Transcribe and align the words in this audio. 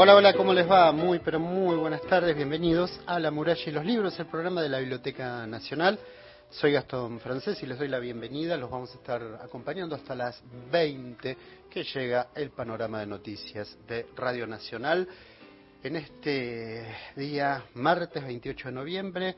Hola, 0.00 0.14
hola, 0.14 0.32
¿cómo 0.32 0.52
les 0.52 0.70
va? 0.70 0.92
Muy, 0.92 1.18
pero 1.18 1.40
muy 1.40 1.74
buenas 1.74 2.02
tardes, 2.02 2.36
bienvenidos 2.36 3.00
a 3.04 3.18
La 3.18 3.32
Muralla 3.32 3.64
y 3.66 3.72
los 3.72 3.84
Libros, 3.84 4.16
el 4.20 4.26
programa 4.26 4.62
de 4.62 4.68
la 4.68 4.78
Biblioteca 4.78 5.44
Nacional. 5.44 5.98
Soy 6.50 6.70
Gastón 6.70 7.18
Francés 7.18 7.60
y 7.64 7.66
les 7.66 7.76
doy 7.76 7.88
la 7.88 7.98
bienvenida. 7.98 8.56
Los 8.56 8.70
vamos 8.70 8.92
a 8.92 8.98
estar 8.98 9.20
acompañando 9.42 9.96
hasta 9.96 10.14
las 10.14 10.40
20 10.70 11.36
que 11.68 11.82
llega 11.82 12.28
el 12.36 12.50
panorama 12.50 13.00
de 13.00 13.06
noticias 13.06 13.76
de 13.88 14.06
Radio 14.14 14.46
Nacional. 14.46 15.08
En 15.82 15.96
este 15.96 16.86
día, 17.16 17.64
martes 17.74 18.22
28 18.22 18.68
de 18.68 18.72
noviembre, 18.72 19.36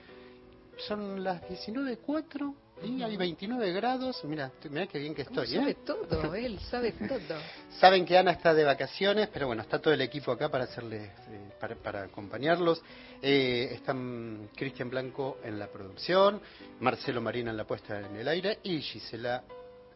son 0.76 1.24
las 1.24 1.40
19.04 1.40 2.54
y 2.82 3.02
hay 3.02 3.16
29 3.16 3.72
grados. 3.72 4.22
Mira, 4.24 4.50
mira 4.70 4.86
qué 4.86 4.98
bien 4.98 5.14
que 5.14 5.22
estoy. 5.22 5.46
Sabe 5.46 5.72
¿eh? 5.72 5.76
todo, 5.84 6.34
él 6.34 6.58
sabe 6.70 6.92
todo. 7.08 7.38
Saben 7.78 8.04
que 8.04 8.16
Ana 8.16 8.32
está 8.32 8.54
de 8.54 8.64
vacaciones, 8.64 9.28
pero 9.32 9.46
bueno, 9.46 9.62
está 9.62 9.78
todo 9.78 9.92
el 9.94 10.00
equipo 10.00 10.32
acá 10.32 10.48
para 10.48 10.64
hacerles, 10.64 11.02
eh, 11.02 11.50
para, 11.82 12.02
acompañarlos. 12.02 12.82
Eh, 13.22 13.70
están 13.72 14.48
Cristian 14.56 14.90
Blanco 14.90 15.38
en 15.44 15.58
la 15.58 15.68
producción, 15.68 16.40
Marcelo 16.80 17.20
Marina 17.20 17.50
en 17.50 17.56
la 17.56 17.64
puesta 17.64 18.00
en 18.00 18.16
el 18.16 18.28
aire 18.28 18.58
y 18.62 18.80
Gisela 18.80 19.42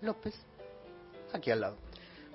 López 0.02 0.34
aquí 1.32 1.50
al 1.50 1.60
lado. 1.60 1.76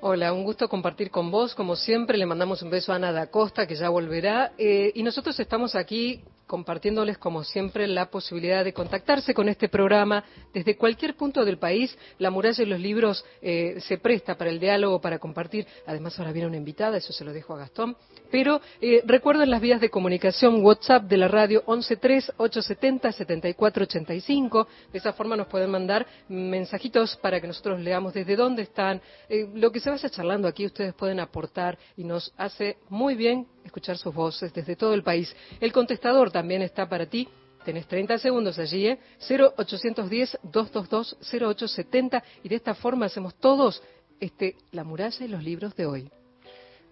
Hola, 0.02 0.32
un 0.32 0.44
gusto 0.44 0.70
compartir 0.70 1.12
con 1.12 1.30
vos. 1.30 1.54
Como 1.54 1.76
siempre, 1.76 2.18
le 2.18 2.26
mandamos 2.26 2.62
un 2.62 2.70
beso 2.70 2.94
a 2.94 2.96
Ana 2.96 3.12
da 3.12 3.28
Costa, 3.28 3.68
que 3.68 3.76
ya 3.76 3.90
volverá. 3.90 4.54
y 4.58 5.04
nosotros 5.04 5.38
estamos 5.40 5.76
aquí 5.76 6.24
compartiéndoles, 6.50 7.18
como 7.20 7.44
siempre, 7.44 7.86
la 7.88 8.10
posibilidad 8.10 8.66
de 8.66 8.74
contactarse 8.74 9.36
con 9.36 9.50
este 9.50 9.70
programa 9.70 10.24
desde 10.52 10.76
cualquier 10.76 11.16
punto 11.16 11.46
del 11.46 11.60
país. 11.60 11.96
La 12.18 12.32
muralla 12.32 12.64
y 12.64 12.66
los 12.66 12.80
libros 12.80 13.24
eh, 13.40 13.76
se 13.82 14.00
presta 14.00 14.36
para 14.36 14.50
el 14.50 14.60
diálogo, 14.60 15.00
para 15.00 15.20
compartir. 15.20 15.68
Además, 15.86 16.18
ahora 16.18 16.32
viene 16.32 16.48
una 16.48 16.58
invitada, 16.58 16.98
eso 16.98 17.14
se 17.14 17.24
lo 17.24 17.34
dejo 17.34 17.54
a 17.54 17.60
Gastón. 17.60 17.96
Pero 18.32 18.62
eh, 18.82 19.04
recuerden 19.06 19.52
las 19.52 19.62
vías 19.62 19.80
de 19.80 19.92
comunicación 19.92 20.66
WhatsApp 20.66 21.04
de 21.04 21.18
la 21.18 21.28
radio 21.28 21.64
113-870-7485. 21.68 24.66
De 24.92 24.98
esa 24.98 25.14
forma 25.14 25.36
nos 25.36 25.46
pueden 25.46 25.70
mandar 25.70 26.08
mensajitos 26.30 27.16
para 27.18 27.40
que 27.40 27.46
nosotros 27.46 27.80
leamos 27.80 28.16
desde 28.16 28.36
dónde 28.36 28.64
están. 28.64 29.00
Eh, 29.30 29.48
lo 29.54 29.72
que 29.72 29.80
se 29.80 29.92
vaya 29.92 30.10
charlando 30.10 30.48
aquí 30.48 30.66
ustedes 30.66 30.96
pueden 30.96 31.20
aportar 31.20 31.78
y 31.96 32.06
nos 32.06 32.34
hace 32.38 32.78
muy 32.90 33.14
bien 33.14 33.46
escuchar 33.70 33.98
sus 33.98 34.14
voces 34.14 34.54
desde 34.54 34.76
todo 34.76 34.94
el 34.94 35.04
país. 35.04 35.34
El 35.60 35.72
contestador 35.72 36.30
también 36.32 36.62
está 36.62 36.88
para 36.90 37.06
ti. 37.06 37.30
Tenés 37.64 37.88
30 37.88 38.18
segundos 38.20 38.60
allí, 38.60 38.88
¿eh? 38.88 39.00
0810-222-0870 39.28 42.24
y 42.44 42.50
de 42.50 42.56
esta 42.56 42.74
forma 42.74 43.06
hacemos 43.06 43.36
todos 43.36 43.84
este, 44.20 44.56
la 44.72 44.84
muralla 44.84 45.26
y 45.26 45.28
los 45.28 45.44
libros 45.44 45.76
de 45.76 45.86
hoy. 45.86 46.10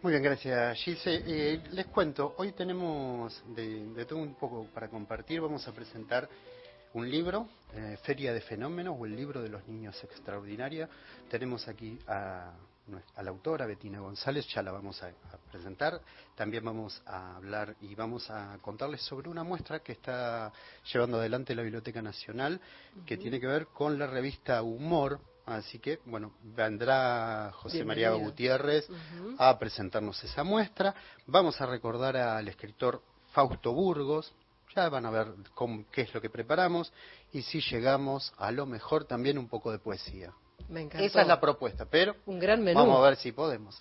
Muy 0.01 0.11
bien, 0.11 0.23
gracias 0.23 0.77
Gise. 0.77 1.23
Eh, 1.25 1.63
les 1.71 1.87
cuento, 1.87 2.35
hoy 2.37 2.51
tenemos 2.51 3.43
de, 3.55 4.05
todo 4.05 4.19
un 4.19 4.35
poco 4.35 4.67
para 4.73 4.89
compartir. 4.89 5.41
Vamos 5.41 5.67
a 5.67 5.73
presentar 5.73 6.29
un 6.93 7.09
libro, 7.09 7.49
eh, 7.73 7.97
Feria 8.03 8.31
de 8.31 8.41
Fenómenos 8.41 8.95
o 8.99 9.05
el 9.05 9.15
libro 9.15 9.41
de 9.41 9.49
los 9.49 9.67
niños 9.67 10.01
extraordinaria. 10.03 10.87
Tenemos 11.29 11.67
aquí 11.67 11.97
a 12.07 12.53
a 13.15 13.23
la 13.23 13.29
autora 13.29 13.65
Betina 13.65 13.99
González, 13.99 14.47
ya 14.47 14.61
la 14.61 14.71
vamos 14.71 15.01
a, 15.03 15.11
presentar. 15.51 16.01
También 16.35 16.63
vamos 16.63 17.01
a 17.05 17.37
hablar 17.37 17.75
y 17.81 17.95
vamos 17.95 18.29
a 18.29 18.57
contarles 18.61 19.01
sobre 19.01 19.29
una 19.29 19.43
muestra 19.43 19.79
que 19.79 19.93
está 19.93 20.51
llevando 20.91 21.17
adelante 21.17 21.55
la 21.55 21.63
Biblioteca 21.63 22.01
Nacional, 22.01 22.59
que 23.05 23.17
tiene 23.17 23.39
que 23.39 23.47
ver 23.47 23.67
con 23.67 23.97
la 23.97 24.07
revista 24.07 24.61
Humor. 24.61 25.19
Así 25.45 25.79
que, 25.79 25.99
bueno, 26.05 26.33
vendrá 26.43 27.51
José 27.53 27.85
María 27.85 28.11
Gutiérrez 28.11 28.87
a 29.37 29.57
presentarnos 29.57 30.21
esa 30.23 30.43
muestra. 30.43 30.93
Vamos 31.25 31.59
a 31.61 31.65
recordar 31.65 32.17
al 32.17 32.47
escritor 32.49 33.01
Fausto 33.31 33.71
Burgos, 33.71 34.33
ya 34.75 34.89
van 34.89 35.05
a 35.05 35.09
ver 35.09 35.27
qué 35.91 36.01
es 36.01 36.13
lo 36.13 36.19
que 36.19 36.29
preparamos 36.29 36.91
y 37.31 37.41
si 37.41 37.61
llegamos 37.61 38.33
a 38.37 38.51
lo 38.51 38.65
mejor 38.65 39.05
también 39.05 39.37
un 39.37 39.47
poco 39.47 39.71
de 39.71 39.79
poesía. 39.79 40.33
Esa 40.69 41.21
es 41.21 41.27
la 41.27 41.39
propuesta, 41.39 41.85
pero 41.85 42.15
vamos 42.25 42.97
a 42.99 43.09
ver 43.09 43.15
si 43.15 43.31
podemos. 43.31 43.79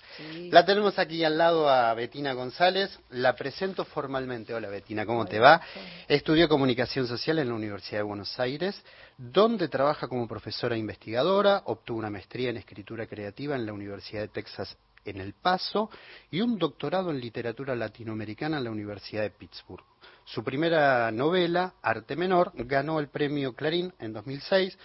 La 0.50 0.64
tenemos 0.64 0.98
aquí 0.98 1.24
al 1.24 1.36
lado 1.36 1.68
a 1.68 1.92
Betina 1.94 2.32
González. 2.32 2.98
La 3.10 3.34
presento 3.34 3.84
formalmente. 3.84 4.54
Hola 4.54 4.68
Betina, 4.68 5.04
¿cómo 5.04 5.26
te 5.26 5.40
va? 5.40 5.60
Estudió 6.06 6.48
comunicación 6.48 7.08
social 7.08 7.40
en 7.40 7.48
la 7.48 7.54
Universidad 7.54 7.98
de 7.98 8.04
Buenos 8.04 8.38
Aires, 8.38 8.80
donde 9.18 9.68
trabaja 9.68 10.06
como 10.06 10.28
profesora 10.28 10.76
investigadora. 10.76 11.62
Obtuvo 11.64 11.98
una 11.98 12.10
maestría 12.10 12.50
en 12.50 12.58
escritura 12.58 13.06
creativa 13.06 13.56
en 13.56 13.66
la 13.66 13.72
Universidad 13.72 14.20
de 14.22 14.28
Texas 14.28 14.76
en 15.04 15.20
El 15.20 15.34
Paso 15.34 15.90
y 16.30 16.40
un 16.40 16.58
doctorado 16.58 17.10
en 17.10 17.20
literatura 17.20 17.74
latinoamericana 17.74 18.58
en 18.58 18.64
la 18.64 18.70
Universidad 18.70 19.22
de 19.22 19.30
Pittsburgh. 19.30 19.84
Su 20.24 20.42
primera 20.42 21.10
novela, 21.12 21.74
Arte 21.82 22.16
Menor, 22.16 22.52
ganó 22.54 22.98
el 22.98 23.08
premio 23.08 23.54
Clarín 23.54 23.92
en 24.00 24.12
2006 24.12 24.76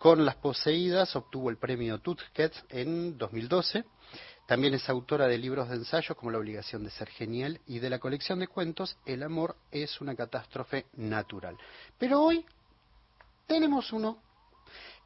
con 0.00 0.24
Las 0.24 0.36
Poseídas 0.36 1.14
obtuvo 1.14 1.50
el 1.50 1.58
premio 1.58 1.98
Tuskets 1.98 2.64
en 2.70 3.18
2012. 3.18 3.84
También 4.46 4.72
es 4.72 4.88
autora 4.88 5.28
de 5.28 5.36
libros 5.36 5.68
de 5.68 5.74
ensayo 5.74 6.16
como 6.16 6.30
La 6.30 6.38
obligación 6.38 6.82
de 6.82 6.90
ser 6.90 7.10
genial 7.10 7.60
y 7.66 7.80
de 7.80 7.90
la 7.90 7.98
colección 7.98 8.38
de 8.38 8.48
cuentos 8.48 8.96
El 9.04 9.22
amor 9.22 9.56
es 9.70 10.00
una 10.00 10.16
catástrofe 10.16 10.86
natural. 10.94 11.58
Pero 11.98 12.22
hoy 12.22 12.46
tenemos 13.46 13.92
uno 13.92 14.22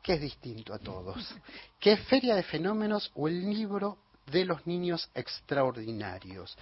que 0.00 0.12
es 0.12 0.20
distinto 0.20 0.72
a 0.72 0.78
todos, 0.78 1.34
que 1.80 1.94
es 1.94 2.00
Feria 2.06 2.36
de 2.36 2.44
Fenómenos 2.44 3.10
o 3.16 3.26
el 3.26 3.50
libro 3.50 3.98
de 4.30 4.44
los 4.44 4.64
niños 4.64 5.10
extraordinarios. 5.12 6.56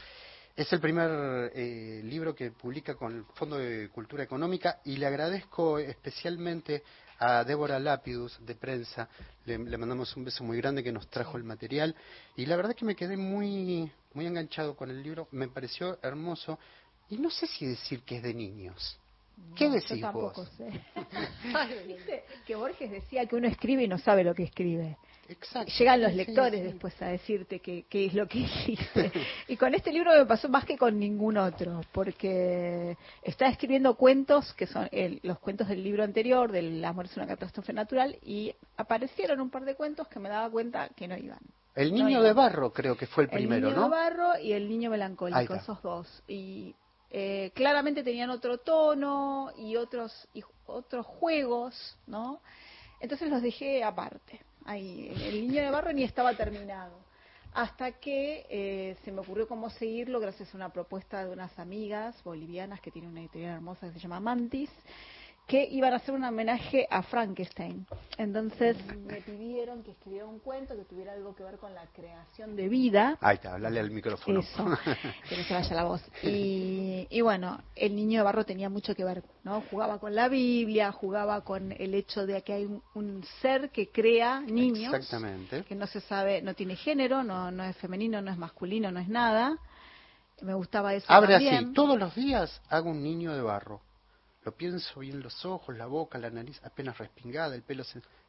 Es 0.56 0.72
el 0.72 0.80
primer 0.80 1.52
eh, 1.54 2.00
libro 2.02 2.34
que 2.34 2.50
publica 2.50 2.94
con 2.94 3.14
el 3.14 3.24
Fondo 3.34 3.58
de 3.58 3.90
Cultura 3.90 4.24
Económica 4.24 4.80
y 4.86 4.96
le 4.96 5.06
agradezco 5.06 5.78
especialmente 5.78 6.82
a 7.22 7.44
Débora 7.44 7.78
Lapidus 7.78 8.36
de 8.44 8.56
prensa, 8.56 9.08
le, 9.44 9.56
mandamos 9.56 10.16
un 10.16 10.24
beso 10.24 10.42
muy 10.42 10.56
grande 10.56 10.82
que 10.82 10.90
nos 10.90 11.08
trajo 11.08 11.36
el 11.36 11.44
material 11.44 11.94
y 12.36 12.46
la 12.46 12.56
verdad 12.56 12.74
que 12.74 12.84
me 12.84 12.96
quedé 12.96 13.16
muy, 13.16 13.88
muy 14.12 14.26
enganchado 14.26 14.74
con 14.74 14.90
el 14.90 15.04
libro, 15.04 15.28
me 15.30 15.46
pareció 15.46 16.00
hermoso 16.02 16.58
y 17.10 17.18
no 17.18 17.30
sé 17.30 17.46
si 17.46 17.64
decir 17.64 18.02
que 18.02 18.16
es 18.16 18.24
de 18.24 18.34
niños. 18.34 18.98
¿Qué 19.56 19.70
decís 19.70 19.90
yo 19.90 20.00
tampoco 20.00 20.44
Sé. 20.46 20.84
que 22.46 22.56
Borges 22.56 22.90
decía 22.90 23.26
que 23.26 23.36
uno 23.36 23.46
escribe 23.46 23.84
y 23.84 23.88
no 23.88 23.98
sabe 23.98 24.24
lo 24.24 24.34
que 24.34 24.42
escribe. 24.42 24.96
Llegan 25.78 26.02
los 26.02 26.14
lectores 26.14 26.64
después 26.64 27.00
a 27.00 27.06
decirte 27.06 27.60
qué, 27.60 27.86
es 27.90 28.14
lo 28.14 28.26
que 28.26 28.38
hiciste. 28.40 29.12
y 29.48 29.56
con 29.56 29.74
este 29.74 29.92
libro 29.92 30.12
me 30.12 30.26
pasó 30.26 30.48
más 30.48 30.64
que 30.64 30.76
con 30.76 30.98
ningún 30.98 31.36
otro, 31.36 31.80
porque 31.92 32.96
está 33.22 33.46
escribiendo 33.46 33.94
cuentos 33.94 34.52
que 34.54 34.66
son 34.66 34.88
los 35.22 35.38
cuentos 35.38 35.68
del 35.68 35.82
libro 35.82 36.02
anterior, 36.02 36.50
del 36.50 36.84
amor 36.84 37.06
es 37.06 37.16
una 37.16 37.26
catástrofe 37.26 37.72
natural, 37.72 38.18
y 38.22 38.54
aparecieron 38.76 39.40
un 39.40 39.50
par 39.50 39.64
de 39.64 39.74
cuentos 39.74 40.08
que 40.08 40.18
me 40.18 40.28
daba 40.28 40.50
cuenta 40.50 40.88
que 40.90 41.06
no 41.06 41.16
iban. 41.16 41.40
El 41.74 41.94
niño 41.94 42.20
de 42.20 42.32
barro 42.32 42.72
creo 42.72 42.96
que 42.96 43.06
fue 43.06 43.24
el 43.24 43.30
primero, 43.30 43.62
¿no? 43.62 43.68
El 43.68 43.74
niño 43.74 43.84
de 43.84 43.90
barro 43.90 44.38
y 44.38 44.52
el 44.52 44.68
niño 44.68 44.90
melancólico, 44.90 45.54
esos 45.54 45.80
dos. 45.82 46.22
Y 46.28 46.74
eh, 47.10 47.50
claramente 47.54 48.02
tenían 48.02 48.28
otro 48.28 48.58
tono 48.58 49.50
y 49.56 49.76
otros, 49.76 50.28
y 50.34 50.42
otros 50.66 51.06
juegos, 51.06 51.96
¿no? 52.06 52.40
Entonces 53.00 53.30
los 53.30 53.40
dejé 53.40 53.82
aparte 53.82 54.40
el 54.66 55.48
niño 55.48 55.62
de 55.62 55.70
barro 55.70 55.92
ni 55.92 56.04
estaba 56.04 56.34
terminado. 56.34 57.02
Hasta 57.54 57.92
que 57.92 58.46
eh, 58.48 58.96
se 59.04 59.12
me 59.12 59.20
ocurrió 59.20 59.46
cómo 59.46 59.68
seguirlo 59.68 60.20
gracias 60.20 60.54
a 60.54 60.56
una 60.56 60.70
propuesta 60.70 61.22
de 61.24 61.30
unas 61.30 61.58
amigas 61.58 62.22
bolivianas 62.24 62.80
que 62.80 62.90
tienen 62.90 63.10
una 63.10 63.20
editorial 63.20 63.56
hermosa 63.56 63.88
que 63.88 63.92
se 63.92 63.98
llama 63.98 64.20
Mantis, 64.20 64.70
que 65.46 65.68
iban 65.70 65.92
a 65.92 65.96
hacer 65.96 66.14
un 66.14 66.24
homenaje 66.24 66.86
a 66.90 67.02
Frankenstein. 67.02 67.86
Entonces 68.16 68.76
me 69.04 69.20
pidieron 69.20 69.82
que 69.82 69.90
escribiera 69.90 70.26
un 70.26 70.38
cuento 70.38 70.76
que 70.76 70.84
tuviera 70.84 71.12
algo 71.12 71.34
que 71.34 71.42
ver 71.42 71.58
con 71.58 71.74
la 71.74 71.86
creación 71.88 72.56
de 72.56 72.68
vida. 72.68 73.18
Ahí 73.20 73.36
está, 73.36 73.54
hablale 73.54 73.80
al 73.80 73.90
micrófono. 73.90 74.40
Eso, 74.40 74.64
que 75.28 75.36
no 75.36 75.42
se 75.44 75.54
vaya 75.54 75.74
la 75.74 75.84
voz. 75.84 76.02
Y, 76.22 77.06
y, 77.10 77.20
bueno, 77.20 77.60
el 77.74 77.96
niño 77.96 78.20
de 78.20 78.24
barro 78.24 78.44
tenía 78.44 78.68
mucho 78.68 78.94
que 78.94 79.04
ver, 79.04 79.22
¿no? 79.44 79.62
Jugaba 79.70 79.98
con 79.98 80.14
la 80.14 80.28
Biblia, 80.28 80.92
jugaba 80.92 81.42
con 81.42 81.72
el 81.72 81.94
hecho 81.94 82.26
de 82.26 82.42
que 82.42 82.52
hay 82.52 82.80
un, 82.94 83.24
ser 83.40 83.70
que 83.70 83.90
crea 83.90 84.40
niños. 84.40 84.94
Exactamente. 84.94 85.64
Que 85.64 85.74
no 85.74 85.86
se 85.86 86.00
sabe, 86.00 86.40
no 86.42 86.54
tiene 86.54 86.76
género, 86.76 87.22
no, 87.24 87.50
no 87.50 87.64
es 87.64 87.76
femenino, 87.76 88.22
no 88.22 88.30
es 88.30 88.38
masculino, 88.38 88.90
no 88.90 89.00
es 89.00 89.08
nada. 89.08 89.58
Me 90.40 90.54
gustaba 90.54 90.94
eso. 90.94 91.06
Abre 91.08 91.34
así, 91.36 91.72
todos 91.72 91.98
los 91.98 92.14
días 92.14 92.60
hago 92.68 92.90
un 92.90 93.02
niño 93.02 93.34
de 93.34 93.42
barro 93.42 93.80
lo 94.44 94.52
pienso 94.52 95.00
bien 95.00 95.20
los 95.20 95.44
ojos, 95.44 95.76
la 95.76 95.86
boca, 95.86 96.18
la 96.18 96.30
nariz 96.30 96.60
apenas 96.64 96.98
respingada, 96.98 97.54
el 97.54 97.62
pelo. 97.62 97.84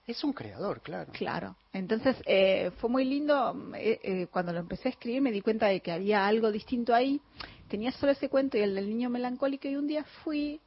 Es 0.06 0.24
un 0.24 0.34
creador, 0.34 0.82
claro. 0.82 1.12
Claro. 1.14 1.56
Entonces 1.72 2.16
eh, 2.26 2.72
fue 2.78 2.90
muy 2.90 3.06
lindo. 3.06 3.72
Eh, 3.76 4.00
eh, 4.04 4.28
cuando 4.32 4.54
lo 4.54 4.60
empecé 4.60 4.90
a 4.90 4.92
escribir 4.92 5.22
me 5.22 5.32
di 5.32 5.42
cuenta 5.42 5.68
de 5.68 5.80
que 5.80 5.92
había 5.92 6.28
algo 6.28 6.52
distinto 6.52 6.94
ahí. 6.94 7.22
Tenía 7.68 7.92
solo 7.92 8.12
ese 8.12 8.30
cuento 8.30 8.58
y 8.58 8.62
el 8.62 8.76
del 8.76 8.90
niño 8.90 9.10
melancólico 9.10 9.68
y 9.68 9.76
un 9.76 9.88
día 9.88 10.04
fui 10.24 10.60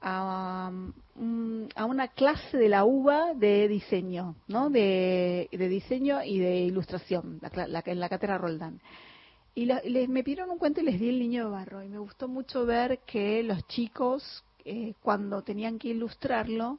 a, 0.00 0.70
um, 1.14 1.68
a 1.76 1.84
una 1.84 2.08
clase 2.08 2.56
de 2.56 2.68
la 2.68 2.84
UBA 2.84 3.34
de 3.34 3.68
diseño, 3.68 4.34
¿no? 4.48 4.70
De, 4.70 5.48
de 5.52 5.68
diseño 5.68 6.22
y 6.24 6.38
de 6.38 6.56
ilustración, 6.62 7.38
la, 7.54 7.68
la, 7.68 7.82
en 7.84 8.00
la 8.00 8.08
cátedra 8.08 8.38
Roldán. 8.38 8.80
Y 9.54 9.66
les, 9.66 10.08
me 10.08 10.22
pidieron 10.22 10.50
un 10.50 10.58
cuento 10.58 10.80
y 10.80 10.84
les 10.84 10.98
di 10.98 11.08
el 11.08 11.18
niño 11.18 11.44
de 11.44 11.50
barro. 11.50 11.82
Y 11.82 11.88
me 11.88 11.98
gustó 11.98 12.28
mucho 12.28 12.64
ver 12.64 13.00
que 13.00 13.42
los 13.42 13.66
chicos, 13.66 14.42
eh, 14.70 14.94
cuando 15.02 15.42
tenían 15.42 15.78
que 15.78 15.88
ilustrarlo, 15.88 16.78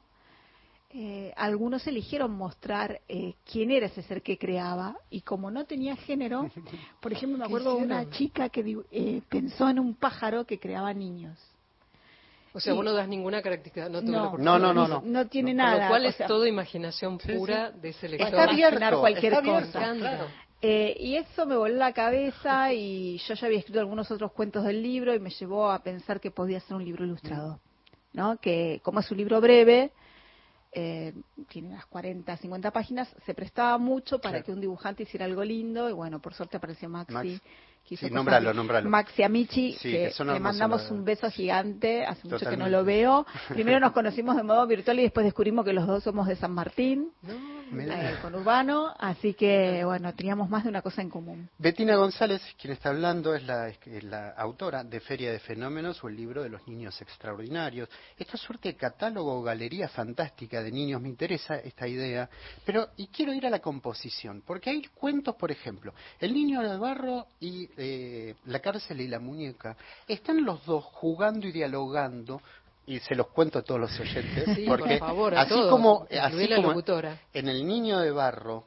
eh, 0.94 1.32
algunos 1.38 1.86
eligieron 1.86 2.32
mostrar 2.32 3.00
eh, 3.08 3.32
quién 3.50 3.70
era 3.70 3.86
ese 3.86 4.02
ser 4.02 4.20
que 4.20 4.36
creaba 4.36 4.98
y 5.08 5.22
como 5.22 5.50
no 5.50 5.64
tenía 5.64 5.96
género, 5.96 6.50
por 7.00 7.12
ejemplo 7.14 7.38
me 7.38 7.46
acuerdo 7.46 7.76
de 7.76 7.82
una 7.82 8.10
chica 8.10 8.50
que 8.50 8.82
eh, 8.90 9.22
pensó 9.26 9.70
en 9.70 9.78
un 9.78 9.94
pájaro 9.94 10.44
que 10.44 10.58
creaba 10.58 10.92
niños. 10.92 11.38
O 12.52 12.60
sea, 12.60 12.74
vos 12.74 12.84
no 12.84 12.92
das 12.92 13.08
ninguna 13.08 13.40
característica, 13.40 13.88
no, 13.88 14.02
no, 14.02 14.36
no, 14.36 14.58
no, 14.58 14.74
no, 14.74 15.02
no, 15.02 15.26
tiene 15.28 15.54
nada. 15.54 15.84
Lo 15.84 15.88
cual 15.88 16.04
es 16.04 16.18
toda 16.26 16.46
imaginación 16.46 17.16
pura 17.16 17.70
de 17.70 17.88
ese 17.88 18.10
lector. 18.10 18.28
Está 18.28 18.44
abierto, 18.44 19.00
cualquier 19.00 19.42
cosa. 19.42 19.96
y 20.60 21.16
eso 21.16 21.46
me 21.46 21.56
voló 21.56 21.74
la 21.74 21.94
cabeza 21.94 22.70
y 22.74 23.16
yo 23.16 23.32
ya 23.32 23.46
había 23.46 23.60
escrito 23.60 23.80
algunos 23.80 24.10
otros 24.10 24.32
cuentos 24.32 24.64
del 24.64 24.82
libro 24.82 25.14
y 25.14 25.20
me 25.20 25.30
llevó 25.30 25.70
a 25.70 25.82
pensar 25.82 26.20
que 26.20 26.30
podía 26.30 26.60
ser 26.60 26.76
un 26.76 26.84
libro 26.84 27.06
ilustrado, 27.06 27.58
¿no? 28.12 28.36
Que 28.38 28.80
como 28.82 29.00
es 29.00 29.10
un 29.10 29.18
libro 29.18 29.40
breve, 29.40 29.92
eh, 30.72 31.12
tiene 31.48 31.68
unas 31.68 31.86
40, 31.86 32.36
50 32.36 32.70
páginas, 32.70 33.14
se 33.26 33.34
prestaba 33.34 33.76
mucho 33.78 34.20
para 34.20 34.42
que 34.42 34.52
un 34.52 34.60
dibujante 34.60 35.02
hiciera 35.02 35.26
algo 35.26 35.44
lindo 35.44 35.88
y 35.90 35.92
bueno, 35.92 36.20
por 36.20 36.34
suerte 36.34 36.56
apareció 36.56 36.88
Maxi. 36.88 37.40
Sí, 37.84 38.10
nombralo, 38.10 38.54
nombralo. 38.54 38.88
Maxi 38.88 39.22
Amici, 39.22 39.76
que, 39.80 40.12
le 40.18 40.40
mandamos 40.40 40.90
un 40.90 41.04
beso 41.04 41.30
gigante, 41.30 42.04
hace 42.04 42.28
mucho 42.28 42.48
que 42.48 42.56
no 42.56 42.68
lo 42.68 42.84
veo. 42.84 43.26
Primero 43.48 43.80
nos 43.80 43.92
conocimos 43.92 44.36
de 44.36 44.42
modo 44.42 44.66
virtual 44.66 44.98
y 45.00 45.02
después 45.02 45.24
descubrimos 45.24 45.64
que 45.64 45.72
los 45.72 45.86
dos 45.86 46.02
somos 46.02 46.26
de 46.26 46.36
San 46.36 46.52
Martín. 46.52 47.12
Eh, 47.74 48.16
con 48.20 48.34
Urbano, 48.34 48.92
así 48.98 49.32
que 49.32 49.82
bueno, 49.84 50.12
teníamos 50.14 50.50
más 50.50 50.64
de 50.64 50.68
una 50.68 50.82
cosa 50.82 51.00
en 51.00 51.08
común. 51.08 51.48
Betina 51.56 51.96
González, 51.96 52.42
quien 52.60 52.74
está 52.74 52.90
hablando, 52.90 53.34
es 53.34 53.44
la, 53.44 53.72
la, 54.02 54.30
autora 54.32 54.84
de 54.84 55.00
Feria 55.00 55.32
de 55.32 55.38
Fenómenos 55.38 56.04
o 56.04 56.08
el 56.08 56.16
libro 56.16 56.42
de 56.42 56.50
los 56.50 56.66
niños 56.68 57.00
extraordinarios. 57.00 57.88
Esta 58.18 58.36
suerte 58.36 58.68
de 58.68 58.76
catálogo 58.76 59.38
o 59.38 59.42
galería 59.42 59.88
fantástica 59.88 60.62
de 60.62 60.70
niños, 60.70 61.00
me 61.00 61.08
interesa 61.08 61.56
esta 61.56 61.88
idea, 61.88 62.28
pero 62.66 62.90
y 62.96 63.06
quiero 63.06 63.32
ir 63.32 63.46
a 63.46 63.50
la 63.50 63.60
composición, 63.60 64.42
porque 64.46 64.68
hay 64.68 64.82
cuentos, 64.94 65.36
por 65.36 65.50
ejemplo, 65.50 65.94
El 66.20 66.34
niño 66.34 66.60
de 66.60 66.76
barro 66.76 67.26
y 67.40 67.68
eh, 67.76 68.34
La 68.46 68.60
cárcel 68.60 69.00
y 69.00 69.08
la 69.08 69.18
muñeca, 69.18 69.76
están 70.06 70.44
los 70.44 70.64
dos 70.64 70.84
jugando 70.84 71.46
y 71.46 71.52
dialogando 71.52 72.40
y 72.86 72.98
se 73.00 73.14
los 73.14 73.28
cuento 73.28 73.60
a 73.60 73.62
todos 73.62 73.80
los 73.80 74.00
oyentes, 74.00 74.44
porque 74.66 74.94
así 74.94 75.54
como, 75.70 76.06
así 76.10 76.48
como 76.56 76.76
en 77.32 77.48
el 77.48 77.66
niño 77.66 78.00
de 78.00 78.10
barro, 78.10 78.64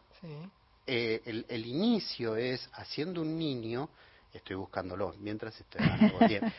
eh, 0.88 1.22
el, 1.26 1.46
el, 1.50 1.66
inicio 1.66 2.36
es 2.36 2.70
haciendo 2.74 3.22
un 3.22 3.38
niño, 3.38 3.90
estoy 4.34 4.56
buscándolo 4.56 5.14
mientras 5.20 5.60
estoy 5.60 5.82
bien. 6.28 6.54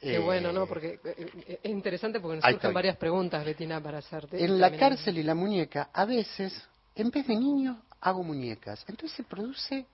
Qué 0.00 0.18
bueno, 0.18 0.52
¿no? 0.52 0.66
Porque 0.66 1.00
eh, 1.04 1.58
es 1.62 1.70
interesante 1.70 2.20
porque 2.20 2.36
nos 2.36 2.44
surgen 2.44 2.74
varias 2.74 2.96
preguntas, 2.96 3.44
Betina, 3.44 3.80
para 3.80 3.98
hacerte. 3.98 4.42
En 4.42 4.60
la 4.60 4.76
cárcel 4.76 5.18
y 5.18 5.22
la 5.22 5.34
muñeca, 5.34 5.90
a 5.92 6.04
veces, 6.04 6.52
en 6.94 7.10
vez 7.10 7.26
de 7.26 7.36
niños, 7.36 7.78
hago 8.00 8.22
muñecas. 8.22 8.84
Entonces 8.86 9.16
se 9.16 9.24
produce 9.24 9.86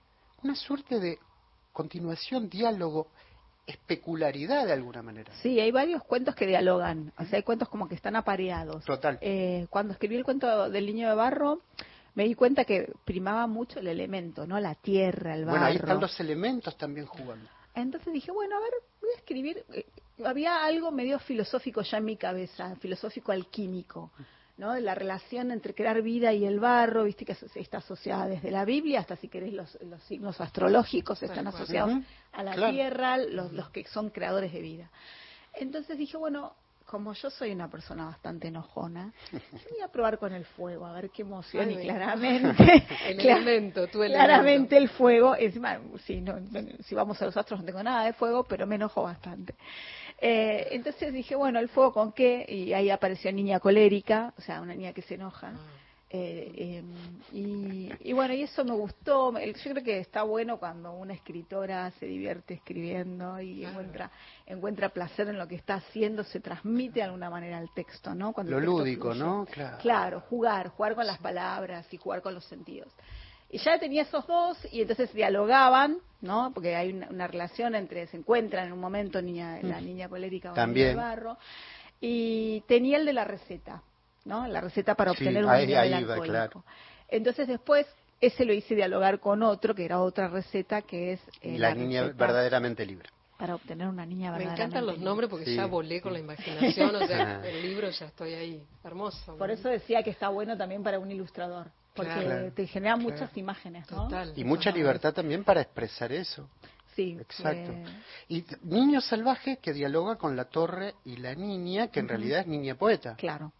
una 0.43 0.55
suerte 0.55 0.99
de 0.99 1.17
continuación, 1.71 2.49
diálogo 2.49 3.07
especularidad 3.65 4.65
de 4.65 4.73
alguna 4.73 5.01
manera. 5.01 5.31
Sí, 5.41 5.59
hay 5.59 5.71
varios 5.71 6.03
cuentos 6.03 6.35
que 6.35 6.45
dialogan, 6.45 7.13
o 7.17 7.25
sea, 7.25 7.37
hay 7.37 7.43
cuentos 7.43 7.69
como 7.69 7.87
que 7.87 7.95
están 7.95 8.15
apareados. 8.15 8.83
Total. 8.85 9.17
Eh, 9.21 9.67
cuando 9.69 9.93
escribí 9.93 10.15
el 10.15 10.23
cuento 10.23 10.69
del 10.69 10.85
niño 10.85 11.09
de 11.09 11.15
barro, 11.15 11.61
me 12.15 12.25
di 12.25 12.35
cuenta 12.35 12.65
que 12.65 12.91
primaba 13.05 13.47
mucho 13.47 13.79
el 13.79 13.87
elemento, 13.87 14.45
¿no? 14.45 14.59
La 14.59 14.75
tierra, 14.75 15.35
el 15.35 15.45
barro. 15.45 15.59
Bueno, 15.59 15.65
ahí 15.67 15.75
están 15.77 15.99
los 15.99 16.19
elementos 16.19 16.77
también 16.77 17.05
jugando. 17.05 17.47
Entonces 17.73 18.11
dije, 18.11 18.31
bueno, 18.31 18.57
a 18.57 18.59
ver, 18.59 18.71
voy 18.99 19.11
a 19.15 19.17
escribir. 19.17 19.63
Eh, 19.73 19.85
había 20.25 20.65
algo 20.65 20.91
medio 20.91 21.19
filosófico 21.19 21.81
ya 21.81 21.97
en 21.97 22.05
mi 22.05 22.17
cabeza, 22.17 22.75
filosófico 22.77 23.31
alquímico. 23.31 24.11
¿No? 24.61 24.79
La 24.79 24.93
relación 24.93 25.49
entre 25.49 25.73
crear 25.73 26.03
vida 26.03 26.31
y 26.33 26.45
el 26.45 26.59
barro, 26.59 27.03
viste 27.03 27.25
que 27.25 27.35
está 27.55 27.79
asociada 27.79 28.27
desde 28.27 28.51
la 28.51 28.63
Biblia 28.63 28.99
hasta 28.99 29.15
si 29.15 29.27
querés 29.27 29.53
los, 29.53 29.75
signos 30.07 30.39
astrológicos 30.39 31.23
están 31.23 31.47
asociados 31.47 31.93
a 32.31 32.43
la 32.43 32.69
tierra, 32.69 33.17
los, 33.17 33.51
los 33.53 33.71
que 33.71 33.83
son 33.85 34.11
creadores 34.11 34.53
de 34.53 34.61
vida. 34.61 34.91
Entonces 35.55 35.97
dije, 35.97 36.15
bueno, 36.15 36.53
como 36.85 37.13
yo 37.13 37.31
soy 37.31 37.51
una 37.51 37.69
persona 37.69 38.05
bastante 38.05 38.49
enojona, 38.49 39.11
voy 39.31 39.81
a 39.81 39.87
probar 39.87 40.19
con 40.19 40.31
el 40.31 40.45
fuego, 40.45 40.85
a 40.85 40.93
ver 40.93 41.09
qué 41.09 41.23
emoción. 41.23 41.71
y 41.71 41.77
claramente, 41.77 42.85
el 43.07 43.19
elemento, 43.19 43.87
tu 43.87 43.99
claramente 43.99 44.77
el 44.77 44.89
fuego, 44.89 45.35
encima, 45.35 45.79
si, 46.05 46.21
no, 46.21 46.35
si 46.83 46.93
vamos 46.93 47.19
a 47.21 47.25
los 47.25 47.35
astros 47.35 47.61
no 47.61 47.65
tengo 47.65 47.81
nada 47.81 48.05
de 48.05 48.13
fuego, 48.13 48.43
pero 48.43 48.67
me 48.67 48.75
enojo 48.75 49.01
bastante. 49.01 49.55
Eh, 50.21 50.67
entonces 50.71 51.11
dije, 51.11 51.35
bueno, 51.35 51.59
¿el 51.59 51.67
fuego 51.69 51.93
con 51.93 52.11
qué? 52.11 52.45
Y 52.47 52.73
ahí 52.73 52.91
apareció 52.91 53.31
niña 53.31 53.59
colérica, 53.59 54.33
o 54.37 54.41
sea, 54.41 54.61
una 54.61 54.75
niña 54.75 54.93
que 54.93 55.01
se 55.01 55.15
enoja. 55.15 55.53
Ah. 55.55 55.81
Eh, 56.13 56.81
em, 56.83 56.85
y, 57.31 58.11
bueno, 58.11 58.33
y 58.33 58.43
eso 58.43 58.65
me 58.65 58.73
gustó. 58.73 59.31
Yo 59.39 59.53
creo 59.71 59.83
que 59.83 59.99
está 59.99 60.23
bueno 60.23 60.57
cuando 60.57 60.91
una 60.91 61.13
escritora 61.13 61.89
se 61.91 62.05
divierte 62.05 62.53
escribiendo 62.53 63.39
y 63.39 63.63
encuentra, 63.63 64.11
encuentra 64.45 64.89
placer 64.89 65.29
en 65.29 65.39
lo 65.39 65.47
que 65.47 65.55
está 65.55 65.75
haciendo, 65.75 66.25
se 66.25 66.41
transmite 66.41 66.99
de 66.99 67.03
alguna 67.03 67.29
manera 67.29 67.57
al 67.57 67.73
texto, 67.73 68.13
¿no? 68.13 68.33
Cuando 68.33 68.51
lo 68.51 68.59
lúdico, 68.59 69.13
¿no? 69.13 69.47
Claro. 69.49 69.77
claro, 69.81 70.19
jugar, 70.29 70.67
jugar 70.69 70.95
con 70.95 71.07
las 71.07 71.17
palabras 71.19 71.91
y 71.93 71.97
jugar 71.97 72.21
con 72.21 72.33
los 72.33 72.43
sentidos. 72.43 72.93
Y 73.53 73.57
ya 73.57 73.77
tenía 73.77 74.03
esos 74.03 74.25
dos 74.27 74.57
y 74.71 74.81
entonces 74.81 75.13
dialogaban, 75.13 75.97
¿no? 76.21 76.51
Porque 76.53 76.73
hay 76.73 76.93
una, 76.93 77.27
relación 77.27 77.75
entre, 77.75 78.07
se 78.07 78.15
encuentran 78.15 78.67
en 78.67 78.73
un 78.73 78.79
momento 78.79 79.21
niña, 79.21 79.59
la 79.61 79.81
mm. 79.81 79.85
niña 79.85 80.09
colérica 80.09 80.53
el 80.55 80.95
barro. 80.95 81.37
Y 81.99 82.61
tenía 82.61 82.97
el 82.97 83.05
de 83.05 83.11
la 83.11 83.25
receta, 83.25 83.83
¿no? 84.23 84.47
La 84.47 84.61
receta 84.61 84.95
para 84.95 85.11
obtener 85.11 85.45
un 85.45 85.51
niño 85.51 85.81
melancólico. 85.81 86.63
Entonces 87.09 87.49
después 87.49 87.85
ese 88.21 88.45
lo 88.45 88.53
hice 88.53 88.73
dialogar 88.73 89.19
con 89.19 89.43
otro, 89.43 89.75
que 89.75 89.83
era 89.83 89.99
otra 89.99 90.29
receta, 90.29 90.81
que 90.83 91.13
es... 91.13 91.19
Eh, 91.41 91.59
la, 91.59 91.75
niña 91.75 92.03
verdaderamente 92.15 92.85
libre 92.85 93.09
para 93.37 93.55
obtener 93.55 93.87
una 93.87 94.05
niña 94.05 94.31
Me 94.37 94.43
encantan 94.43 94.85
los 94.85 94.99
nombres 94.99 95.27
porque 95.27 95.55
ya 95.55 95.65
volé 95.65 95.99
con 95.99 96.13
la 96.13 96.19
imaginación, 96.19 96.95
o 96.95 97.07
sea, 97.07 97.41
el 97.43 97.63
libro 97.63 97.89
ya 97.89 98.05
estoy 98.05 98.35
ahí, 98.35 98.63
hermoso. 98.83 99.35
Por 99.35 99.49
eso 99.49 99.67
decía 99.67 100.03
que 100.03 100.11
está 100.11 100.29
bueno 100.29 100.55
también 100.55 100.83
para 100.83 100.99
un 100.99 101.09
ilustrador 101.09 101.71
porque 101.93 102.51
te 102.55 102.67
genera 102.67 102.95
muchas 102.95 103.35
imágenes, 103.37 103.89
¿no? 103.91 104.09
Y 104.35 104.43
mucha 104.43 104.71
libertad 104.71 105.13
también 105.13 105.43
para 105.43 105.61
expresar 105.61 106.11
eso. 106.11 106.49
Sí. 106.95 107.17
Exacto. 107.19 107.71
Eh, 107.71 107.85
y 108.27 108.45
Niño 108.63 109.01
Salvaje 109.01 109.57
que 109.57 109.73
dialoga 109.73 110.17
con 110.17 110.35
la 110.35 110.45
torre 110.45 110.95
y 111.05 111.17
la 111.17 111.35
niña, 111.35 111.87
que 111.87 112.01
en 112.01 112.09
realidad 112.09 112.41
es 112.41 112.47
niña 112.47 112.75
poeta. 112.75 113.15
Claro. 113.15 113.51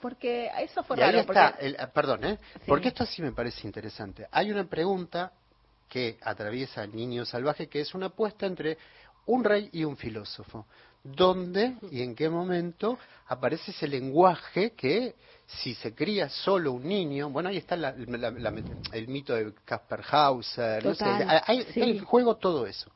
Porque 0.00 0.50
eso 0.58 0.82
fue 0.82 0.98
y 0.98 1.02
Ahí 1.02 1.18
está, 1.20 1.56
ah, 1.78 1.86
perdón, 1.86 2.24
¿eh? 2.24 2.38
Porque 2.66 2.88
esto 2.88 3.06
sí 3.06 3.22
me 3.22 3.32
parece 3.32 3.66
interesante. 3.66 4.26
Hay 4.30 4.50
una 4.50 4.64
pregunta 4.64 5.32
que 5.88 6.18
atraviesa 6.22 6.82
al 6.82 6.94
Niño 6.94 7.24
Salvaje, 7.24 7.68
que 7.68 7.80
es 7.80 7.94
una 7.94 8.06
apuesta 8.06 8.46
entre 8.46 8.76
un 9.26 9.44
rey 9.44 9.70
y 9.72 9.84
un 9.84 9.96
filósofo. 9.96 10.66
¿Dónde 11.14 11.76
y 11.90 12.02
en 12.02 12.14
qué 12.14 12.28
momento 12.28 12.98
aparece 13.26 13.70
ese 13.70 13.86
lenguaje 13.86 14.72
que 14.72 15.14
si 15.46 15.74
se 15.74 15.94
cría 15.94 16.28
solo 16.28 16.72
un 16.72 16.88
niño, 16.88 17.30
bueno, 17.30 17.48
ahí 17.48 17.58
está 17.58 17.74
el 17.76 19.08
mito 19.08 19.34
de 19.34 19.52
Casper 19.64 20.02
Hauser, 20.10 20.84
no 20.84 20.94
sé, 20.94 21.04
hay, 21.04 21.66
en 21.74 22.04
juego 22.04 22.36
todo 22.36 22.66
eso. 22.66 22.90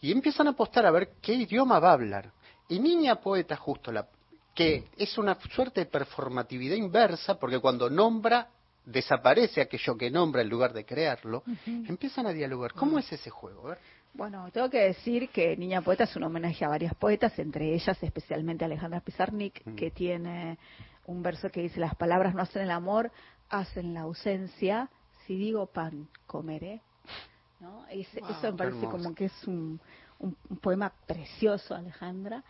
Y 0.00 0.12
empiezan 0.12 0.46
a 0.46 0.50
apostar 0.50 0.86
a 0.86 0.90
ver 0.90 1.14
qué 1.20 1.34
idioma 1.34 1.78
va 1.78 1.90
a 1.90 1.94
hablar. 1.94 2.30
Y 2.68 2.78
Niña 2.78 3.16
Poeta, 3.16 3.56
justo 3.56 3.90
la 3.90 4.06
que 4.54 4.88
es 4.96 5.16
una 5.18 5.38
suerte 5.54 5.80
de 5.80 5.86
performatividad 5.86 6.76
inversa, 6.76 7.38
porque 7.38 7.58
cuando 7.58 7.88
nombra, 7.88 8.48
desaparece 8.90 9.60
aquello 9.60 9.96
que 9.96 10.10
nombra 10.10 10.42
en 10.42 10.48
lugar 10.48 10.72
de 10.72 10.84
crearlo, 10.84 11.42
empiezan 11.66 12.26
a 12.26 12.32
dialogar. 12.32 12.72
¿Cómo 12.72 12.98
es 12.98 13.10
ese 13.12 13.30
juego? 13.30 13.74
Bueno, 14.12 14.50
tengo 14.52 14.68
que 14.68 14.80
decir 14.80 15.28
que 15.30 15.56
Niña 15.56 15.82
Poeta 15.82 16.04
es 16.04 16.16
un 16.16 16.24
homenaje 16.24 16.64
a 16.64 16.68
varias 16.68 16.94
poetas, 16.94 17.38
entre 17.38 17.72
ellas 17.74 17.96
especialmente 18.02 18.64
Alejandra 18.64 19.00
Pizarnik, 19.00 19.64
mm. 19.64 19.74
que 19.76 19.90
tiene 19.90 20.58
un 21.06 21.22
verso 21.22 21.48
que 21.50 21.62
dice, 21.62 21.80
las 21.80 21.94
palabras 21.94 22.34
no 22.34 22.42
hacen 22.42 22.62
el 22.62 22.70
amor, 22.70 23.10
hacen 23.48 23.94
la 23.94 24.02
ausencia, 24.02 24.90
si 25.26 25.36
digo 25.36 25.66
pan, 25.66 26.08
comeré. 26.26 26.80
¿No? 27.60 27.86
eso 27.88 28.52
me 28.52 28.52
parece 28.54 28.86
como 28.86 29.14
que 29.14 29.26
es 29.26 29.46
un, 29.46 29.78
un, 30.18 30.34
poema 30.62 30.90
precioso, 31.06 31.74
Alejandra, 31.74 32.42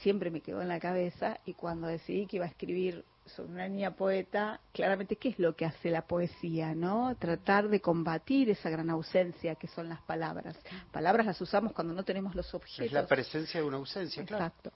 siempre 0.00 0.30
me 0.30 0.40
quedó 0.40 0.62
en 0.62 0.68
la 0.68 0.80
cabeza 0.80 1.38
y 1.44 1.52
cuando 1.52 1.86
decidí 1.86 2.26
que 2.26 2.36
iba 2.36 2.46
a 2.46 2.48
escribir 2.48 3.04
sobre 3.26 3.52
una 3.52 3.68
niña 3.68 3.92
poeta, 3.92 4.60
claramente, 4.72 5.16
¿qué 5.16 5.30
es 5.30 5.38
lo 5.38 5.56
que 5.56 5.64
hace 5.64 5.90
la 5.90 6.02
poesía? 6.02 6.74
¿no? 6.74 7.16
Tratar 7.16 7.68
de 7.68 7.80
combatir 7.80 8.50
esa 8.50 8.70
gran 8.70 8.90
ausencia 8.90 9.54
que 9.54 9.66
son 9.68 9.88
las 9.88 10.00
palabras. 10.02 10.56
Palabras 10.92 11.26
las 11.26 11.40
usamos 11.40 11.72
cuando 11.72 11.94
no 11.94 12.04
tenemos 12.04 12.34
los 12.34 12.52
objetos. 12.54 12.86
Es 12.86 12.92
la 12.92 13.06
presencia 13.06 13.60
de 13.60 13.66
una 13.66 13.78
ausencia, 13.78 14.22
Exacto. 14.22 14.72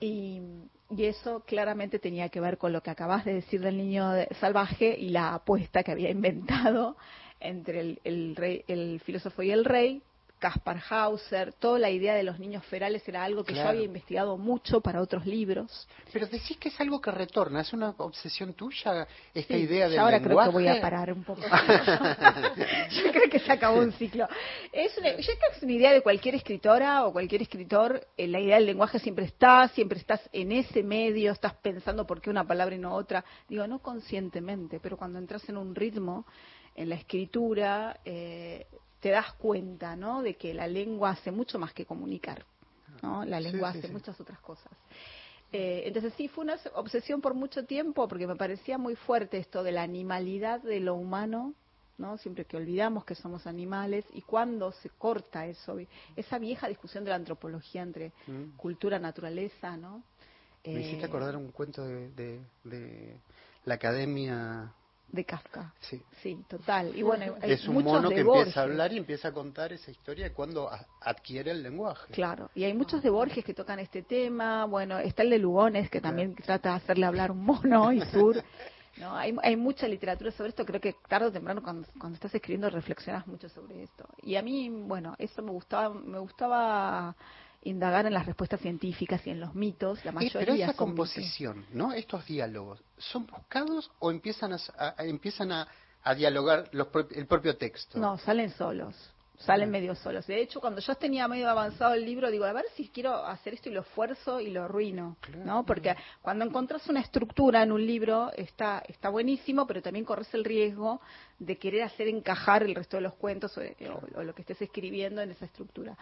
Y, 0.00 0.40
y, 0.90 1.04
eso 1.04 1.42
claramente 1.46 1.98
tenía 1.98 2.28
que 2.28 2.40
ver 2.40 2.58
con 2.58 2.72
lo 2.72 2.82
que 2.82 2.90
acabas 2.90 3.24
de 3.24 3.34
decir 3.34 3.60
del 3.60 3.76
niño 3.76 4.12
salvaje 4.40 4.96
y 4.98 5.10
la 5.10 5.34
apuesta 5.34 5.82
que 5.82 5.92
había 5.92 6.10
inventado 6.10 6.96
entre 7.38 7.80
el, 7.80 8.00
el, 8.04 8.36
rey, 8.36 8.64
el 8.68 9.00
filósofo 9.00 9.42
y 9.42 9.50
el 9.50 9.64
rey, 9.64 10.02
Kaspar 10.40 10.82
Hauser, 10.88 11.52
toda 11.52 11.78
la 11.78 11.90
idea 11.90 12.14
de 12.14 12.22
los 12.22 12.38
niños 12.38 12.64
ferales 12.64 13.06
era 13.06 13.22
algo 13.22 13.44
que 13.44 13.54
yo 13.54 13.62
había 13.62 13.82
investigado 13.82 14.38
mucho 14.38 14.80
para 14.80 15.02
otros 15.02 15.26
libros. 15.26 15.86
Pero 16.10 16.26
decís 16.26 16.56
que 16.56 16.70
es 16.70 16.80
algo 16.80 16.98
que 16.98 17.10
retorna, 17.10 17.60
es 17.60 17.74
una 17.74 17.90
obsesión 17.98 18.54
tuya 18.54 19.06
esta 19.34 19.56
idea 19.56 19.88
del 19.88 19.98
ahora 19.98 20.20
creo 20.22 20.38
que 20.38 20.48
voy 20.48 20.66
a 20.66 20.80
parar 20.80 21.12
un 21.12 21.24
poco. 21.24 21.42
yo 22.90 23.12
creo 23.12 23.30
que 23.30 23.38
se 23.38 23.52
acabó 23.52 23.80
un 23.80 23.92
ciclo. 23.92 24.26
Es 24.72 24.96
una, 24.96 25.10
yo 25.10 25.26
creo 25.26 25.50
que 25.50 25.56
es 25.58 25.62
una 25.62 25.72
idea 25.72 25.92
de 25.92 26.00
cualquier 26.00 26.34
escritora 26.36 27.04
o 27.04 27.12
cualquier 27.12 27.42
escritor, 27.42 28.06
eh, 28.16 28.26
la 28.26 28.40
idea 28.40 28.56
del 28.56 28.66
lenguaje 28.66 28.98
siempre 28.98 29.26
está, 29.26 29.68
siempre 29.68 29.98
estás 29.98 30.22
en 30.32 30.52
ese 30.52 30.82
medio, 30.82 31.32
estás 31.32 31.52
pensando 31.52 32.06
por 32.06 32.22
qué 32.22 32.30
una 32.30 32.46
palabra 32.46 32.74
y 32.74 32.78
no 32.78 32.94
otra. 32.94 33.26
Digo, 33.46 33.66
no 33.66 33.80
conscientemente, 33.80 34.80
pero 34.80 34.96
cuando 34.96 35.18
entras 35.18 35.46
en 35.50 35.58
un 35.58 35.74
ritmo, 35.74 36.24
en 36.74 36.88
la 36.88 36.94
escritura, 36.94 38.00
eh, 38.06 38.66
te 39.00 39.10
das 39.10 39.32
cuenta, 39.34 39.96
¿no? 39.96 40.22
De 40.22 40.34
que 40.34 40.54
la 40.54 40.66
lengua 40.66 41.10
hace 41.10 41.30
mucho 41.30 41.58
más 41.58 41.72
que 41.72 41.86
comunicar, 41.86 42.44
¿no? 43.02 43.24
La 43.24 43.40
lengua 43.40 43.70
hace 43.70 43.88
muchas 43.88 44.20
otras 44.20 44.38
cosas. 44.40 44.72
Eh, 45.52 45.82
entonces 45.86 46.12
sí, 46.16 46.28
fue 46.28 46.44
una 46.44 46.58
obsesión 46.74 47.20
por 47.20 47.34
mucho 47.34 47.64
tiempo 47.64 48.06
porque 48.06 48.26
me 48.26 48.36
parecía 48.36 48.78
muy 48.78 48.94
fuerte 48.94 49.38
esto 49.38 49.64
de 49.64 49.72
la 49.72 49.82
animalidad 49.82 50.62
de 50.62 50.78
lo 50.78 50.94
humano, 50.94 51.54
¿no? 51.98 52.18
Siempre 52.18 52.44
que 52.44 52.56
olvidamos 52.56 53.04
que 53.04 53.14
somos 53.14 53.46
animales 53.46 54.04
y 54.12 54.22
cuando 54.22 54.70
se 54.72 54.90
corta 54.90 55.46
eso, 55.46 55.78
esa 56.14 56.38
vieja 56.38 56.68
discusión 56.68 57.04
de 57.04 57.10
la 57.10 57.16
antropología 57.16 57.82
entre 57.82 58.12
mm. 58.26 58.56
cultura, 58.56 58.98
naturaleza, 58.98 59.76
¿no? 59.76 60.02
Me 60.64 60.80
hiciste 60.82 61.04
eh, 61.04 61.08
acordar 61.08 61.36
un 61.36 61.50
cuento 61.52 61.84
de, 61.84 62.40
de 62.64 63.16
la 63.64 63.74
Academia 63.74 64.72
de 65.12 65.24
Kafka. 65.24 65.72
Sí. 65.80 66.00
Sí, 66.22 66.44
total. 66.48 66.96
Y 66.96 67.02
bueno, 67.02 67.36
es 67.42 67.66
un 67.66 67.82
mono 67.82 68.08
que 68.08 68.20
empieza 68.20 68.60
a 68.60 68.62
hablar 68.64 68.92
y 68.92 68.98
empieza 68.98 69.28
a 69.28 69.32
contar 69.32 69.72
esa 69.72 69.90
historia 69.90 70.32
cuando 70.32 70.70
adquiere 71.00 71.50
el 71.50 71.62
lenguaje. 71.62 72.12
Claro, 72.12 72.50
y 72.54 72.64
hay 72.64 72.74
muchos 72.74 73.02
de 73.02 73.10
Borges 73.10 73.44
que 73.44 73.54
tocan 73.54 73.78
este 73.78 74.02
tema. 74.02 74.64
Bueno, 74.66 74.98
está 74.98 75.22
el 75.22 75.30
de 75.30 75.38
Lugones 75.38 75.90
que 75.90 76.00
también 76.00 76.34
trata 76.34 76.70
de 76.70 76.76
hacerle 76.76 77.06
hablar 77.06 77.30
un 77.30 77.44
mono 77.44 77.92
y 77.92 78.00
sur. 78.12 78.42
¿no? 78.98 79.16
Hay, 79.16 79.34
hay 79.42 79.56
mucha 79.56 79.88
literatura 79.88 80.30
sobre 80.32 80.50
esto. 80.50 80.64
Creo 80.64 80.80
que 80.80 80.94
tarde 81.08 81.26
o 81.26 81.32
temprano 81.32 81.62
cuando, 81.62 81.88
cuando 81.98 82.16
estás 82.16 82.34
escribiendo 82.34 82.68
reflexionas 82.70 83.26
mucho 83.26 83.48
sobre 83.48 83.82
esto. 83.82 84.08
Y 84.22 84.36
a 84.36 84.42
mí, 84.42 84.68
bueno, 84.68 85.14
eso 85.18 85.42
me 85.42 85.50
gustaba, 85.50 85.94
me 85.94 86.18
gustaba 86.18 87.14
indagar 87.62 88.06
en 88.06 88.14
las 88.14 88.26
respuestas 88.26 88.60
científicas 88.60 89.26
y 89.26 89.30
en 89.30 89.40
los 89.40 89.54
mitos, 89.54 90.04
la 90.04 90.12
mayoría 90.12 90.40
Pero 90.40 90.54
esa 90.54 90.74
composición, 90.74 91.66
¿no? 91.72 91.92
Estos 91.92 92.26
diálogos, 92.26 92.82
¿son 92.98 93.26
buscados 93.26 93.90
o 93.98 94.10
empiezan 94.10 94.54
a, 94.54 94.94
empiezan 94.98 95.52
a, 95.52 95.68
dialogar 96.16 96.70
el 97.10 97.26
propio 97.26 97.56
texto? 97.56 97.98
No, 97.98 98.16
salen 98.18 98.50
solos 98.50 98.94
salen 99.40 99.70
medio 99.70 99.94
solos. 99.94 100.26
De 100.26 100.40
hecho, 100.40 100.60
cuando 100.60 100.80
yo 100.80 100.94
tenía 100.96 101.26
medio 101.26 101.48
avanzado 101.48 101.94
el 101.94 102.04
libro, 102.04 102.30
digo, 102.30 102.44
a 102.44 102.52
ver 102.52 102.66
si 102.76 102.88
quiero 102.88 103.24
hacer 103.24 103.54
esto 103.54 103.68
y 103.68 103.72
lo 103.72 103.80
esfuerzo 103.80 104.40
y 104.40 104.50
lo 104.50 104.64
arruino, 104.64 105.16
¿no? 105.44 105.64
Porque 105.64 105.96
cuando 106.22 106.44
encontrás 106.44 106.86
una 106.88 107.00
estructura 107.00 107.62
en 107.62 107.72
un 107.72 107.84
libro 107.84 108.30
está 108.36 108.82
está 108.86 109.08
buenísimo, 109.08 109.66
pero 109.66 109.82
también 109.82 110.04
corres 110.04 110.32
el 110.34 110.44
riesgo 110.44 111.00
de 111.38 111.56
querer 111.56 111.82
hacer 111.82 112.08
encajar 112.08 112.62
el 112.62 112.74
resto 112.74 112.98
de 112.98 113.02
los 113.02 113.14
cuentos 113.14 113.56
o 113.56 114.22
lo 114.22 114.34
que 114.34 114.42
estés 114.42 114.60
escribiendo 114.60 115.22
en 115.22 115.30
esa 115.30 115.46
estructura. 115.46 115.96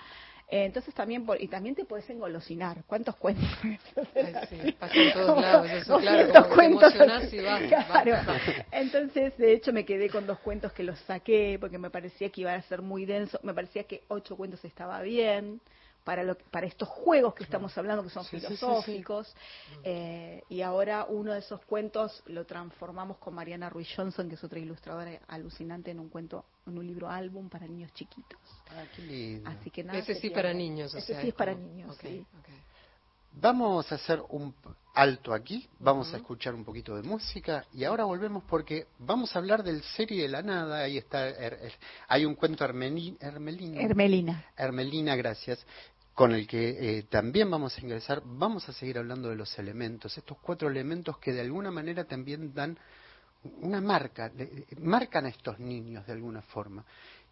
Eh, 0.51 0.65
entonces 0.65 0.95
también, 0.95 1.27
y 1.39 1.49
también 1.49 1.75
te 1.75 1.85
puedes 1.85 2.09
engolosinar. 2.09 2.83
¿Cuántos 2.87 3.17
cuentos? 3.17 3.47
sí, 4.49 4.73
pasa 4.79 4.95
en 4.95 5.13
todos 5.13 5.41
lados, 5.41 5.71
eso 5.71 5.99
claro, 5.99 6.33
como 6.33 6.55
cuentos, 6.55 6.95
te 6.95 7.37
y 7.37 7.41
vas, 7.41 7.63
claro. 7.65 8.17
Entonces, 8.71 9.37
de 9.37 9.53
hecho, 9.53 9.75
me 9.75 9.85
quedé 9.85 10.09
con 10.09 10.27
dos 10.27 10.39
cuentos 10.39 10.73
que 10.73 10.85
los 10.85 10.99
saqué 11.01 11.59
porque 11.61 11.77
me 11.77 11.91
parecía 11.91 12.31
que 12.31 12.41
iba 12.41 12.55
a 12.55 12.63
ser 12.63 12.81
muy 12.81 13.05
denso, 13.05 13.39
me 13.43 13.53
parecía 13.53 13.85
que 13.85 14.05
ocho 14.09 14.37
cuentos 14.37 14.65
estaba 14.65 15.03
bien 15.03 15.61
para, 16.09 16.25
lo, 16.25 16.39
para 16.39 16.67
estos 16.67 16.89
juegos 16.89 17.35
que 17.35 17.45
estamos 17.45 17.77
hablando, 17.77 18.03
que 18.03 18.09
son 18.09 18.25
filosóficos. 18.25 19.31
Eh, 19.85 20.43
y 20.49 20.63
ahora 20.63 21.05
uno 21.07 21.35
de 21.35 21.41
esos 21.41 21.61
cuentos 21.67 22.23
lo 22.29 22.47
transformamos 22.47 23.19
con 23.19 23.35
Mariana 23.35 23.69
Ruiz 23.69 23.89
Johnson, 23.95 24.27
que 24.27 24.37
es 24.37 24.43
otra 24.43 24.59
ilustradora 24.59 25.21
alucinante, 25.29 25.91
en 25.91 26.01
un 26.01 26.09
cuento, 26.09 26.47
en 26.67 26.79
un 26.79 26.87
libro 26.87 27.11
álbum 27.11 27.51
para 27.51 27.67
niños 27.67 27.93
chiquitos. 27.93 28.39
Ah, 28.71 28.85
qué 28.97 29.03
lindo. 29.03 29.51
Así 29.51 29.71
que 29.71 29.83
Ese 29.83 30.15
sí 30.15 30.31
para 30.31 30.55
niños. 30.55 30.95
Ese 30.95 31.21
sí 31.21 31.29
es 31.29 31.35
para 31.35 31.55
niños, 31.55 31.95
sí. 32.01 32.25
Vamos 33.31 33.93
a 33.93 33.97
hacer 33.97 34.23
un 34.31 34.55
alto 34.95 35.35
aquí, 35.35 35.69
vamos 35.79 36.13
a 36.15 36.17
escuchar 36.17 36.55
un 36.55 36.65
poquito 36.65 36.97
de 36.97 37.03
música 37.03 37.67
y 37.75 37.85
ahora 37.85 38.05
volvemos 38.05 38.43
porque 38.49 38.87
vamos 38.99 39.37
a 39.37 39.41
hablar 39.41 39.63
del 39.63 39.83
serie 39.83 40.23
de 40.23 40.29
la 40.29 40.41
nada. 40.41 40.79
Ahí 40.79 40.97
está, 40.97 41.27
hay 42.09 42.25
un 42.25 42.35
cuento 42.35 42.65
hermelina. 42.65 43.19
Hermelina. 43.21 44.45
Hermelina, 44.57 45.17
gracias 45.17 45.65
con 46.19 46.33
el 46.33 46.49
que 46.49 46.71
eh, 46.99 47.03
también 47.05 47.49
vamos 47.49 47.79
a 47.79 47.81
ingresar, 47.81 48.23
vamos 48.25 48.69
a 48.69 48.73
seguir 48.73 48.99
hablando 48.99 49.29
de 49.29 49.37
los 49.37 49.57
elementos, 49.57 50.19
estos 50.19 50.37
cuatro 50.39 50.69
elementos 50.69 51.17
que 51.19 51.33
de 51.33 51.43
alguna 51.43 51.71
manera 51.71 52.07
también 52.07 52.53
dan 52.53 52.77
una 53.61 53.81
marca, 53.81 54.33
marcan 54.81 55.27
a 55.27 55.29
estos 55.29 55.61
niños 55.61 56.05
de 56.09 56.13
alguna 56.15 56.43
forma. 56.43 56.85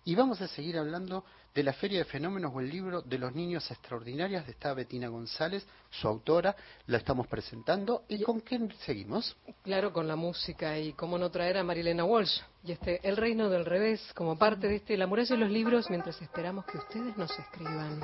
Y 0.05 0.15
vamos 0.15 0.41
a 0.41 0.47
seguir 0.47 0.79
hablando 0.79 1.25
de 1.53 1.65
la 1.65 1.73
Feria 1.73 1.99
de 1.99 2.05
Fenómenos 2.05 2.53
o 2.55 2.61
el 2.61 2.71
libro 2.71 3.03
de 3.03 3.19
los 3.19 3.35
niños 3.35 3.69
extraordinarios 3.73 4.47
de 4.47 4.53
esta 4.53 4.73
Betina 4.73 5.09
González, 5.09 5.67
su 5.91 6.07
autora, 6.07 6.55
la 6.87 6.99
estamos 6.99 7.27
presentando. 7.27 8.05
¿Y 8.09 8.23
con 8.23 8.39
quién 8.39 8.73
seguimos? 8.85 9.37
Claro, 9.65 9.93
con 9.93 10.07
la 10.07 10.15
música 10.15 10.79
y 10.79 10.93
cómo 10.93 11.19
no 11.19 11.29
traer 11.29 11.57
a 11.57 11.65
Marilena 11.65 12.05
Walsh 12.05 12.41
y 12.67 12.73
este 12.73 13.07
El 13.09 13.17
Reino 13.17 13.49
del 13.49 13.65
Revés 13.65 14.01
como 14.15 14.37
parte 14.37 14.67
de 14.67 14.77
este 14.77 14.97
La 14.97 15.07
muralla 15.07 15.37
de 15.37 15.41
los 15.41 15.51
libros 15.51 15.89
mientras 15.89 16.21
esperamos 16.21 16.65
que 16.65 16.79
ustedes 16.79 17.17
nos 17.17 17.31
escriban. 17.39 18.01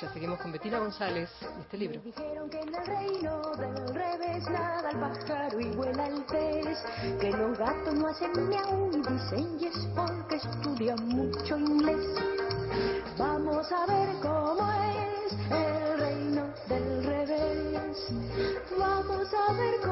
Ya 0.00 0.12
seguimos 0.12 0.40
con 0.40 0.50
Betina 0.50 0.80
González 0.80 1.30
y 1.40 1.60
este 1.60 1.76
libro. 1.76 2.00
Dijeron 2.00 2.50
que 2.50 2.58
en 2.58 2.74
el 2.74 2.86
reino 2.86 3.40
del 3.52 3.94
revés 3.94 4.44
nada 4.50 4.90
el 4.90 4.98
pájaro 4.98 5.60
y 5.60 5.76
vuela 5.76 6.06
el 6.08 6.24
pez, 6.24 6.78
que 7.20 7.30
los 7.30 7.56
gatos 7.56 7.94
no 7.94 8.08
hacen 8.08 8.48
miau 8.48 8.90
y 8.90 8.96
dicen 8.96 9.58
yes 9.60 9.88
porque 9.94 10.36
estudian 10.36 11.06
mucho 11.06 11.56
inglés. 11.56 12.06
Vamos 13.16 13.70
a 13.70 13.86
ver 13.86 14.08
cómo 14.20 14.72
es 14.72 15.32
el 15.50 16.00
reino 16.00 16.52
del 16.68 17.04
revés. 17.04 18.08
Vamos 18.76 19.28
a 19.32 19.52
ver 19.52 19.74
cómo 19.80 19.91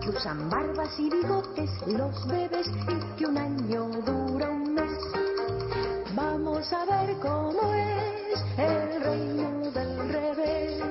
que 0.00 0.10
usan 0.10 0.48
barbas 0.48 0.98
y 0.98 1.10
bigotes 1.10 1.70
los 1.86 2.26
bebés 2.28 2.68
y 2.68 3.16
que 3.16 3.26
un 3.26 3.38
año 3.38 3.88
dura 4.06 4.50
un 4.50 4.74
mes. 4.74 4.98
Vamos 6.14 6.72
a 6.72 6.84
ver 6.84 7.16
cómo 7.20 7.74
es 7.74 8.40
el 8.56 9.02
reino 9.02 9.70
del 9.72 10.08
revés. 10.12 10.82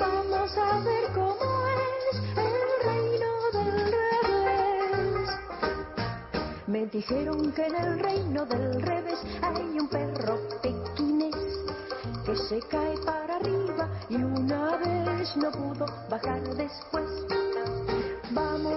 Vamos 0.00 0.58
a 0.58 0.80
ver 0.80 1.12
cómo 1.14 1.66
es 1.68 2.16
el 2.36 2.68
reino 2.84 3.30
del 3.52 3.92
revés. 3.92 5.30
Me 6.66 6.86
dijeron 6.86 7.52
que 7.52 7.66
en 7.66 7.74
el 7.76 7.98
reino 8.00 8.46
del 8.46 8.82
revés 8.82 9.18
hay 9.42 9.78
un 9.78 9.88
perro 9.88 10.40
pequinés 10.60 11.36
que 12.24 12.34
se 12.34 12.58
cae 12.68 12.96
para 13.04 13.36
arriba 13.36 13.88
y 14.08 14.16
una 14.16 14.76
vez 14.76 15.36
no 15.36 15.50
pudo 15.52 15.86
bajar 16.10 16.42
después. 16.56 17.35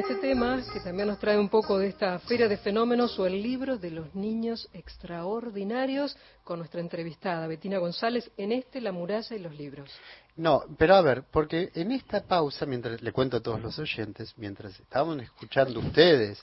este 0.00 0.14
tema, 0.14 0.62
que 0.72 0.80
también 0.80 1.08
nos 1.08 1.18
trae 1.18 1.38
un 1.38 1.50
poco 1.50 1.78
de 1.78 1.88
esta 1.88 2.18
feria 2.20 2.48
de 2.48 2.56
fenómenos 2.56 3.18
o 3.18 3.26
el 3.26 3.42
libro 3.42 3.76
de 3.76 3.90
los 3.90 4.14
niños 4.14 4.66
extraordinarios, 4.72 6.16
con 6.42 6.58
nuestra 6.58 6.80
entrevistada 6.80 7.46
Betina 7.46 7.76
González 7.76 8.30
en 8.38 8.52
este 8.52 8.80
La 8.80 8.92
muralla 8.92 9.36
y 9.36 9.38
los 9.38 9.54
libros. 9.54 9.90
No, 10.36 10.62
pero 10.78 10.94
a 10.94 11.02
ver, 11.02 11.24
porque 11.30 11.70
en 11.74 11.92
esta 11.92 12.22
pausa, 12.22 12.64
mientras 12.64 13.02
le 13.02 13.12
cuento 13.12 13.36
a 13.36 13.40
todos 13.40 13.60
los 13.60 13.78
oyentes, 13.78 14.32
mientras 14.38 14.80
estaban 14.80 15.20
escuchando 15.20 15.80
ustedes 15.80 16.42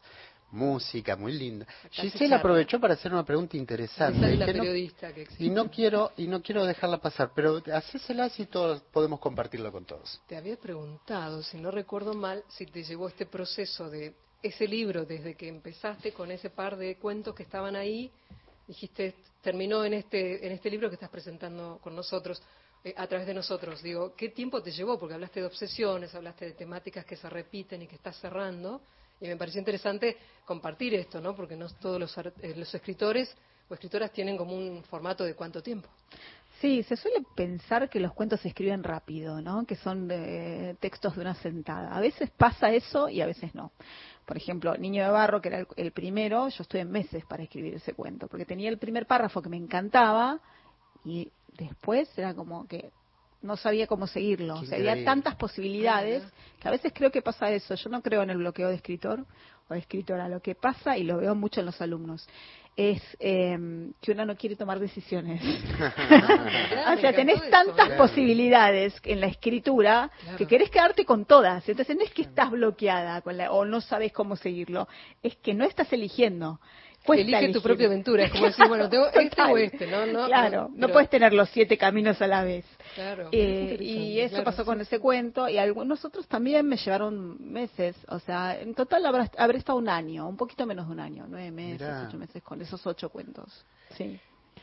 música 0.51 1.15
muy 1.15 1.33
linda, 1.33 1.67
Giselle 1.91 2.35
aprovechó 2.35 2.79
para 2.79 2.93
hacer 2.93 3.11
una 3.11 3.25
pregunta 3.25 3.57
interesante. 3.57 4.33
Y, 4.33 4.37
periodista 4.37 5.13
que 5.13 5.27
y 5.39 5.49
no 5.49 5.69
quiero 5.69 6.11
y 6.17 6.27
no 6.27 6.41
quiero 6.41 6.65
dejarla 6.65 6.99
pasar, 6.99 7.31
pero 7.35 7.61
hacésela 7.73 8.29
si 8.29 8.45
todos 8.45 8.81
podemos 8.91 9.19
compartirla 9.19 9.71
con 9.71 9.85
todos. 9.85 10.21
Te 10.27 10.37
había 10.37 10.57
preguntado, 10.57 11.43
si 11.43 11.57
no 11.57 11.71
recuerdo 11.71 12.13
mal, 12.13 12.43
si 12.47 12.65
te 12.65 12.83
llevó 12.83 13.07
este 13.07 13.25
proceso 13.25 13.89
de 13.89 14.13
ese 14.41 14.67
libro 14.67 15.05
desde 15.05 15.35
que 15.35 15.47
empezaste 15.47 16.13
con 16.13 16.31
ese 16.31 16.49
par 16.49 16.77
de 16.77 16.97
cuentos 16.97 17.35
que 17.35 17.43
estaban 17.43 17.75
ahí, 17.75 18.11
dijiste 18.67 19.15
terminó 19.41 19.83
en 19.85 19.93
este 19.93 20.45
en 20.45 20.51
este 20.51 20.69
libro 20.69 20.89
que 20.89 20.95
estás 20.95 21.09
presentando 21.09 21.79
con 21.81 21.95
nosotros 21.95 22.41
eh, 22.83 22.93
a 22.95 23.07
través 23.07 23.27
de 23.27 23.33
nosotros. 23.33 23.81
Digo, 23.81 24.13
¿qué 24.15 24.29
tiempo 24.29 24.61
te 24.61 24.71
llevó? 24.71 24.97
Porque 24.99 25.15
hablaste 25.15 25.41
de 25.41 25.47
obsesiones, 25.47 26.13
hablaste 26.15 26.45
de 26.45 26.51
temáticas 26.53 27.05
que 27.05 27.15
se 27.15 27.29
repiten 27.29 27.81
y 27.81 27.87
que 27.87 27.95
estás 27.95 28.17
cerrando. 28.19 28.81
Y 29.19 29.27
me 29.27 29.37
pareció 29.37 29.59
interesante 29.59 30.17
compartir 30.45 30.93
esto, 30.93 31.19
¿no? 31.19 31.35
Porque 31.35 31.55
no 31.55 31.67
todos 31.69 31.99
los, 31.99 32.17
eh, 32.17 32.53
los 32.55 32.73
escritores 32.73 33.35
o 33.69 33.73
escritoras 33.73 34.11
tienen 34.11 34.37
como 34.37 34.55
un 34.55 34.83
formato 34.83 35.23
de 35.23 35.35
cuánto 35.35 35.61
tiempo. 35.61 35.89
Sí, 36.61 36.81
se 36.83 36.95
suele 36.95 37.23
pensar 37.35 37.89
que 37.89 37.99
los 37.99 38.13
cuentos 38.13 38.39
se 38.41 38.47
escriben 38.47 38.83
rápido, 38.83 39.41
¿no? 39.41 39.65
Que 39.65 39.75
son 39.75 40.07
textos 40.79 41.15
de 41.15 41.21
una 41.21 41.35
sentada. 41.35 41.95
A 41.95 41.99
veces 41.99 42.31
pasa 42.31 42.71
eso 42.71 43.09
y 43.09 43.21
a 43.21 43.27
veces 43.27 43.53
no. 43.53 43.71
Por 44.25 44.37
ejemplo, 44.37 44.75
Niño 44.75 45.03
de 45.03 45.09
Barro, 45.09 45.39
que 45.39 45.49
era 45.49 45.59
el, 45.59 45.67
el 45.75 45.91
primero, 45.91 46.49
yo 46.49 46.63
estuve 46.63 46.83
meses 46.83 47.23
para 47.25 47.43
escribir 47.43 47.75
ese 47.75 47.93
cuento, 47.93 48.27
porque 48.27 48.45
tenía 48.45 48.69
el 48.69 48.79
primer 48.79 49.05
párrafo 49.05 49.41
que 49.41 49.49
me 49.49 49.57
encantaba 49.57 50.39
y 51.05 51.31
después 51.57 52.09
era 52.17 52.33
como 52.33 52.67
que 52.67 52.91
no 53.41 53.57
sabía 53.57 53.87
cómo 53.87 54.07
seguirlo. 54.07 54.55
O 54.55 54.65
sea, 54.65 54.77
había 54.77 55.03
tantas 55.05 55.35
posibilidades 55.35 56.23
que 56.59 56.67
a 56.67 56.71
veces 56.71 56.91
creo 56.93 57.11
que 57.11 57.21
pasa 57.21 57.51
eso. 57.51 57.75
Yo 57.75 57.89
no 57.89 58.01
creo 58.01 58.23
en 58.23 58.29
el 58.29 58.37
bloqueo 58.37 58.69
de 58.69 58.75
escritor 58.75 59.25
o 59.69 59.73
de 59.73 59.79
escritora. 59.79 60.27
Lo 60.27 60.41
que 60.41 60.55
pasa, 60.55 60.97
y 60.97 61.03
lo 61.03 61.17
veo 61.17 61.35
mucho 61.35 61.59
en 61.59 61.67
los 61.67 61.79
alumnos, 61.81 62.27
es 62.75 63.01
em, 63.19 63.91
que 63.99 64.11
uno 64.11 64.25
no 64.25 64.35
quiere 64.35 64.55
tomar 64.55 64.79
decisiones. 64.79 65.41
o 66.93 66.97
sea, 66.99 67.13
tenés 67.13 67.49
tantas 67.49 67.89
posibilidades 67.97 68.95
en 69.03 69.19
la 69.19 69.27
escritura 69.27 70.11
que 70.37 70.45
querés 70.45 70.69
quedarte 70.69 71.03
con 71.03 71.25
todas. 71.25 71.67
Entonces 71.67 71.95
no 71.95 72.03
es 72.03 72.11
que 72.11 72.21
estás 72.21 72.51
bloqueada 72.51 73.21
con 73.21 73.35
la, 73.35 73.51
o 73.51 73.65
no 73.65 73.81
sabes 73.81 74.13
cómo 74.13 74.35
seguirlo, 74.35 74.87
es 75.23 75.35
que 75.37 75.55
no 75.55 75.65
estás 75.65 75.91
eligiendo. 75.91 76.59
Elige 77.13 77.53
tu 77.53 77.61
propia 77.61 77.87
aventura, 77.87 78.25
es 78.25 78.31
como 78.31 78.45
decir, 78.45 78.67
bueno, 78.67 78.89
tengo 78.89 79.07
este 79.13 79.41
o 79.41 79.57
este, 79.57 79.87
¿no? 79.87 80.25
claro, 80.27 80.69
no, 80.73 80.89
puedes 80.89 81.09
tener 81.09 81.33
los 81.33 81.49
siete 81.49 81.77
caminos 81.77 82.21
a 82.21 82.27
la 82.27 82.43
vez. 82.43 82.65
Claro. 82.95 83.29
Eh, 83.31 83.77
y 83.79 84.19
eso 84.19 84.43
pasó 84.43 84.65
con 84.65 84.81
ese 84.81 84.99
cuento, 84.99 85.47
y 85.47 85.57
algunos 85.57 86.03
otros 86.05 86.27
también 86.27 86.67
me 86.67 86.77
llevaron 86.77 87.37
meses, 87.39 87.95
o 88.09 88.19
sea, 88.19 88.59
en 88.59 88.73
total 88.73 89.05
habré, 89.05 89.57
estado 89.57 89.77
un 89.77 89.89
año, 89.89 90.27
un 90.27 90.37
poquito 90.37 90.65
menos 90.65 90.87
de 90.87 90.93
un 90.93 90.99
año, 90.99 91.25
nueve 91.27 91.51
meses, 91.51 91.87
ocho 92.07 92.17
meses 92.17 92.43
con 92.43 92.61
esos 92.61 92.85
ocho 92.85 93.09
cuentos. 93.09 93.65
Sí. 93.95 94.19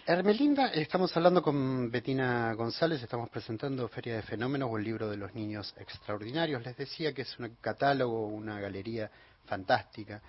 Hermelinda, 0.07 0.67
estamos 0.69 1.17
hablando 1.17 1.41
con 1.41 1.91
Betina 1.91 2.53
González, 2.53 3.03
estamos 3.03 3.31
presentando 3.31 3.89
Feria 3.89 4.17
de 4.17 4.23
Fenómenos 4.23 4.69
o 4.71 4.77
el 4.77 4.85
libro 4.85 5.09
de 5.09 5.17
los 5.17 5.35
niños 5.35 5.75
extraordinarios. 5.79 6.63
Les 6.63 6.77
decía 6.77 7.15
que 7.15 7.23
es 7.23 7.39
un 7.39 7.57
catálogo, 7.59 8.27
una 8.27 8.61
galería 8.61 9.11
fantástica. 9.47 10.21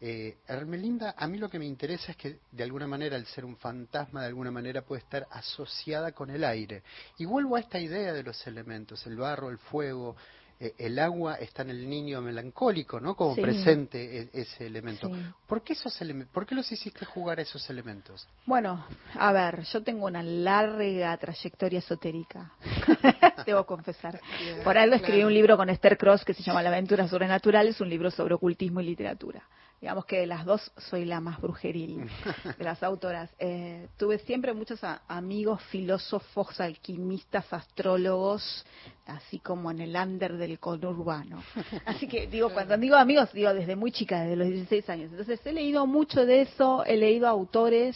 Eh, 0.00 0.38
Hermelinda, 0.46 1.14
a 1.16 1.26
mí 1.26 1.38
lo 1.38 1.48
que 1.48 1.58
me 1.58 1.64
interesa 1.64 2.12
es 2.12 2.16
que 2.16 2.38
de 2.50 2.64
alguna 2.64 2.86
manera 2.86 3.16
el 3.16 3.26
ser 3.26 3.44
un 3.44 3.56
fantasma 3.56 4.20
de 4.20 4.26
alguna 4.26 4.50
manera 4.50 4.82
puede 4.82 5.02
estar 5.02 5.26
asociada 5.30 6.12
con 6.12 6.30
el 6.30 6.44
aire. 6.44 6.82
Y 7.18 7.24
vuelvo 7.24 7.56
a 7.56 7.60
esta 7.60 7.78
idea 7.78 8.12
de 8.12 8.22
los 8.22 8.46
elementos, 8.46 9.06
el 9.06 9.16
barro, 9.16 9.50
el 9.50 9.58
fuego, 9.58 10.16
eh, 10.60 10.72
el 10.78 10.98
agua 11.00 11.34
está 11.34 11.62
en 11.62 11.70
el 11.70 11.88
niño 11.88 12.20
melancólico, 12.20 13.00
¿no? 13.00 13.16
Como 13.16 13.34
presente 13.34 14.20
e, 14.20 14.30
ese 14.32 14.66
elemento. 14.66 15.10
¿Por 15.46 15.62
qué 15.62 15.72
esos 15.72 15.98
¿Por 16.32 16.46
qué 16.46 16.54
los 16.54 16.70
hiciste 16.70 17.04
jugar 17.04 17.38
a 17.38 17.42
esos 17.42 17.68
elementos? 17.70 18.28
Bueno, 18.46 18.86
a 19.14 19.32
ver, 19.32 19.62
yo 19.64 19.82
tengo 19.82 20.06
una 20.06 20.22
larga 20.22 21.16
trayectoria 21.16 21.80
esotérica, 21.80 22.52
debo 23.46 23.66
confesar. 23.66 24.20
Por 24.62 24.78
algo 24.78 24.94
escribí 24.94 25.24
un 25.24 25.34
libro 25.34 25.56
con 25.56 25.68
Esther 25.70 25.98
Cross 25.98 26.24
que 26.24 26.34
se 26.34 26.42
llama 26.42 26.62
La 26.62 26.68
aventura 26.68 27.08
sobrenatural, 27.08 27.68
es 27.68 27.80
un 27.80 27.88
libro 27.88 28.10
sobre 28.10 28.34
ocultismo 28.34 28.80
y 28.80 28.84
literatura 28.84 29.42
digamos 29.84 30.06
que 30.06 30.20
de 30.20 30.26
las 30.26 30.46
dos 30.46 30.72
soy 30.88 31.04
la 31.04 31.20
más 31.20 31.38
brujeril 31.42 32.08
de 32.58 32.64
las 32.64 32.82
autoras. 32.82 33.30
Eh, 33.38 33.86
tuve 33.98 34.18
siempre 34.20 34.54
muchos 34.54 34.80
amigos 35.08 35.60
filósofos, 35.64 36.58
alquimistas, 36.58 37.52
astrólogos, 37.52 38.64
así 39.04 39.40
como 39.40 39.70
en 39.70 39.80
el 39.80 39.94
under 39.94 40.38
del 40.38 40.58
conurbano. 40.58 41.42
Así 41.84 42.08
que 42.08 42.26
digo, 42.28 42.48
cuando 42.48 42.78
digo 42.78 42.96
amigos, 42.96 43.30
digo 43.34 43.52
desde 43.52 43.76
muy 43.76 43.92
chica, 43.92 44.22
desde 44.22 44.36
los 44.36 44.48
16 44.48 44.88
años. 44.88 45.10
Entonces 45.10 45.38
he 45.44 45.52
leído 45.52 45.86
mucho 45.86 46.24
de 46.24 46.40
eso, 46.40 46.82
he 46.86 46.96
leído 46.96 47.28
autores 47.28 47.94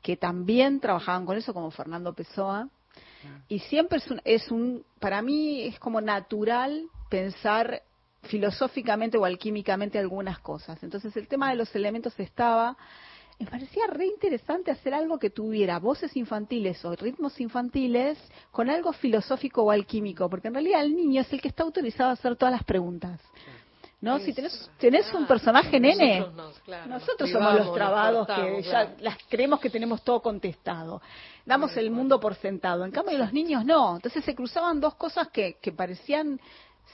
que 0.00 0.16
también 0.16 0.78
trabajaban 0.78 1.26
con 1.26 1.36
eso, 1.36 1.52
como 1.52 1.72
Fernando 1.72 2.12
Pessoa. 2.12 2.68
Y 3.48 3.58
siempre 3.58 3.98
es 3.98 4.08
un, 4.08 4.20
es 4.24 4.50
un, 4.52 4.84
para 5.00 5.20
mí 5.20 5.62
es 5.64 5.80
como 5.80 6.00
natural 6.00 6.84
pensar 7.10 7.82
filosóficamente 8.22 9.16
o 9.16 9.24
alquímicamente 9.24 9.98
algunas 9.98 10.38
cosas. 10.40 10.82
Entonces 10.82 11.16
el 11.16 11.28
tema 11.28 11.50
de 11.50 11.56
los 11.56 11.74
elementos 11.74 12.18
estaba, 12.18 12.76
me 13.38 13.46
parecía 13.46 13.86
re 13.86 14.06
interesante 14.06 14.70
hacer 14.70 14.94
algo 14.94 15.18
que 15.18 15.30
tuviera 15.30 15.78
voces 15.78 16.16
infantiles 16.16 16.84
o 16.84 16.94
ritmos 16.96 17.40
infantiles 17.40 18.18
con 18.50 18.68
algo 18.68 18.92
filosófico 18.92 19.62
o 19.62 19.70
alquímico, 19.70 20.28
porque 20.28 20.48
en 20.48 20.54
realidad 20.54 20.82
el 20.82 20.96
niño 20.96 21.20
es 21.20 21.32
el 21.32 21.40
que 21.40 21.48
está 21.48 21.62
autorizado 21.62 22.10
a 22.10 22.14
hacer 22.14 22.36
todas 22.36 22.52
las 22.52 22.64
preguntas. 22.64 23.20
¿No? 24.00 24.20
si 24.20 24.32
tenés, 24.32 24.70
tenés 24.78 25.12
un 25.12 25.26
personaje 25.26 25.80
nene, 25.80 26.24
nosotros, 26.86 27.30
somos 27.32 27.54
los 27.56 27.74
trabados 27.74 28.28
que 28.28 28.62
ya 28.62 28.94
las 29.00 29.18
creemos 29.28 29.58
que 29.58 29.70
tenemos 29.70 30.04
todo 30.04 30.22
contestado. 30.22 31.02
Damos 31.44 31.76
el 31.76 31.90
mundo 31.90 32.20
por 32.20 32.36
sentado. 32.36 32.84
En 32.84 32.92
cambio, 32.92 33.18
los 33.18 33.32
niños 33.32 33.64
no. 33.64 33.96
Entonces 33.96 34.22
se 34.22 34.36
cruzaban 34.36 34.78
dos 34.78 34.94
cosas 34.94 35.30
que, 35.30 35.58
que 35.60 35.72
parecían 35.72 36.40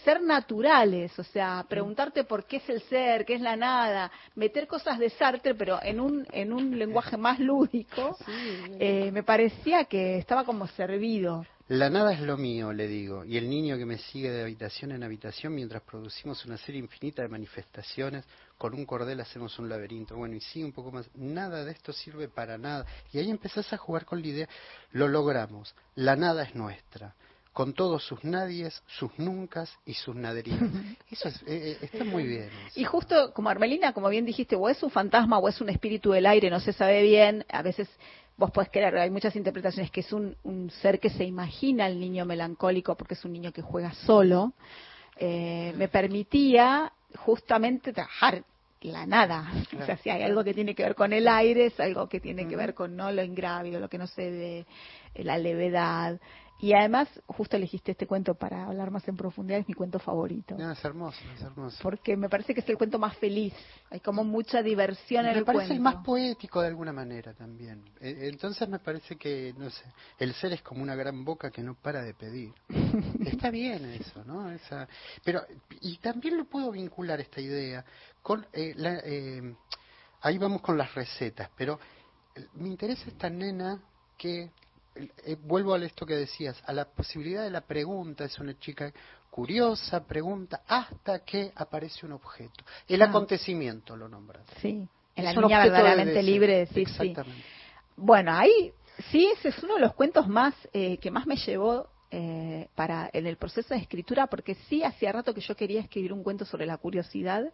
ser 0.03 0.23
naturales, 0.23 1.17
o 1.19 1.25
sea, 1.25 1.65
preguntarte 1.69 2.25
por 2.25 2.45
qué 2.47 2.57
es 2.57 2.69
el 2.69 2.83
ser, 2.83 3.25
qué 3.25 3.35
es 3.35 3.41
la 3.41 3.57
nada, 3.57 4.11
meter 4.35 4.67
cosas 4.67 4.99
de 4.99 5.11
Sartre, 5.11 5.55
pero 5.55 5.79
en 5.83 6.01
un, 6.01 6.27
en 6.33 6.53
un 6.53 6.79
lenguaje 6.79 7.17
más 7.17 7.39
lúdico, 7.39 8.17
eh, 8.79 9.11
me 9.13 9.23
parecía 9.23 9.85
que 9.85 10.19
estaba 10.19 10.45
como 10.45 10.67
servido. 10.69 11.47
La 11.69 11.89
nada 11.89 12.13
es 12.13 12.21
lo 12.21 12.37
mío, 12.37 12.75
le 12.75 12.87
digo, 12.87 13.25
y 13.25 13.39
el 13.39 13.49
niño 13.49 13.79
que 13.79 13.87
me 13.87 13.97
sigue 13.97 14.31
de 14.31 14.43
habitación 14.43 14.93
en 14.93 15.03
habitación 15.03 15.55
mientras 15.55 15.83
producimos 15.83 16.45
una 16.45 16.59
serie 16.59 16.79
infinita 16.79 17.23
de 17.23 17.29
manifestaciones, 17.29 18.27
con 18.59 18.75
un 18.75 18.85
cordel 18.85 19.19
hacemos 19.21 19.59
un 19.59 19.71
laberinto, 19.71 20.15
bueno, 20.15 20.35
y 20.35 20.41
sigue 20.41 20.67
un 20.67 20.73
poco 20.73 20.93
más, 20.93 21.09
nada 21.15 21.65
de 21.65 21.73
esto 21.73 21.95
sirve 21.95 22.29
para 22.29 22.59
nada. 22.59 22.85
Y 23.13 23.19
ahí 23.19 23.31
empezás 23.31 23.73
a 23.73 23.79
jugar 23.79 24.05
con 24.05 24.21
la 24.21 24.29
idea, 24.29 24.49
lo 24.93 25.09
logramos, 25.09 25.75
la 25.95 26.17
nada 26.17 26.43
es 26.43 26.55
nuestra 26.55 27.15
con 27.55 27.73
todos 27.73 28.05
sus 28.05 28.23
nadies, 28.25 28.83
sus 28.87 29.17
nuncas 29.17 29.73
y 29.87 29.95
sus 29.95 30.15
naderías. 30.15 30.61
Eso 31.11 31.29
es, 31.29 31.37
eh, 31.47 31.47
eh, 31.47 31.79
está 31.81 32.05
muy 32.05 32.25
bien. 32.25 32.51
Y 32.75 32.85
justo 32.85 33.33
como 33.33 33.49
Armelina, 33.49 33.93
como 33.93 34.09
bien 34.09 34.27
dijiste, 34.27 34.57
o 34.57 34.69
es 34.69 34.83
un 34.83 34.91
fantasma 34.91 35.39
o 35.39 35.49
es 35.49 35.61
un 35.61 35.71
espíritu 35.71 36.11
del 36.11 36.27
aire, 36.27 36.51
no 36.51 36.59
se 36.59 36.73
sabe 36.73 37.03
bien, 37.03 37.47
a 37.49 37.63
veces 37.63 37.89
vos 38.37 38.51
podés 38.51 38.71
creer, 38.71 38.97
hay 38.97 39.11
muchas 39.11 39.37
interpretaciones, 39.37 39.93
que 39.93 40.01
es 40.01 40.13
un, 40.13 40.37
ser 40.83 40.99
que 40.99 41.11
se 41.11 41.25
imagina 41.25 41.87
el 41.87 42.01
niño 42.01 42.27
melancólico 42.27 42.97
porque 42.97 43.15
es 43.15 43.25
un 43.25 43.33
niño 43.33 43.53
que 43.53 43.63
juega 43.63 43.95
solo, 43.95 44.53
eh, 45.17 45.73
me 45.77 45.87
permitía 45.87 46.93
justamente 47.17 47.93
trabajar 47.93 48.43
la 48.81 49.07
nada. 49.07 49.49
O 49.81 49.87
sea, 49.87 49.97
si 49.99 50.11
hay 50.11 50.25
algo 50.25 50.43
que 50.43 50.55
tiene 50.55 50.75
que 50.75 50.83
ver 50.83 50.97
con 50.97 51.13
el 51.13 51.29
aire, 51.29 51.67
es 51.67 51.79
algo 51.79 52.09
que 52.09 52.19
tiene 52.19 52.49
que 52.49 52.57
ver 52.57 52.75
con 52.75 52.97
no 52.97 53.13
lo 53.13 53.23
ingrávido, 53.23 53.79
lo 53.79 53.89
que 53.89 53.99
no 53.99 54.09
se 54.09 54.29
ve, 54.29 54.67
la 55.23 55.39
levedad, 55.39 56.19
Y 56.65 56.73
además, 56.73 57.11
justo 57.27 57.59
elegiste 57.59 57.93
este 57.93 58.07
cuento 58.07 58.37
para 58.37 58.65
hablar 58.65 58.91
más 58.91 59.07
en 59.07 59.19
profundidad, 59.19 59.61
es 59.61 59.69
mi 59.69 59.75
cuento 59.75 59.99
favorito. 59.99 60.57
No, 60.57 60.73
es 60.73 60.83
hermoso, 60.83 61.21
es 61.35 61.43
hermoso. 61.43 61.77
Porque 61.83 62.17
me 62.17 62.31
parece 62.31 62.55
que 62.55 62.61
es 62.61 62.69
el 62.71 62.79
cuento 62.79 62.99
más 62.99 63.19
feliz. 63.19 63.53
Hay 63.91 64.01
como 64.01 64.25
mucha 64.25 64.63
diversión 64.63 65.27
en 65.27 65.37
el 65.37 65.45
cuento. 65.45 65.53
Me 65.53 65.59
parece 65.59 65.75
el 65.75 65.81
más 65.81 65.97
poético 65.97 66.63
de 66.63 66.69
alguna 66.69 66.91
manera 66.91 67.35
también. 67.35 67.85
E, 68.01 68.29
entonces 68.31 68.67
me 68.67 68.79
parece 68.79 69.17
que, 69.17 69.55
no 69.59 69.69
sé, 69.69 69.85
el 70.19 70.33
ser 70.33 70.55
es 70.55 70.63
como 70.63 70.83
una 70.83 70.95
gran 70.95 71.23
boca 71.23 71.51
que 71.51 71.63
no 71.63 71.75
para 71.75 72.03
de 72.03 72.15
pedir. 72.15 72.55
Está 73.27 73.51
bien 73.51 73.85
eso, 73.85 74.25
¿no? 74.25 74.51
Esa, 74.51 74.89
pero, 75.23 75.43
y 75.83 75.99
también 75.99 76.39
lo 76.39 76.47
puedo 76.47 76.71
vincular 76.71 77.21
esta 77.21 77.43
idea 77.43 77.85
con 78.23 78.47
eh, 78.55 78.73
la, 78.75 79.01
eh, 79.05 79.55
ahí 80.23 80.39
vamos 80.39 80.63
con 80.63 80.79
las 80.79 80.95
recetas, 80.95 81.51
pero 81.59 81.79
eh, 82.35 82.47
me 82.55 82.69
interesa 82.69 83.05
esta 83.07 83.29
nena 83.29 83.83
que 84.17 84.51
eh, 84.95 85.37
vuelvo 85.43 85.75
a 85.75 85.85
esto 85.85 86.07
que 86.07 86.15
decías, 86.15 86.63
a 86.67 86.73
la 86.73 86.85
posibilidad 86.85 87.43
de 87.43 87.51
la 87.51 87.63
pregunta, 87.63 88.25
es 88.25 88.39
una 88.39 88.59
chica 88.59 88.93
curiosa, 89.31 90.05
pregunta 90.05 90.63
hasta 90.67 91.21
que 91.21 91.53
aparece 91.57 92.07
un 92.07 92.13
objeto. 92.13 92.65
El 92.89 93.03
ah. 93.03 93.07
acontecimiento 93.07 93.97
lo 93.97 94.09
nombra. 94.09 94.41
Sí, 94.61 94.89
en 95.17 95.25
la 95.25 95.33
niña 95.33 95.65
verdaderamente 95.65 96.23
libre 96.23 96.59
de 96.59 96.67
sí. 96.67 97.15
Bueno, 97.97 98.33
ahí 98.33 98.73
sí, 99.11 99.27
ese 99.37 99.49
es 99.49 99.63
uno 99.63 99.75
de 99.75 99.81
los 99.81 99.95
cuentos 99.95 100.29
más 100.29 100.55
eh, 100.73 100.99
que 100.99 101.11
más 101.11 101.27
me 101.27 101.37
llevó 101.37 101.89
eh, 102.11 102.69
para 102.77 103.11
en 103.13 103.27
el 103.27 103.37
proceso 103.37 103.75
de 103.75 103.81
escritura, 103.81 104.29
porque 104.29 104.55
sí 104.69 104.85
hacía 104.85 105.11
rato 105.11 105.35
que 105.35 105.41
yo 105.41 105.57
quería 105.57 105.81
escribir 105.81 106.13
un 106.13 106.23
cuento 106.23 106.45
sobre 106.45 106.67
la 106.67 106.77
curiosidad 106.77 107.53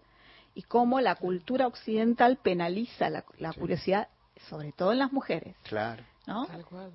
y 0.54 0.62
cómo 0.62 1.00
la 1.00 1.14
cultura 1.14 1.66
occidental 1.66 2.36
penaliza 2.36 3.08
la, 3.08 3.22
curiosidad, 3.54 4.08
sobre 4.50 4.72
todo 4.72 4.92
en 4.92 4.98
las 4.98 5.12
mujeres. 5.12 5.56
Claro. 5.62 6.02
¿No? 6.26 6.46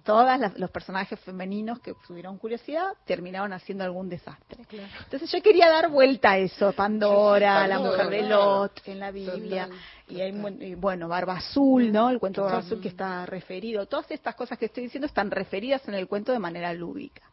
Todos 0.03 0.27
los 0.57 0.69
personajes 0.69 1.19
femeninos 1.19 1.79
que 1.79 1.93
tuvieron 2.07 2.37
curiosidad 2.37 2.93
terminaron 3.05 3.53
haciendo 3.53 3.83
algún 3.83 4.07
desastre. 4.07 4.65
Entonces 5.03 5.31
yo 5.31 5.41
quería 5.41 5.69
dar 5.69 5.89
vuelta 5.89 6.31
a 6.31 6.37
eso, 6.37 6.71
Pandora, 6.73 7.67
la 7.67 7.79
mujer 7.79 8.09
de 8.09 8.21
Lot 8.23 8.81
en 8.85 8.99
la 8.99 9.11
Biblia, 9.11 9.69
y 10.07 10.21
hay, 10.21 10.31
bueno, 10.75 11.07
Barba 11.07 11.37
Azul, 11.37 11.91
¿no? 11.91 12.09
El 12.09 12.19
cuento 12.19 12.41
de 12.41 12.47
Barba 12.47 12.59
Azul 12.59 12.79
que 12.79 12.89
está 12.89 13.25
referido. 13.25 13.85
Todas 13.87 14.09
estas 14.11 14.35
cosas 14.35 14.57
que 14.57 14.65
estoy 14.65 14.83
diciendo 14.83 15.07
están 15.07 15.31
referidas 15.31 15.87
en 15.87 15.95
el 15.95 16.07
cuento 16.07 16.31
de 16.31 16.39
manera 16.39 16.73
lúdica. 16.73 17.23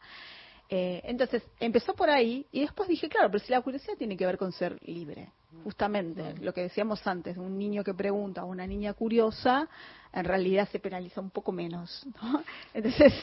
Eh, 0.69 1.01
entonces, 1.03 1.43
empezó 1.59 1.93
por 1.93 2.09
ahí 2.09 2.47
y 2.51 2.61
después 2.61 2.89
dije, 2.89 3.07
claro, 3.07 3.29
pero 3.29 3.43
si 3.43 3.51
la 3.51 3.61
curiosidad 3.61 3.95
tiene 3.95 4.17
que 4.17 4.25
ver 4.25 4.39
con 4.39 4.51
ser 4.51 4.79
libre, 4.81 5.31
justamente 5.63 6.35
lo 6.39 6.53
que 6.53 6.61
decíamos 6.61 7.05
antes, 7.07 7.37
un 7.37 7.57
niño 7.57 7.83
que 7.83 7.93
pregunta 7.93 8.41
a 8.41 8.45
una 8.45 8.67
niña 8.67 8.93
curiosa, 8.93 9.67
en 10.11 10.25
realidad 10.25 10.67
se 10.71 10.79
penaliza 10.79 11.21
un 11.21 11.29
poco 11.29 11.51
menos. 11.51 12.05
Entonces, 12.73 13.13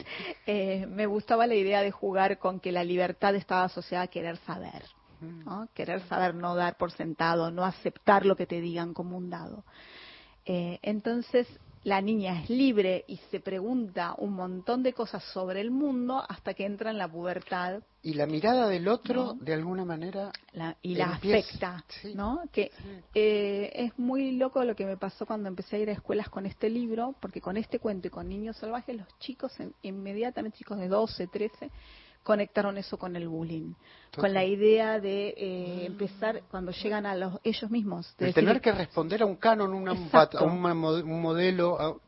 eh, 0.47 0.87
me 0.87 1.07
gustaba 1.07 1.47
la 1.47 1.55
idea 1.55 1.83
de 1.83 1.91
jugar 1.91 2.39
con 2.39 2.61
que 2.61 2.73
la 2.73 2.85
libertad 2.85 3.35
estaba 3.35 3.65
asociada 3.65 4.05
a 4.05 4.09
querer 4.09 4.37
saber. 4.39 4.83
¿no? 5.21 5.69
Querer 5.75 6.01
saber, 6.09 6.35
no 6.35 6.55
dar 6.55 6.77
por 6.77 6.93
sentado, 6.93 7.51
no 7.51 7.65
aceptar 7.65 8.25
lo 8.25 8.37
que 8.37 8.47
te 8.47 8.61
digan 8.61 8.95
como 8.95 9.19
un 9.19 9.29
dado. 9.29 9.65
Eh, 10.47 10.79
entonces, 10.83 11.47
la 11.83 12.03
niña 12.03 12.43
es 12.43 12.51
libre 12.51 13.05
y 13.09 13.17
se 13.31 13.41
pregunta 13.41 14.15
un 14.19 14.35
montón 14.35 14.83
de 14.83 14.93
cosas 14.93 15.25
sobre 15.33 15.61
el 15.63 15.71
mundo 15.71 16.23
hasta 16.29 16.53
que 16.53 16.67
entra 16.67 16.91
en 16.91 16.99
la 16.99 17.09
pubertad. 17.09 17.83
Y 18.03 18.15
la 18.15 18.27
mirada 18.27 18.69
del 18.69 18.87
otro, 18.89 19.35
de 19.41 19.55
alguna 19.55 19.85
manera. 19.85 20.31
y 20.83 20.95
la 20.95 21.15
afecta, 21.15 21.85
¿no? 22.15 22.43
Que 22.53 22.71
eh, 23.15 23.71
es 23.75 23.99
muy 23.99 24.33
loco 24.33 24.63
lo 24.65 24.77
que 24.77 24.85
me 24.85 24.97
pasó 24.99 25.25
cuando 25.25 25.49
empecé 25.49 25.77
a 25.77 25.79
ir 25.81 25.89
a 25.89 25.93
escuelas 25.93 26.29
con 26.29 26.45
este 26.45 26.69
libro, 26.69 27.15
porque 27.21 27.41
con 27.41 27.57
este 27.57 27.79
cuento 27.79 28.09
y 28.09 28.11
con 28.11 28.29
Niños 28.29 28.59
Salvajes, 28.59 28.97
los 28.97 29.19
chicos, 29.19 29.53
inmediatamente 29.83 30.59
chicos 30.59 30.79
de 30.79 30.89
12, 30.89 31.27
13, 31.29 31.71
conectaron 32.23 32.77
eso 32.79 32.99
con 32.99 33.17
el 33.17 33.29
bullying, 33.29 33.75
con 34.17 34.33
la 34.33 34.45
idea 34.45 35.01
de 35.01 35.29
eh, 35.37 35.87
empezar 35.87 36.43
cuando 36.51 36.73
llegan 36.73 37.07
a 37.07 37.15
los 37.15 37.39
ellos 37.45 37.71
mismos. 37.71 38.15
De, 38.19 38.33
tener 38.33 38.61
que 38.61 38.73
responder 38.73 39.23
a 39.23 39.27
un 39.27 39.37
canon, 39.37 39.73
una, 39.73 39.93
un 39.93 41.23
modelo, 41.23 42.01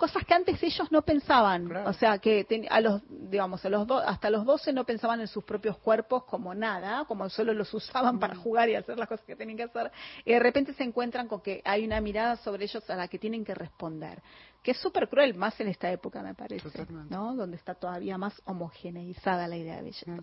cosas 0.00 0.24
que 0.24 0.32
antes 0.32 0.62
ellos 0.62 0.90
no 0.90 1.02
pensaban. 1.02 1.70
O 1.86 1.92
sea, 1.92 2.18
que 2.18 2.46
a 2.70 2.80
los, 2.80 3.02
digamos, 3.08 3.64
a 3.64 3.68
los 3.68 3.86
hasta 4.06 4.30
los 4.30 4.44
12 4.44 4.72
no 4.72 4.84
pensaban 4.84 5.20
en 5.20 5.28
sus 5.28 5.44
propios 5.44 5.76
cuerpos 5.76 6.24
como 6.24 6.54
nada, 6.54 7.04
como 7.06 7.28
solo 7.28 7.52
los 7.52 7.72
usaban 7.74 8.18
para 8.18 8.34
mm. 8.34 8.42
jugar 8.42 8.68
y 8.70 8.74
hacer 8.76 8.98
las 8.98 9.08
cosas 9.08 9.26
que 9.26 9.36
tenían 9.36 9.58
que 9.58 9.64
hacer. 9.64 9.90
Y 10.24 10.32
de 10.32 10.38
repente 10.40 10.72
se 10.72 10.84
encuentran 10.84 11.28
con 11.28 11.40
que 11.42 11.60
hay 11.64 11.84
una 11.84 12.00
mirada 12.00 12.36
sobre 12.36 12.64
ellos 12.64 12.88
a 12.88 12.96
la 12.96 13.08
que 13.08 13.18
tienen 13.18 13.44
que 13.44 13.54
responder. 13.54 14.22
Que 14.62 14.72
es 14.72 14.76
súper 14.76 15.08
cruel, 15.08 15.34
más 15.34 15.58
en 15.60 15.68
esta 15.68 15.90
época, 15.90 16.22
me 16.22 16.34
parece, 16.34 16.68
¿no? 17.08 17.34
Donde 17.34 17.56
está 17.56 17.74
todavía 17.74 18.18
más 18.18 18.40
homogeneizada 18.44 19.48
la 19.48 19.56
idea 19.56 19.76
de 19.76 19.82
belleza. 19.82 20.22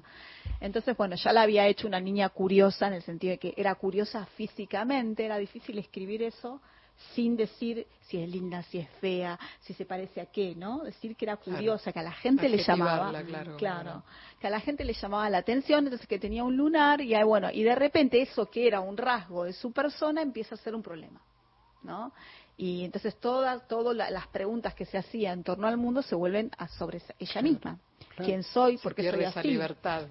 Entonces, 0.60 0.96
bueno, 0.96 1.16
ya 1.16 1.34
la 1.34 1.42
había 1.42 1.66
hecho 1.66 1.88
una 1.88 2.00
niña 2.00 2.30
curiosa 2.30 2.88
en 2.88 2.94
el 2.94 3.02
sentido 3.02 3.32
de 3.32 3.40
que 3.40 3.54
era 3.58 3.74
curiosa 3.76 4.26
físicamente, 4.38 5.26
era 5.26 5.38
difícil 5.38 5.80
escribir 5.80 6.22
eso 6.22 6.62
sin 7.14 7.36
decir 7.36 7.86
si 8.02 8.18
es 8.18 8.30
linda, 8.30 8.64
si 8.64 8.80
es 8.80 8.90
fea, 9.02 9.38
si 9.62 9.74
se 9.74 9.86
parece 9.86 10.22
a 10.22 10.26
qué, 10.28 10.56
¿no? 10.56 10.84
Decir 10.84 11.16
que 11.16 11.26
era 11.26 11.38
curiosa, 11.38 11.92
que 11.92 12.00
a 12.00 12.04
la 12.04 12.12
gente 12.12 12.50
le 12.50 12.58
llamaba, 12.58 13.24
claro, 13.58 14.04
que 14.40 14.48
a 14.48 14.50
la 14.50 14.60
gente 14.60 14.84
le 14.84 14.94
llamaba 14.94 15.30
la 15.30 15.40
atención, 15.40 15.84
entonces 15.84 16.08
que 16.08 16.20
tenía 16.20 16.44
un 16.44 16.56
lunar 16.56 17.02
y 17.02 17.14
bueno, 17.24 17.50
y 17.52 17.64
de 17.64 17.76
repente 17.76 18.22
eso 18.22 18.50
que 18.50 18.68
era 18.68 18.80
un 18.80 18.98
rasgo 18.98 19.44
de 19.44 19.54
su 19.54 19.72
persona 19.72 20.22
empieza 20.22 20.56
a 20.56 20.58
ser 20.58 20.74
un 20.74 20.82
problema, 20.82 21.22
¿no? 21.84 22.12
Y 22.58 22.84
entonces 22.84 23.16
todas 23.20 23.68
todas 23.68 23.96
las 23.96 24.28
preguntas 24.28 24.74
que 24.74 24.86
se 24.86 24.98
hacía 24.98 25.32
en 25.32 25.44
torno 25.44 25.68
al 25.68 25.78
mundo 25.78 26.02
se 26.02 26.16
vuelven 26.16 26.50
a 26.58 26.68
sobre 26.68 27.02
ella 27.20 27.42
misma. 27.44 27.80
quién 28.18 28.42
soy, 28.42 28.80
porque 28.80 29.12
soy 29.12 29.24
así. 29.26 29.48
libertad, 29.48 30.06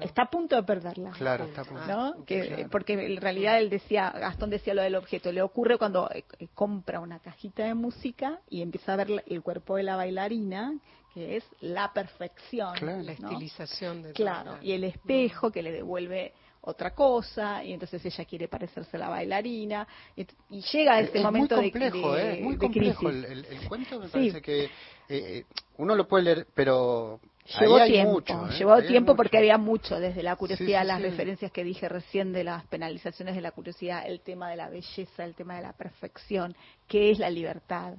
Está 0.00 0.22
a 0.22 0.30
punto 0.30 0.56
de 0.56 0.62
perderla. 0.62 1.10
Claro, 1.10 1.44
está 1.44 1.60
a 1.60 1.64
punto. 1.64 1.86
¿no? 1.86 2.24
Que, 2.24 2.66
Porque 2.70 2.94
en 2.94 3.20
realidad 3.20 3.58
él 3.58 3.68
decía, 3.68 4.10
Gastón 4.10 4.48
decía 4.48 4.72
lo 4.72 4.80
del 4.80 4.94
objeto, 4.94 5.30
le 5.30 5.42
ocurre 5.42 5.76
cuando 5.76 6.10
eh, 6.10 6.24
eh, 6.38 6.48
compra 6.54 7.00
una 7.00 7.18
cajita 7.18 7.64
de 7.64 7.74
música 7.74 8.40
y 8.48 8.62
empieza 8.62 8.94
a 8.94 8.96
ver 8.96 9.22
el 9.26 9.42
cuerpo 9.42 9.76
de 9.76 9.82
la 9.82 9.96
bailarina, 9.96 10.78
que 11.12 11.36
es 11.36 11.44
la 11.60 11.92
perfección. 11.92 12.74
La 12.80 13.12
estilización 13.12 14.02
de 14.02 14.12
Claro, 14.14 14.56
y 14.62 14.72
el 14.72 14.84
espejo 14.84 15.50
que 15.50 15.62
le 15.62 15.70
devuelve 15.70 16.32
otra 16.66 16.94
cosa 16.94 17.62
y 17.62 17.72
entonces 17.72 18.04
ella 18.04 18.24
quiere 18.24 18.48
parecerse 18.48 18.96
a 18.96 19.00
la 19.00 19.08
bailarina 19.08 19.86
y, 20.16 20.26
llega 20.72 20.94
a 20.94 21.00
ese 21.00 21.20
momento 21.20 21.56
muy 21.56 21.70
complejo, 21.70 22.14
de, 22.14 22.38
¿eh? 22.38 22.42
muy 22.42 22.56
complejo 22.56 23.08
el, 23.10 23.24
el, 23.24 23.68
cuento 23.68 24.00
me 24.00 24.08
parece 24.08 24.40
que 24.40 24.70
eh, 25.08 25.44
uno 25.76 25.94
lo 25.94 26.08
puede 26.08 26.24
leer 26.24 26.46
pero 26.54 27.20
Llevó 27.60 27.84
tiempo, 27.84 28.20
¿eh? 28.20 28.56
llevó 28.58 28.82
tiempo 28.82 29.14
porque 29.14 29.36
había 29.36 29.58
mucho, 29.58 30.00
desde 30.00 30.22
la 30.22 30.34
curiosidad, 30.34 30.86
las 30.86 31.02
referencias 31.02 31.52
que 31.52 31.62
dije 31.62 31.90
recién 31.90 32.32
de 32.32 32.42
las 32.42 32.64
penalizaciones 32.66 33.34
de 33.34 33.42
la 33.42 33.50
curiosidad, 33.50 34.04
el 34.06 34.20
tema 34.20 34.48
de 34.48 34.56
la 34.56 34.70
belleza, 34.70 35.24
el 35.24 35.34
tema 35.34 35.56
de 35.56 35.62
la 35.62 35.74
perfección, 35.74 36.56
qué 36.88 37.10
es 37.10 37.18
la 37.18 37.28
libertad, 37.28 37.96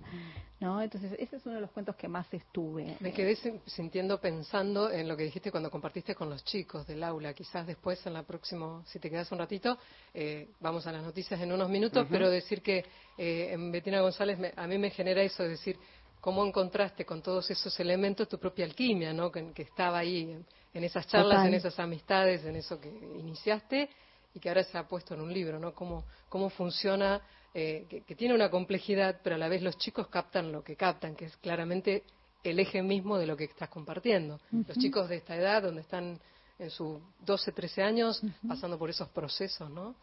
¿no? 0.59 0.81
Entonces, 0.81 1.11
ese 1.19 1.35
es 1.35 1.45
uno 1.45 1.55
de 1.55 1.61
los 1.61 1.69
cuentos 1.69 1.95
que 1.95 2.07
más 2.07 2.25
estuve. 2.33 2.97
Me 2.99 3.13
quedé 3.13 3.37
sintiendo, 3.67 4.19
pensando 4.19 4.89
en 4.89 5.07
lo 5.07 5.15
que 5.15 5.23
dijiste 5.25 5.51
cuando 5.51 5.69
compartiste 5.69 6.15
con 6.15 6.27
los 6.27 6.43
chicos 6.43 6.87
del 6.87 7.03
aula. 7.03 7.33
Quizás 7.35 7.67
después, 7.67 8.03
en 8.07 8.13
la 8.13 8.23
próxima, 8.23 8.81
si 8.85 8.97
te 8.97 9.11
quedas 9.11 9.31
un 9.31 9.37
ratito, 9.37 9.77
eh, 10.11 10.49
vamos 10.59 10.87
a 10.87 10.91
las 10.91 11.03
noticias 11.03 11.39
en 11.39 11.51
unos 11.51 11.69
minutos, 11.69 12.07
pero 12.09 12.31
decir 12.31 12.63
que 12.63 12.83
eh, 13.15 13.49
en 13.51 13.71
Betina 13.71 14.01
González 14.01 14.39
a 14.55 14.65
mí 14.65 14.79
me 14.79 14.89
genera 14.89 15.21
eso, 15.21 15.43
es 15.43 15.51
decir, 15.51 15.77
cómo 16.25 16.43
encontraste 16.43 17.05
con 17.05 17.21
todos 17.21 17.51
esos 17.51 17.79
elementos 17.79 18.27
tu 18.27 18.39
propia 18.39 18.65
alquimia, 18.65 19.13
¿no? 19.13 19.31
Que, 19.31 19.51
estaba 19.57 19.99
ahí 19.99 20.35
en, 20.73 20.83
esas 20.83 21.05
charlas, 21.05 21.45
en 21.45 21.53
esas 21.53 21.77
amistades, 21.77 22.43
en 22.45 22.55
eso 22.55 22.81
que 22.81 22.89
iniciaste 22.89 23.87
y 24.33 24.39
que 24.39 24.49
ahora 24.49 24.63
se 24.63 24.75
ha 24.75 24.87
puesto 24.87 25.13
en 25.13 25.21
un 25.21 25.31
libro, 25.31 25.59
¿no? 25.59 25.75
Cómo, 25.75 26.03
cómo 26.27 26.49
funciona, 26.49 27.21
eh, 27.53 27.85
que, 28.07 28.15
tiene 28.15 28.33
una 28.33 28.49
complejidad, 28.49 29.19
pero 29.23 29.35
a 29.35 29.37
la 29.37 29.47
vez 29.47 29.61
los 29.61 29.77
chicos 29.77 30.07
captan 30.07 30.51
lo 30.51 30.63
que 30.63 30.75
captan, 30.75 31.15
que 31.15 31.25
es 31.25 31.37
claramente 31.37 32.01
el 32.43 32.59
eje 32.59 32.81
mismo 32.81 33.19
de 33.19 33.27
lo 33.27 33.37
que 33.37 33.43
estás 33.43 33.69
compartiendo. 33.69 34.39
Los 34.51 34.79
chicos 34.79 35.07
de 35.07 35.17
esta 35.17 35.35
edad, 35.35 35.61
donde 35.61 35.81
están 35.81 36.19
en 36.57 36.69
sus 36.71 37.01
12, 37.23 37.51
13 37.51 37.83
años, 37.83 38.19
pasando 38.47 38.79
por 38.79 38.89
esos 38.89 39.09
procesos, 39.09 39.69
¿no? 39.69 39.93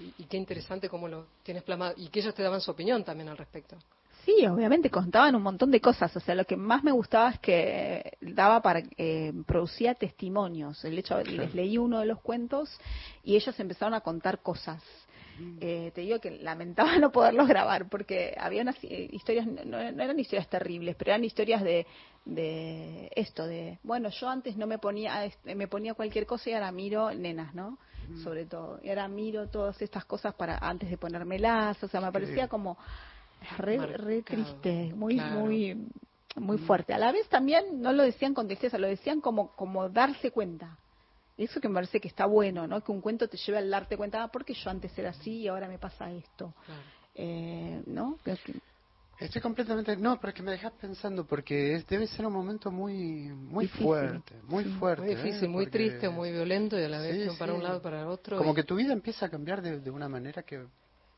Y, 0.00 0.24
y, 0.24 0.24
qué 0.24 0.36
interesante 0.36 0.88
cómo 0.88 1.06
lo 1.06 1.28
tienes 1.44 1.62
plasmado. 1.62 1.94
Y 1.96 2.08
que 2.08 2.18
ellos 2.18 2.34
te 2.34 2.42
daban 2.42 2.60
su 2.60 2.72
opinión 2.72 3.04
también 3.04 3.28
al 3.28 3.38
respecto. 3.38 3.78
Sí, 4.30 4.46
obviamente 4.46 4.90
contaban 4.90 5.34
un 5.34 5.42
montón 5.42 5.70
de 5.70 5.80
cosas. 5.80 6.14
O 6.16 6.20
sea, 6.20 6.34
lo 6.34 6.44
que 6.44 6.56
más 6.56 6.84
me 6.84 6.92
gustaba 6.92 7.30
es 7.30 7.38
que 7.40 8.16
daba 8.20 8.60
para 8.60 8.82
eh, 8.96 9.32
producía 9.46 9.94
testimonios. 9.94 10.84
El 10.84 10.98
hecho, 10.98 11.20
les 11.22 11.54
leí 11.54 11.78
uno 11.78 12.00
de 12.00 12.06
los 12.06 12.20
cuentos 12.20 12.70
y 13.24 13.36
ellos 13.36 13.58
empezaron 13.58 13.94
a 13.94 14.00
contar 14.00 14.40
cosas. 14.40 14.82
Mm. 15.38 15.58
Eh, 15.60 15.92
te 15.94 16.02
digo 16.02 16.20
que 16.20 16.30
lamentaba 16.30 16.98
no 16.98 17.10
poderlos 17.10 17.48
grabar 17.48 17.88
porque 17.88 18.34
había 18.38 18.62
unas 18.62 18.76
eh, 18.84 19.08
historias, 19.10 19.46
no, 19.46 19.78
eran 19.78 20.18
historias 20.18 20.48
terribles, 20.48 20.96
pero 20.96 21.12
eran 21.12 21.24
historias 21.24 21.62
de, 21.62 21.86
de 22.24 23.10
esto, 23.16 23.46
de, 23.46 23.78
bueno, 23.82 24.10
yo 24.10 24.28
antes 24.28 24.56
no 24.56 24.66
me 24.66 24.78
ponía, 24.78 25.24
este, 25.24 25.54
me 25.54 25.66
ponía 25.66 25.94
cualquier 25.94 26.26
cosa 26.26 26.50
y 26.50 26.52
ahora 26.52 26.70
miro 26.72 27.12
nenas, 27.12 27.54
¿no? 27.54 27.78
Mm. 28.08 28.22
Sobre 28.22 28.44
todo. 28.44 28.80
Y 28.82 28.90
ahora 28.90 29.08
miro 29.08 29.48
todas 29.48 29.80
estas 29.80 30.04
cosas 30.04 30.34
para 30.34 30.58
antes 30.58 30.90
de 30.90 30.98
ponérmelas, 30.98 31.82
o 31.82 31.88
sea, 31.88 32.00
me 32.00 32.12
parecía 32.12 32.48
como 32.48 32.76
re, 33.58 33.78
re 33.78 34.22
triste, 34.22 34.92
muy, 34.94 35.16
muy 35.16 35.76
muy 36.36 36.58
fuerte. 36.58 36.94
A 36.94 36.98
la 36.98 37.12
vez 37.12 37.28
también 37.28 37.80
no 37.80 37.92
lo 37.92 38.02
decían 38.02 38.34
con 38.34 38.46
tristeza, 38.46 38.78
lo 38.78 38.86
decían 38.86 39.20
como, 39.20 39.54
como 39.56 39.88
darse 39.88 40.30
cuenta. 40.30 40.78
Eso 41.36 41.60
que 41.60 41.68
me 41.68 41.74
parece 41.74 42.00
que 42.00 42.08
está 42.08 42.26
bueno, 42.26 42.66
¿no? 42.66 42.82
Que 42.82 42.92
un 42.92 43.00
cuento 43.00 43.28
te 43.28 43.36
lleve 43.38 43.58
al 43.58 43.70
darte 43.70 43.96
cuenta, 43.96 44.22
ah, 44.22 44.28
porque 44.28 44.54
yo 44.54 44.70
antes 44.70 44.96
era 44.98 45.10
así 45.10 45.38
y 45.38 45.48
ahora 45.48 45.68
me 45.68 45.78
pasa 45.78 46.10
esto. 46.12 46.54
Eh, 47.14 47.82
¿No? 47.86 48.18
Estoy 49.18 49.42
completamente 49.42 49.96
no, 49.96 50.18
pero 50.18 50.30
es 50.30 50.34
que 50.34 50.42
me 50.42 50.52
dejas 50.52 50.72
pensando 50.80 51.26
porque 51.26 51.84
debe 51.88 52.06
ser 52.06 52.24
un 52.26 52.32
momento 52.32 52.70
muy 52.70 53.28
muy 53.28 53.68
fuerte, 53.68 54.34
muy 54.44 54.64
fuerte, 54.64 55.02
muy 55.02 55.14
difícil, 55.14 55.44
¿eh? 55.44 55.48
muy 55.48 55.66
triste, 55.66 56.08
muy 56.08 56.30
violento 56.30 56.78
y 56.78 56.84
a 56.84 56.88
la 56.88 57.00
vez 57.00 57.36
para 57.38 57.52
un 57.52 57.62
lado 57.62 57.82
para 57.82 58.08
otro. 58.08 58.38
Como 58.38 58.54
que 58.54 58.64
tu 58.64 58.76
vida 58.76 58.94
empieza 58.94 59.26
a 59.26 59.28
cambiar 59.28 59.60
de, 59.60 59.80
de 59.80 59.90
una 59.90 60.08
manera 60.08 60.42
que 60.42 60.66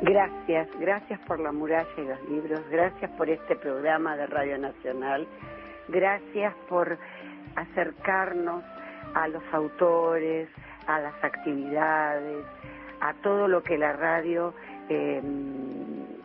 Gracias, 0.00 0.68
gracias 0.80 1.20
por 1.26 1.40
la 1.40 1.52
muralla 1.52 1.90
y 1.94 2.00
los 2.00 2.22
libros, 2.30 2.62
gracias 2.70 3.10
por 3.18 3.28
este 3.28 3.54
programa 3.56 4.16
de 4.16 4.28
Radio 4.28 4.56
Nacional, 4.56 5.28
gracias 5.88 6.54
por 6.70 6.98
acercarnos 7.56 8.64
a 9.14 9.28
los 9.28 9.42
autores, 9.52 10.48
a 10.86 11.00
las 11.00 11.22
actividades, 11.22 12.46
a 13.02 13.12
todo 13.22 13.46
lo 13.46 13.62
que 13.62 13.76
la 13.76 13.92
radio, 13.92 14.54
eh, 14.88 15.20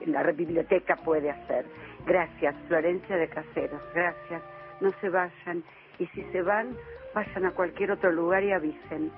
la 0.05 0.23
biblioteca 0.31 0.95
puede 0.95 1.31
hacer. 1.31 1.65
Gracias, 2.05 2.55
Florencia 2.67 3.17
de 3.17 3.27
Caseros, 3.29 3.81
gracias. 3.93 4.41
No 4.79 4.91
se 5.01 5.09
vayan 5.09 5.63
y 5.97 6.05
si 6.07 6.21
se 6.31 6.41
van, 6.41 6.75
vayan 7.13 7.45
a 7.45 7.51
cualquier 7.51 7.91
otro 7.91 8.11
lugar 8.11 8.43
y 8.43 8.51
avisen. 8.51 9.11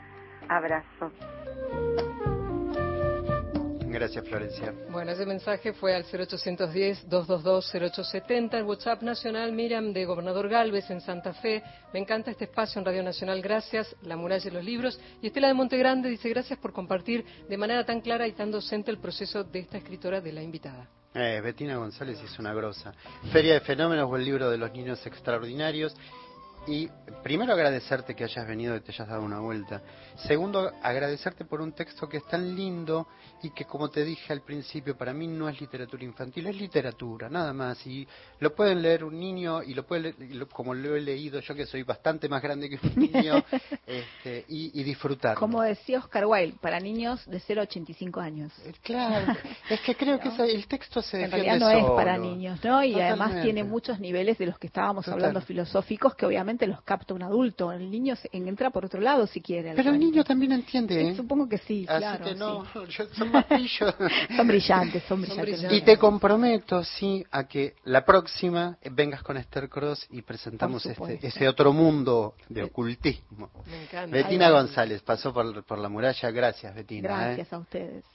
Abrazo. 0.48 1.12
Gracias, 3.90 4.28
Florencia. 4.28 4.74
Bueno, 4.92 5.12
ese 5.12 5.26
mensaje 5.26 5.74
fue 5.74 5.96
al 5.96 6.04
0810-222-0870, 6.06 8.54
el 8.54 8.64
WhatsApp 8.64 9.02
nacional 9.02 9.52
Miriam 9.54 9.92
de 9.92 10.06
Gobernador 10.06 10.48
Galvez 10.50 10.88
en 10.90 11.02
Santa 11.02 11.34
Fe. 11.34 11.64
Me 11.94 12.00
encanta 12.00 12.32
este 12.32 12.46
espacio 12.46 12.80
en 12.80 12.86
Radio 12.86 13.02
Nacional, 13.02 13.42
gracias. 13.42 13.96
La 14.04 14.16
muralla 14.16 14.48
y 14.48 14.54
los 14.54 14.64
libros. 14.64 15.02
Y 15.22 15.28
Estela 15.28 15.48
de 15.48 15.56
Montegrande 15.56 16.10
dice 16.10 16.30
gracias 16.30 16.60
por 16.60 16.74
compartir 16.74 17.26
de 17.50 17.58
manera 17.58 17.84
tan 17.86 18.02
clara 18.02 18.28
y 18.28 18.34
tan 18.34 18.52
docente 18.52 18.92
el 18.92 19.00
proceso 19.00 19.44
de 19.44 19.60
esta 19.60 19.78
escritora 19.78 20.22
de 20.22 20.34
la 20.34 20.44
invitada. 20.44 20.88
Eh, 21.20 21.42
Betina 21.42 21.78
González 21.78 22.22
es 22.22 22.38
una 22.38 22.54
grosa. 22.54 22.94
Feria 23.32 23.56
de 23.56 23.62
Fenómenos 23.62 24.08
o 24.08 24.16
el 24.18 24.24
libro 24.24 24.52
de 24.52 24.58
los 24.60 24.72
niños 24.72 25.04
extraordinarios. 25.04 25.96
Y 26.68 26.90
primero 27.24 27.54
agradecerte 27.54 28.14
que 28.14 28.26
hayas 28.26 28.46
venido 28.46 28.76
y 28.76 28.82
te 28.82 28.92
hayas 28.92 29.08
dado 29.08 29.22
una 29.22 29.40
vuelta. 29.40 29.82
Segundo, 30.28 30.70
agradecerte 30.82 31.46
por 31.46 31.62
un 31.62 31.72
texto 31.72 32.10
que 32.10 32.18
es 32.18 32.28
tan 32.28 32.56
lindo 32.56 33.08
y 33.42 33.52
que, 33.52 33.64
como 33.64 33.90
te 33.90 34.04
dije 34.04 34.34
al 34.34 34.42
principio, 34.42 34.98
para 34.98 35.14
mí 35.14 35.28
no 35.28 35.48
es 35.48 35.62
literatura 35.62 36.04
infantil, 36.04 36.48
es 36.48 36.58
literatura, 36.58 37.30
nada 37.30 37.54
más. 37.54 37.86
Y 37.88 38.06
lo 38.40 38.54
pueden 38.54 38.82
leer 38.82 39.06
un 39.06 39.18
niño 39.18 39.64
y 39.64 39.74
lo 39.74 39.86
puede, 39.86 40.14
como 40.52 40.74
lo 40.74 40.96
he 40.96 41.02
leído 41.02 41.40
yo, 41.40 41.56
que 41.56 41.66
soy 41.66 41.84
bastante 41.84 42.28
más 42.28 42.42
grande 42.42 42.70
que 42.70 42.80
un 42.86 42.96
niño, 42.96 43.36
este, 43.88 44.46
y, 44.50 44.84
disfrutar. 44.84 45.36
Como 45.36 45.62
decía 45.62 46.00
Oscar 46.00 46.26
Wilde, 46.26 46.58
para 46.62 46.80
niños 46.80 47.26
de 47.28 47.40
0 47.40 47.62
a 47.62 47.64
85 47.64 48.20
años. 48.20 48.52
Eh, 48.66 48.74
claro, 48.82 49.34
es 49.70 49.80
que 49.82 49.96
creo 49.96 50.20
que 50.20 50.30
el 50.54 50.68
texto 50.68 51.02
se 51.02 51.24
En 51.24 51.32
realidad 51.32 51.60
no 51.60 51.70
es 51.70 51.86
para 51.92 52.18
niños, 52.18 52.62
¿no? 52.64 52.84
Y 52.84 53.00
además 53.00 53.42
tiene 53.42 53.64
muchos 53.64 54.00
niveles 54.00 54.38
de 54.38 54.48
los 54.48 54.60
que 54.60 54.68
estábamos 54.68 55.08
hablando 55.08 55.40
filosóficos 55.40 56.16
que 56.16 56.26
obviamente 56.26 56.57
los 56.66 56.82
capta 56.82 57.14
un 57.14 57.22
adulto. 57.22 57.72
El 57.72 57.92
niño 57.92 58.16
entra 58.32 58.72
por 58.72 58.86
otro 58.86 59.00
lado 59.00 59.28
si 59.28 59.42
quiere. 59.42 59.74
Pero 59.76 59.92
el 59.92 60.00
niño 60.00 60.24
también 60.24 60.54
entiende. 60.54 61.10
¿eh? 61.10 61.16
Supongo 61.16 61.48
que 61.48 61.58
sí, 61.60 61.86
Así 61.88 62.00
claro. 62.00 62.26
que 62.26 62.36
no, 62.36 62.66
son 62.74 62.88
son 62.90 64.48
brillantes, 64.48 65.04
son 65.04 65.22
brillantes. 65.22 65.72
Y 65.72 65.82
te 65.82 65.98
comprometo, 65.98 66.84
sí, 66.84 67.24
a 67.30 67.44
que 67.48 67.76
la 67.84 68.04
próxima 68.06 68.78
vengas 68.92 69.22
con 69.22 69.38
Esther 69.38 69.70
Cross 69.70 70.08
y 70.10 70.22
presentamos 70.22 70.86
este, 70.86 71.20
ese 71.22 71.48
otro 71.48 71.74
mundo 71.74 72.36
de 72.50 72.64
ocultismo. 72.64 73.52
Me 73.70 73.84
encanta. 73.84 74.16
Betina 74.16 74.50
González 74.50 75.02
pasó 75.02 75.34
por, 75.34 75.64
por 75.66 75.78
la 75.78 75.90
muralla. 75.90 76.32
Gracias, 76.32 76.74
Betina. 76.74 77.10
¿eh? 77.10 77.36
Gracias 77.36 77.54
a 77.54 77.58
ustedes. 77.60 78.06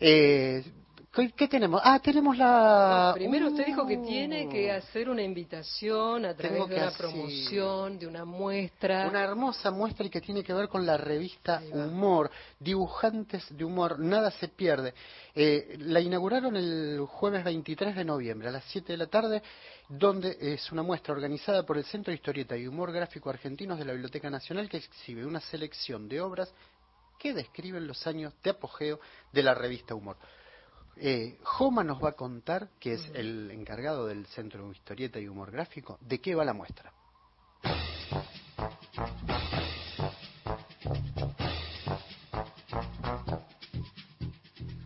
Eh, 0.00 0.64
¿Qué, 1.12 1.46
tenemos? 1.46 1.78
Ah, 1.84 2.00
tenemos 2.02 2.38
la... 2.38 3.12
primero 3.14 3.48
usted 3.48 3.66
dijo 3.66 3.86
que 3.86 3.98
tiene 3.98 4.48
que 4.48 4.72
hacer 4.72 5.10
una 5.10 5.20
invitación 5.20 6.24
a 6.24 6.34
través 6.34 6.66
de 6.66 6.76
una 6.76 6.90
promoción, 6.90 7.98
de 7.98 8.06
una 8.06 8.24
muestra. 8.24 9.08
Una 9.10 9.22
hermosa 9.22 9.70
muestra 9.70 10.06
y 10.06 10.08
que 10.08 10.22
tiene 10.22 10.42
que 10.42 10.54
ver 10.54 10.68
con 10.68 10.86
la 10.86 10.96
revista 10.96 11.60
Humor, 11.70 12.30
dibujantes 12.58 13.44
de 13.54 13.62
humor, 13.62 13.98
nada 13.98 14.30
se 14.30 14.48
pierde. 14.48 14.94
Eh, 15.34 15.76
la 15.80 16.00
inauguraron 16.00 16.56
el 16.56 17.04
jueves 17.06 17.44
23 17.44 17.94
de 17.94 18.04
noviembre 18.06 18.48
a 18.48 18.52
las 18.52 18.64
7 18.68 18.92
de 18.92 18.96
la 18.96 19.06
tarde, 19.06 19.42
donde 19.90 20.38
es 20.40 20.72
una 20.72 20.82
muestra 20.82 21.12
organizada 21.12 21.66
por 21.66 21.76
el 21.76 21.84
Centro 21.84 22.10
de 22.10 22.16
Historieta 22.16 22.56
y 22.56 22.66
Humor 22.66 22.90
Gráfico 22.90 23.28
Argentinos 23.28 23.78
de 23.78 23.84
la 23.84 23.92
Biblioteca 23.92 24.30
Nacional 24.30 24.70
que 24.70 24.78
exhibe 24.78 25.26
una 25.26 25.40
selección 25.40 26.08
de 26.08 26.22
obras 26.22 26.54
que 27.18 27.34
describen 27.34 27.86
los 27.86 28.06
años 28.06 28.32
de 28.42 28.48
apogeo 28.48 28.98
de 29.30 29.42
la 29.42 29.52
revista 29.52 29.94
Humor. 29.94 30.16
Eh, 30.96 31.38
Joma 31.42 31.82
nos 31.82 32.02
va 32.02 32.10
a 32.10 32.12
contar, 32.12 32.68
que 32.78 32.94
es 32.94 33.10
el 33.14 33.50
encargado 33.50 34.06
del 34.06 34.26
Centro 34.26 34.66
de 34.66 34.72
Historieta 34.72 35.18
y 35.18 35.28
Humor 35.28 35.50
Gráfico, 35.50 35.98
de 36.00 36.20
qué 36.20 36.34
va 36.34 36.44
la 36.44 36.52
muestra. 36.52 36.92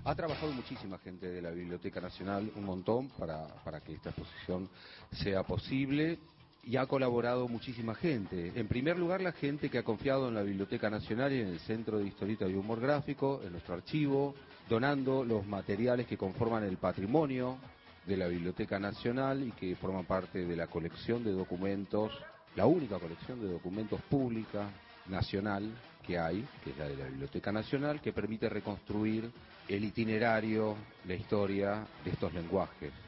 Ha 0.05 0.15
trabajado 0.15 0.53
muchísima 0.53 0.99
gente 0.99 1.27
de 1.27 1.43
la 1.43 1.51
Biblioteca 1.51 2.01
Nacional, 2.01 2.53
un 2.55 2.65
montón, 2.65 3.09
para, 3.19 3.45
para 3.65 3.81
que 3.81 3.95
esta 3.95 4.11
exposición 4.11 4.69
sea 5.11 5.43
posible 5.43 6.21
y 6.67 6.77
ha 6.77 6.87
colaborado 6.87 7.47
muchísima 7.47 7.95
gente. 7.95 8.53
En 8.57 8.67
primer 8.67 8.99
lugar, 8.99 9.21
la 9.21 9.31
gente 9.31 9.71
que 9.71 9.79
ha 9.79 9.85
confiado 9.85 10.29
en 10.29 10.35
la 10.35 10.43
Biblioteca 10.43 10.91
Nacional 10.91 11.33
y 11.33 11.41
en 11.41 11.49
el 11.49 11.61
Centro 11.61 11.99
de 11.99 12.07
Historieta 12.07 12.49
y 12.49 12.55
Humor 12.55 12.81
Gráfico, 12.81 13.41
en 13.45 13.53
nuestro 13.53 13.75
archivo, 13.75 14.35
donando 14.69 15.25
los 15.25 15.47
materiales 15.47 16.09
que 16.09 16.19
conforman 16.19 16.65
el 16.65 16.77
patrimonio 16.77 17.59
de 18.05 18.17
la 18.17 18.27
Biblioteca 18.27 18.81
Nacional 18.81 19.47
y 19.47 19.53
que 19.53 19.77
forman 19.77 20.07
parte 20.07 20.45
de 20.45 20.57
la 20.57 20.67
colección 20.67 21.23
de 21.23 21.31
documentos, 21.31 22.13
la 22.57 22.67
única 22.67 22.99
colección 22.99 23.41
de 23.41 23.49
documentos 23.49 24.01
pública 24.03 24.69
nacional 25.07 25.71
que 26.05 26.19
hay, 26.19 26.45
que 26.65 26.71
es 26.71 26.79
la 26.79 26.89
de 26.89 26.97
la 26.97 27.07
Biblioteca 27.07 27.53
Nacional, 27.53 28.01
que 28.01 28.13
permite 28.13 28.49
reconstruir 28.49 29.31
el 29.69 29.85
itinerario, 29.85 30.75
la 31.07 31.15
historia 31.15 31.87
de 32.05 32.11
estos 32.11 32.35
lenguajes. 32.35 33.06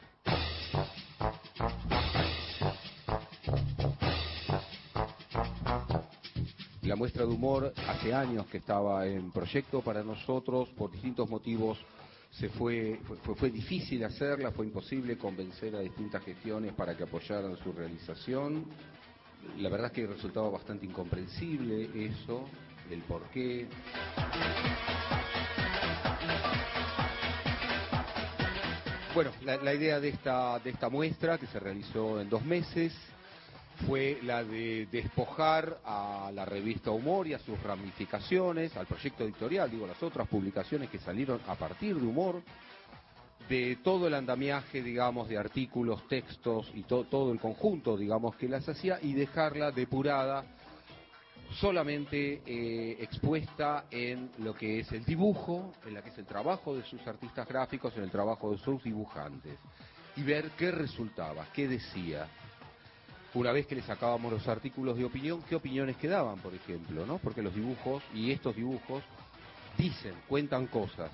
La 6.88 6.96
muestra 6.96 7.27
de 7.27 7.35
humor 7.35 7.74
hace 7.87 8.14
años 8.14 8.46
que 8.46 8.57
estaba 8.57 9.07
en 9.07 9.31
proyecto 9.31 9.83
para 9.83 10.03
nosotros, 10.03 10.70
por 10.70 10.90
distintos 10.90 11.29
motivos 11.29 11.77
se 12.31 12.48
fue, 12.48 12.98
fue, 13.37 13.51
difícil 13.51 14.03
hacerla, 14.05 14.53
fue 14.53 14.64
imposible 14.64 15.18
convencer 15.18 15.77
a 15.77 15.81
distintas 15.81 16.24
gestiones 16.24 16.72
para 16.72 16.96
que 16.96 17.03
apoyaran 17.03 17.59
su 17.59 17.74
realización. 17.74 18.64
La 19.59 19.68
verdad 19.68 19.88
es 19.88 19.92
que 19.92 20.07
resultaba 20.07 20.48
bastante 20.48 20.87
incomprensible 20.87 21.90
eso, 22.07 22.46
el 22.90 23.03
por 23.03 23.20
qué. 23.33 23.68
Bueno, 29.14 29.31
la, 29.44 29.59
la 29.59 29.74
idea 29.74 30.01
de 30.01 30.09
esta, 30.09 30.59
de 30.61 30.70
esta 30.70 30.88
muestra, 30.88 31.37
que 31.37 31.48
se 31.48 31.61
realizó 31.61 32.18
en 32.18 32.31
dos 32.31 32.42
meses, 32.46 32.94
fue 33.87 34.19
la 34.23 34.43
de 34.45 34.87
despojar 34.91 35.79
a 35.85 36.31
la 36.33 36.45
revista 36.45 36.91
Humor 36.91 37.27
y 37.27 37.35
a 37.35 37.38
sus 37.38 37.62
ramificaciones, 37.62 38.77
al 38.77 38.87
proyecto 38.87 39.25
editorial, 39.25 39.71
digo, 39.71 39.87
las 39.87 40.03
otras 40.03 40.29
publicaciones 40.29 40.91
que 40.91 40.99
salieron 40.99 41.41
a 41.47 41.55
partir 41.55 41.97
de 41.97 42.07
Humor, 42.07 42.43
de 43.49 43.79
todo 43.83 44.07
el 44.07 44.14
andamiaje, 44.14 44.83
digamos, 44.83 45.29
de 45.29 45.38
artículos, 45.38 46.07
textos 46.09 46.71
y 46.75 46.83
todo 46.83 47.33
el 47.33 47.41
conjunto, 47.41 47.97
digamos, 47.97 48.37
que 48.37 48.49
las 48.49 48.69
hacía 48.69 48.99
y 49.01 49.14
dejarla 49.14 49.71
depurada 49.71 50.45
solamente 51.55 52.43
eh, 52.45 52.99
expuesta 53.01 53.87
en 53.91 54.31
lo 54.38 54.55
que 54.55 54.81
es 54.81 54.93
el 54.93 55.05
dibujo, 55.05 55.73
en 55.87 55.95
lo 55.95 56.03
que 56.03 56.11
es 56.11 56.19
el 56.19 56.27
trabajo 56.27 56.77
de 56.77 56.85
sus 56.85 57.07
artistas 57.07 57.49
gráficos, 57.49 57.97
en 57.97 58.03
el 58.03 58.11
trabajo 58.11 58.51
de 58.51 58.59
sus 58.59 58.83
dibujantes, 58.83 59.59
y 60.17 60.23
ver 60.23 60.51
qué 60.59 60.71
resultaba, 60.71 61.47
qué 61.55 61.69
decía. 61.69 62.29
Una 63.38 63.53
vez 63.53 63.68
que 63.68 63.77
le 63.77 63.83
sacábamos 63.83 64.33
los 64.33 64.48
artículos 64.48 64.96
de 64.96 65.05
opinión, 65.05 65.44
qué 65.48 65.55
opiniones 65.55 65.96
quedaban, 65.96 66.40
por 66.40 66.53
ejemplo, 66.53 67.07
¿no? 67.07 67.18
Porque 67.18 67.40
los 67.40 67.55
dibujos 67.55 68.03
y 68.12 68.33
estos 68.33 68.57
dibujos 68.57 69.05
dicen, 69.77 70.12
cuentan 70.27 70.66
cosas 70.66 71.12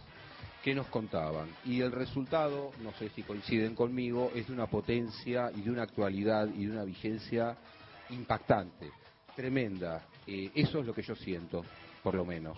que 0.62 0.74
nos 0.74 0.86
contaban. 0.86 1.50
Y 1.66 1.82
el 1.82 1.92
resultado, 1.92 2.70
no 2.82 2.94
sé 2.94 3.10
si 3.10 3.24
coinciden 3.24 3.74
conmigo, 3.74 4.32
es 4.34 4.46
de 4.46 4.54
una 4.54 4.68
potencia 4.68 5.52
y 5.54 5.60
de 5.60 5.70
una 5.70 5.82
actualidad 5.82 6.48
y 6.48 6.64
de 6.64 6.72
una 6.72 6.84
vigencia 6.84 7.58
impactante, 8.08 8.90
tremenda. 9.36 10.06
Eh, 10.26 10.50
eso 10.54 10.78
es 10.78 10.86
lo 10.86 10.94
que 10.94 11.02
yo 11.02 11.14
siento, 11.14 11.62
por 12.02 12.14
lo 12.14 12.24
menos. 12.24 12.56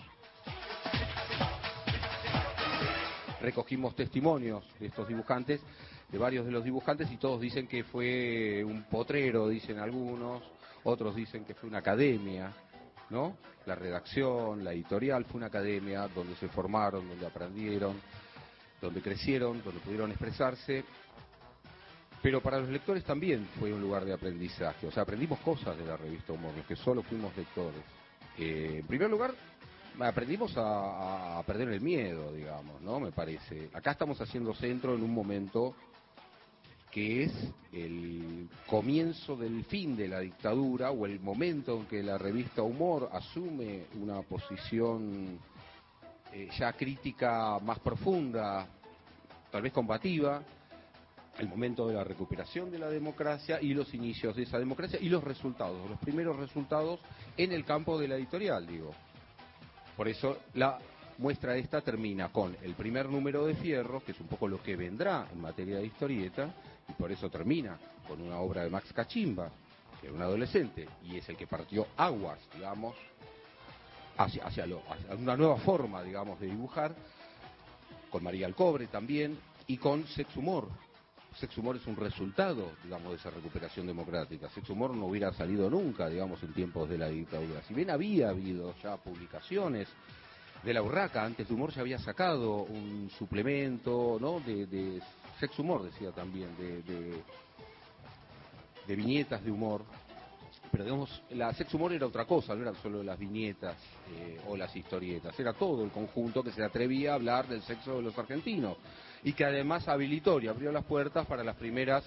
Recogimos 3.41 3.97
testimonios 3.97 4.63
de 4.79 4.87
estos 4.87 5.09
dibujantes, 5.09 5.59
de 6.09 6.17
varios 6.17 6.45
de 6.45 6.51
los 6.51 6.63
dibujantes, 6.63 7.11
y 7.11 7.17
todos 7.17 7.41
dicen 7.41 7.67
que 7.67 7.83
fue 7.83 8.63
un 8.63 8.83
potrero, 8.83 9.47
dicen 9.47 9.79
algunos, 9.79 10.41
otros 10.83 11.15
dicen 11.15 11.43
que 11.43 11.53
fue 11.53 11.69
una 11.69 11.79
academia, 11.79 12.53
¿no? 13.09 13.37
La 13.65 13.75
redacción, 13.75 14.63
la 14.63 14.71
editorial 14.71 15.25
fue 15.25 15.39
una 15.39 15.47
academia 15.47 16.07
donde 16.07 16.35
se 16.35 16.47
formaron, 16.47 17.07
donde 17.07 17.25
aprendieron, 17.25 17.99
donde 18.81 19.01
crecieron, 19.01 19.61
donde 19.63 19.81
pudieron 19.81 20.09
expresarse. 20.11 20.85
Pero 22.21 22.41
para 22.41 22.59
los 22.59 22.69
lectores 22.69 23.03
también 23.03 23.47
fue 23.59 23.73
un 23.73 23.81
lugar 23.81 24.05
de 24.05 24.13
aprendizaje. 24.13 24.87
O 24.87 24.91
sea, 24.91 25.03
aprendimos 25.03 25.39
cosas 25.39 25.77
de 25.77 25.85
la 25.85 25.97
revista 25.97 26.33
Humor, 26.33 26.53
que 26.67 26.75
solo 26.75 27.03
fuimos 27.03 27.35
lectores. 27.35 27.81
Eh, 28.37 28.77
en 28.79 28.87
primer 28.87 29.09
lugar, 29.09 29.33
aprendimos 29.99 30.55
a, 30.57 31.39
a, 31.39 31.43
perder 31.43 31.69
el 31.69 31.81
miedo, 31.81 32.33
digamos, 32.33 32.81
¿no? 32.81 32.99
Me 32.99 33.11
parece. 33.11 33.69
Acá 33.73 33.91
estamos 33.91 34.19
haciendo 34.21 34.53
centro 34.53 34.95
en 34.95 35.03
un 35.03 35.13
momento 35.13 35.75
que 36.91 37.23
es 37.23 37.33
el 37.71 38.49
comienzo 38.65 39.35
del 39.35 39.65
fin 39.65 39.95
de 39.95 40.07
la 40.07 40.19
dictadura 40.19 40.91
o 40.91 41.05
el 41.05 41.19
momento 41.19 41.77
en 41.77 41.85
que 41.85 42.01
la 42.01 42.17
revista 42.17 42.63
Humor 42.63 43.09
asume 43.11 43.85
una 44.01 44.21
posición 44.21 45.39
eh, 46.33 46.49
ya 46.57 46.73
crítica 46.73 47.59
más 47.59 47.79
profunda, 47.79 48.67
tal 49.51 49.61
vez 49.61 49.71
combativa, 49.71 50.41
el 51.39 51.47
momento 51.47 51.87
de 51.87 51.93
la 51.93 52.03
recuperación 52.03 52.71
de 52.71 52.79
la 52.79 52.89
democracia 52.89 53.61
y 53.61 53.73
los 53.73 53.93
inicios 53.93 54.35
de 54.35 54.43
esa 54.43 54.57
democracia 54.57 54.99
y 54.99 55.09
los 55.09 55.23
resultados, 55.23 55.89
los 55.89 55.99
primeros 55.99 56.35
resultados 56.37 56.99
en 57.35 57.51
el 57.51 57.63
campo 57.63 57.99
de 57.99 58.07
la 58.07 58.15
editorial, 58.15 58.65
digo. 58.65 58.91
Por 59.95 60.07
eso 60.07 60.37
la 60.55 60.79
muestra 61.17 61.55
esta 61.55 61.81
termina 61.81 62.29
con 62.29 62.55
el 62.61 62.73
primer 62.73 63.09
número 63.09 63.45
de 63.45 63.55
Fierro, 63.55 64.03
que 64.03 64.11
es 64.11 64.19
un 64.19 64.27
poco 64.27 64.47
lo 64.47 64.61
que 64.61 64.75
vendrá 64.75 65.27
en 65.31 65.41
materia 65.41 65.77
de 65.77 65.85
historieta, 65.85 66.53
y 66.87 66.93
por 66.93 67.11
eso 67.11 67.29
termina 67.29 67.77
con 68.07 68.21
una 68.21 68.39
obra 68.39 68.63
de 68.63 68.69
Max 68.69 68.91
Cachimba, 68.93 69.51
que 69.99 70.07
era 70.07 70.15
un 70.15 70.21
adolescente, 70.21 70.87
y 71.03 71.17
es 71.17 71.27
el 71.29 71.35
que 71.35 71.47
partió 71.47 71.87
aguas, 71.97 72.39
digamos, 72.53 72.95
hacia, 74.17 74.45
hacia, 74.45 74.65
una 75.17 75.35
nueva 75.35 75.57
forma, 75.57 76.01
digamos, 76.03 76.39
de 76.39 76.47
dibujar, 76.47 76.95
con 78.09 78.23
María 78.23 78.47
Alcobre 78.47 78.87
también, 78.87 79.37
y 79.67 79.77
con 79.77 80.07
Sex 80.07 80.35
Humor. 80.37 80.69
Sex 81.35 81.57
Humor 81.57 81.75
es 81.75 81.85
un 81.85 81.95
resultado, 81.97 82.71
digamos, 82.83 83.11
de 83.11 83.17
esa 83.17 83.29
recuperación 83.29 83.85
democrática. 83.85 84.49
Sex 84.49 84.69
Humor 84.69 84.95
no 84.95 85.07
hubiera 85.07 85.33
salido 85.33 85.69
nunca, 85.69 86.07
digamos, 86.07 86.41
en 86.41 86.53
tiempos 86.53 86.89
de 86.89 86.97
la 86.97 87.09
dictadura. 87.09 87.61
Si 87.67 87.73
bien 87.73 87.91
había 87.91 88.29
habido 88.29 88.73
ya 88.81 88.95
publicaciones 88.97 89.87
de 90.63 90.73
la 90.73 90.81
Urraca, 90.81 91.23
antes 91.23 91.47
de 91.47 91.53
Humor 91.53 91.71
se 91.73 91.81
había 91.81 91.99
sacado 91.99 92.63
un 92.63 93.11
suplemento, 93.17 94.17
¿no?, 94.19 94.39
de 94.39 95.01
sex 95.39 95.57
humor, 95.59 95.83
decía 95.83 96.11
también, 96.11 96.55
de, 96.57 96.81
de, 98.87 98.95
viñetas 98.95 99.43
de 99.43 99.51
humor. 99.51 99.83
Pero 100.71 100.83
digamos, 100.83 101.23
la 101.31 101.53
sex 101.53 101.73
humor 101.73 101.93
era 101.93 102.05
otra 102.05 102.25
cosa, 102.25 102.53
no 102.53 102.61
eran 102.61 102.75
solo 102.75 103.01
las 103.01 103.17
viñetas 103.17 103.77
eh, 104.11 104.39
o 104.47 104.57
las 104.57 104.75
historietas, 104.75 105.39
era 105.39 105.53
todo 105.53 105.83
el 105.83 105.91
conjunto 105.91 106.43
que 106.43 106.51
se 106.51 106.63
atrevía 106.63 107.11
a 107.11 107.15
hablar 107.15 107.47
del 107.47 107.61
sexo 107.61 107.95
de 107.95 108.01
los 108.01 108.17
argentinos 108.17 108.77
y 109.23 109.33
que 109.33 109.45
además 109.45 109.87
habilitó 109.87 110.39
y 110.39 110.47
abrió 110.47 110.71
las 110.71 110.83
puertas 110.83 111.25
para 111.25 111.43
las 111.43 111.55
primeras 111.55 112.03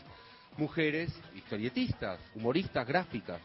mujeres 0.56 1.12
historietistas, 1.34 2.20
humoristas 2.34 2.86
gráficas. 2.86 3.40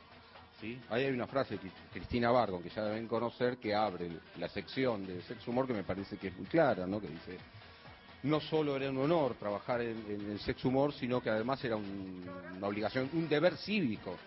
¿sí? 0.60 0.80
Ahí 0.89 1.06
hay 1.06 1.13
una 1.13 1.28
frase 1.28 1.58
de 1.58 1.71
Cristina 1.91 2.32
Vargon, 2.32 2.62
que 2.62 2.69
ya 2.69 2.84
deben 2.84 3.08
conocer, 3.08 3.58
que 3.58 3.74
abre 3.74 4.10
la 4.38 4.50
sección 4.50 5.06
de 5.06 5.21
sexo 5.24 5.52
humor 5.52 5.67
que 5.67 5.74
me 5.74 5.84
parece 5.84 6.17
que 6.17 6.28
es 6.28 6.38
muy 6.38 6.45
clara, 6.45 6.86
¿no? 6.86 7.00
que 7.00 7.08
dice, 7.08 7.38
no 8.26 8.42
solo 8.42 8.76
era 8.76 8.90
un 8.90 8.98
honor 8.98 9.36
trabajar 9.36 9.82
en, 9.82 10.32
el 10.32 10.40
sexo 10.40 10.70
humor, 10.70 10.94
sino 10.94 11.22
que 11.22 11.30
además 11.30 11.64
era 11.64 11.76
una 11.76 12.68
obligación, 12.68 13.10
un 13.14 13.30
deber 13.30 13.56
cívico 13.56 14.18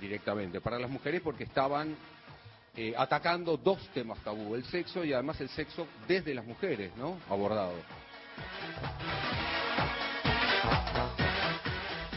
directamente 0.00 0.60
para 0.60 0.78
las 0.78 0.90
mujeres 0.90 1.20
porque 1.22 1.44
estaban 1.44 1.94
eh, 2.76 2.92
atacando 2.96 3.56
dos 3.56 3.78
temas 3.94 4.18
tabú, 4.24 4.54
el 4.54 4.64
sexo 4.64 5.04
y 5.04 5.12
además 5.12 5.40
el 5.40 5.48
sexo 5.48 5.86
desde 6.08 6.34
las 6.34 6.44
mujeres, 6.44 6.90
¿no? 6.96 7.18
Abordado. 7.28 7.74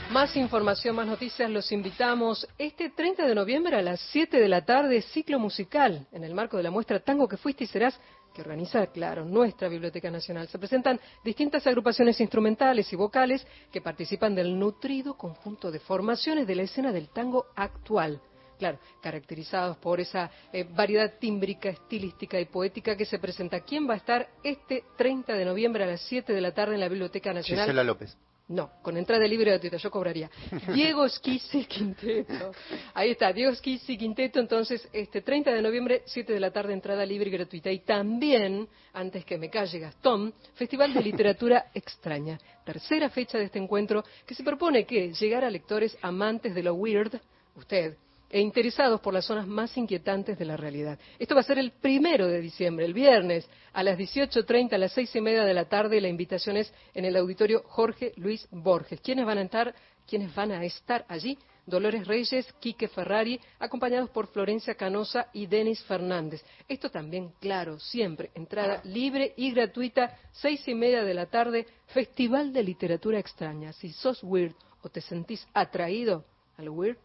Más 0.09 0.35
información, 0.35 0.95
más 0.95 1.07
noticias, 1.07 1.49
los 1.49 1.71
invitamos 1.71 2.47
este 2.57 2.91
30 2.91 3.25
de 3.25 3.33
noviembre 3.35 3.77
a 3.77 3.81
las 3.81 3.99
7 4.11 4.39
de 4.39 4.47
la 4.47 4.63
tarde, 4.63 5.01
ciclo 5.01 5.39
musical, 5.39 6.07
en 6.11 6.23
el 6.23 6.35
marco 6.35 6.57
de 6.57 6.63
la 6.63 6.71
muestra 6.71 6.99
Tango 6.99 7.27
que 7.27 7.37
fuiste 7.37 7.63
y 7.63 7.67
serás, 7.67 7.99
que 8.33 8.41
organiza, 8.41 8.87
claro, 8.87 9.23
nuestra 9.23 9.67
Biblioteca 9.67 10.09
Nacional. 10.09 10.47
Se 10.47 10.59
presentan 10.59 10.99
distintas 11.23 11.65
agrupaciones 11.67 12.19
instrumentales 12.19 12.91
y 12.91 12.95
vocales 12.95 13.45
que 13.71 13.81
participan 13.81 14.35
del 14.35 14.57
nutrido 14.57 15.15
conjunto 15.15 15.71
de 15.71 15.79
formaciones 15.79 16.47
de 16.47 16.55
la 16.55 16.63
escena 16.63 16.91
del 16.91 17.09
tango 17.09 17.45
actual. 17.55 18.21
Claro, 18.57 18.79
caracterizados 19.01 19.77
por 19.77 19.99
esa 19.99 20.29
eh, 20.51 20.63
variedad 20.63 21.13
tímbrica, 21.19 21.69
estilística 21.69 22.39
y 22.39 22.45
poética 22.45 22.95
que 22.95 23.05
se 23.05 23.19
presenta. 23.19 23.61
¿Quién 23.61 23.89
va 23.89 23.95
a 23.95 23.97
estar 23.97 24.29
este 24.43 24.83
30 24.97 25.33
de 25.33 25.45
noviembre 25.45 25.83
a 25.83 25.87
las 25.87 26.01
7 26.01 26.33
de 26.33 26.41
la 26.41 26.53
tarde 26.53 26.75
en 26.75 26.79
la 26.79 26.87
Biblioteca 26.87 27.33
Nacional? 27.33 27.65
Gisela 27.65 27.83
López. 27.83 28.17
No, 28.49 28.71
con 28.81 28.97
entrada 28.97 29.25
libre 29.25 29.51
gratuita, 29.51 29.77
yo 29.77 29.89
cobraría. 29.89 30.29
Diego 30.73 31.07
Schizzi 31.07 31.63
Quinteto. 31.65 32.51
Ahí 32.93 33.11
está, 33.11 33.31
Diego 33.31 33.53
Schizzi 33.55 33.97
Quinteto, 33.97 34.39
entonces, 34.39 34.87
este 34.91 35.21
30 35.21 35.51
de 35.51 35.61
noviembre, 35.61 36.03
7 36.05 36.33
de 36.33 36.39
la 36.41 36.51
tarde, 36.51 36.73
entrada 36.73 37.05
libre 37.05 37.29
y 37.29 37.33
gratuita. 37.33 37.71
Y 37.71 37.79
también, 37.79 38.67
antes 38.91 39.23
que 39.23 39.37
me 39.37 39.49
calle 39.49 39.79
Gastón, 39.79 40.33
Festival 40.55 40.93
de 40.93 41.01
Literatura 41.01 41.71
Extraña. 41.73 42.37
Tercera 42.65 43.09
fecha 43.09 43.37
de 43.37 43.45
este 43.45 43.59
encuentro 43.59 44.03
que 44.25 44.35
se 44.35 44.43
propone 44.43 44.85
que 44.85 45.13
llegar 45.13 45.45
a 45.45 45.49
lectores 45.49 45.97
amantes 46.01 46.53
de 46.53 46.63
lo 46.63 46.73
weird, 46.73 47.17
usted, 47.55 47.95
e 48.33 48.41
interesados 48.41 48.99
por 48.99 49.13
las 49.13 49.25
zonas 49.25 49.45
más 49.45 49.77
inquietantes 49.77 50.39
de 50.39 50.45
la 50.45 50.57
realidad. 50.57 50.97
Esto 51.19 51.35
va 51.35 51.41
a 51.41 51.43
ser 51.43 51.59
el 51.59 51.69
primero 51.69 52.27
de 52.27 52.41
diciembre, 52.41 52.83
el 52.83 52.93
viernes, 52.95 53.47
a 53.73 53.83
las 53.83 53.95
18.30, 53.95 54.73
a 54.73 54.77
las 54.79 54.91
seis 54.91 55.15
y 55.15 55.21
media 55.21 55.43
de 55.45 55.53
la 55.53 55.65
tarde. 55.65 56.01
La 56.01 56.07
invitación 56.07 56.57
es 56.57 56.73
en 56.95 57.05
el 57.05 57.15
auditorio 57.15 57.61
Jorge 57.67 58.11
Luis 58.15 58.47
Borges. 58.49 58.99
¿Quiénes 59.01 59.27
van 59.27 59.37
a 59.37 59.43
estar, 59.43 59.75
quiénes 60.07 60.33
van 60.33 60.51
a 60.51 60.65
estar 60.65 61.05
allí? 61.07 61.37
Dolores 61.67 62.07
Reyes, 62.07 62.51
Quique 62.59 62.87
Ferrari, 62.87 63.39
acompañados 63.59 64.09
por 64.09 64.25
Florencia 64.25 64.73
Canosa 64.73 65.27
y 65.31 65.45
Denis 65.45 65.83
Fernández. 65.83 66.43
Esto 66.67 66.89
también, 66.89 67.33
claro, 67.39 67.79
siempre, 67.79 68.31
entrada 68.33 68.81
libre 68.83 69.35
y 69.37 69.51
gratuita, 69.51 70.17
seis 70.31 70.67
y 70.67 70.73
media 70.73 71.03
de 71.03 71.13
la 71.13 71.27
tarde, 71.27 71.67
Festival 71.85 72.51
de 72.51 72.63
Literatura 72.63 73.19
Extraña. 73.19 73.73
Si 73.73 73.93
sos 73.93 74.23
weird 74.23 74.55
o 74.81 74.89
te 74.89 75.01
sentís 75.01 75.47
atraído 75.53 76.25
al 76.57 76.69
weird, 76.69 76.97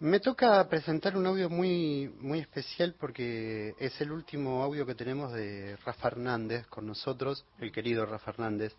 Me 0.00 0.18
toca 0.18 0.66
presentar 0.68 1.16
un 1.16 1.26
audio 1.26 1.50
muy, 1.50 2.08
muy 2.20 2.38
especial 2.38 2.94
porque 2.98 3.74
es 3.78 4.00
el 4.00 4.12
último 4.12 4.62
audio 4.62 4.86
que 4.86 4.94
tenemos 4.94 5.32
de 5.32 5.76
Rafa 5.84 6.08
Hernández 6.08 6.66
con 6.68 6.86
nosotros, 6.86 7.44
el 7.58 7.70
querido 7.70 8.06
Rafa 8.06 8.30
Hernández, 8.30 8.74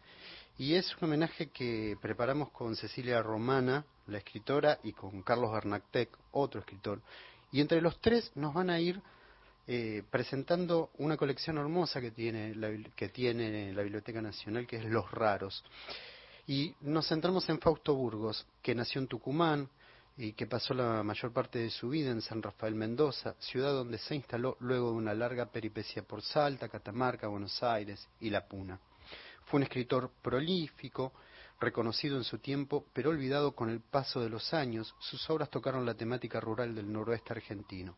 y 0.58 0.74
es 0.74 0.95
un 0.97 1.06
homenaje 1.06 1.49
que 1.49 1.95
preparamos 2.01 2.49
con 2.49 2.76
Cecilia 2.76 3.22
Romana, 3.22 3.86
la 4.08 4.18
escritora, 4.18 4.80
y 4.84 4.93
con 4.93 5.22
Carlos 5.22 5.51
Bernactec, 5.51 6.10
otro 6.32 6.60
escritor, 6.60 7.01
y 7.51 7.62
entre 7.62 7.82
los 7.82 7.99
tres 8.01 8.32
nos 8.36 8.53
van 8.53 8.70
a 8.70 8.80
ir 8.80 8.99
eh, 9.68 10.03
presentando 10.10 10.89
una 10.97 11.18
colección 11.18 11.58
hermosa 11.60 12.01
que 12.01 12.12
tiene, 12.12 12.56
la, 12.56 12.72
que 12.95 13.10
tiene 13.10 13.72
la 13.74 13.84
Biblioteca 13.84 14.22
Nacional, 14.22 14.66
que 14.66 14.78
es 14.78 14.86
Los 14.86 15.10
Raros. 15.12 15.64
Y 16.48 16.76
nos 16.82 17.08
centramos 17.08 17.48
en 17.50 17.60
Fausto 17.60 17.96
Burgos, 17.96 18.46
que 18.62 18.76
nació 18.76 19.02
en 19.02 19.08
Tucumán 19.08 19.70
y 20.18 20.34
que 20.34 20.48
pasó 20.48 20.74
la 20.74 21.04
mayor 21.04 21.32
parte 21.32 21.60
de 21.60 21.70
su 21.70 21.89
vida 21.89 22.12
en 22.12 22.22
San 22.22 22.42
Rafael 22.42 22.76
Mendoza, 22.76 23.36
ciudad 23.39 23.72
donde 23.72 23.98
se 23.98 24.16
instaló 24.16 24.58
luego 24.60 24.92
de 24.92 24.98
una 24.98 25.14
larga 25.14 25.46
peripecia 25.46 26.04
por 26.04 26.22
Salta, 26.22 26.70
Catamarca, 26.70 27.28
Buenos 27.28 27.62
Aires 27.64 28.08
y 28.20 28.30
La 28.30 28.46
Puna. 28.48 28.80
Fue 29.46 29.58
un 29.58 29.64
escritor 29.64 30.12
prolífico, 30.22 31.14
Reconocido 31.62 32.18
en 32.18 32.24
su 32.24 32.39
tiempo, 32.39 32.88
pero 32.92 33.12
olvidado 33.12 33.52
con 33.52 33.70
el 33.70 33.82
paso 33.82 34.20
de 34.20 34.30
los 34.30 34.52
años, 34.52 34.96
sus 34.98 35.30
obras 35.30 35.52
tocaron 35.52 35.86
la 35.86 35.94
temática 35.94 36.39
rural 36.39 36.74
del 36.74 36.92
noroeste 36.92 37.34
argentino. 37.34 37.98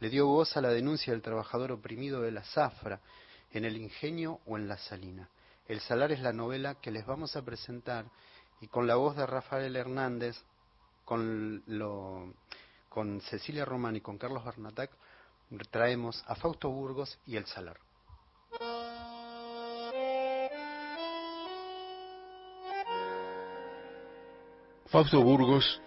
Le 0.00 0.08
dio 0.08 0.26
voz 0.26 0.56
a 0.56 0.62
la 0.62 0.70
denuncia 0.70 1.12
del 1.12 1.20
trabajador 1.20 1.72
oprimido 1.72 2.22
de 2.22 2.32
la 2.32 2.42
zafra, 2.42 3.02
en 3.50 3.66
el 3.66 3.76
ingenio 3.76 4.40
o 4.46 4.56
en 4.56 4.66
la 4.66 4.78
salina. 4.78 5.28
El 5.66 5.80
salar 5.80 6.12
es 6.12 6.20
la 6.20 6.32
novela 6.32 6.74
que 6.74 6.90
les 6.90 7.06
vamos 7.06 7.36
a 7.36 7.44
presentar 7.44 8.06
y 8.60 8.68
con 8.68 8.86
la 8.86 8.96
voz 8.96 9.16
de 9.16 9.26
Rafael 9.26 9.74
Hernández, 9.76 10.36
con, 11.04 11.62
lo, 11.66 12.34
con 12.88 13.20
Cecilia 13.20 13.64
Román 13.64 13.96
y 13.96 14.00
con 14.00 14.18
Carlos 14.18 14.44
Bernatac, 14.44 14.90
traemos 15.70 16.22
a 16.26 16.34
Fausto 16.34 16.70
Burgos 16.70 17.18
y 17.26 17.36
El 17.36 17.46
Salar. 17.46 17.78
Fausto 24.86 25.22
Burgos 25.22 25.80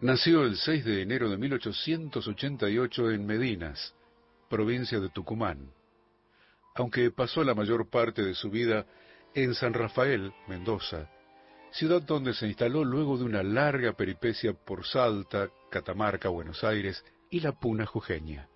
nació 0.00 0.42
el 0.42 0.56
6 0.56 0.84
de 0.84 1.02
enero 1.02 1.28
de 1.28 1.36
1888 1.36 3.10
en 3.10 3.26
Medinas, 3.26 3.94
provincia 4.48 5.00
de 5.00 5.08
Tucumán, 5.08 5.72
aunque 6.76 7.10
pasó 7.10 7.42
la 7.42 7.54
mayor 7.54 7.90
parte 7.90 8.22
de 8.22 8.34
su 8.34 8.48
vida 8.50 8.86
en 9.36 9.54
San 9.54 9.74
Rafael, 9.74 10.32
Mendoza, 10.48 11.10
ciudad 11.70 12.00
donde 12.00 12.32
se 12.32 12.46
instaló 12.46 12.82
luego 12.82 13.18
de 13.18 13.24
una 13.24 13.42
larga 13.42 13.92
peripecia 13.92 14.54
por 14.54 14.86
Salta, 14.86 15.50
Catamarca, 15.70 16.30
Buenos 16.30 16.64
Aires 16.64 17.04
y 17.28 17.40
la 17.40 17.52
Puna 17.52 17.84
Jujeña. 17.84 18.48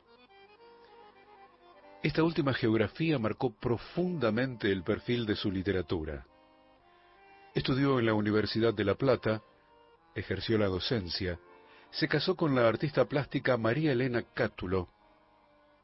Esta 2.03 2.23
última 2.23 2.55
geografía 2.55 3.19
marcó 3.19 3.53
profundamente 3.53 4.73
el 4.73 4.83
perfil 4.83 5.27
de 5.27 5.37
su 5.37 5.53
literatura. 5.53 6.25
Estudió 7.55 7.99
en 7.99 8.07
la 8.07 8.15
Universidad 8.15 8.73
de 8.73 8.85
La 8.85 8.95
Plata, 8.95 9.43
ejerció 10.15 10.57
la 10.57 10.69
docencia, 10.69 11.39
se 11.91 12.09
casó 12.09 12.37
con 12.37 12.55
la 12.55 12.67
artista 12.67 13.05
plástica 13.05 13.59
María 13.59 13.93
Elena 13.93 14.23
Cátulo, 14.33 14.89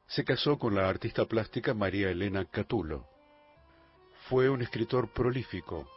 se 0.07 0.25
casó 0.25 0.59
con 0.59 0.75
la 0.75 0.89
artista 0.89 1.27
plástica 1.27 1.75
María 1.75 2.09
Elena 2.09 2.47
Catulo. 2.47 3.16
Fue 4.29 4.51
un 4.51 4.61
escritor 4.61 5.09
prolífico. 5.09 5.89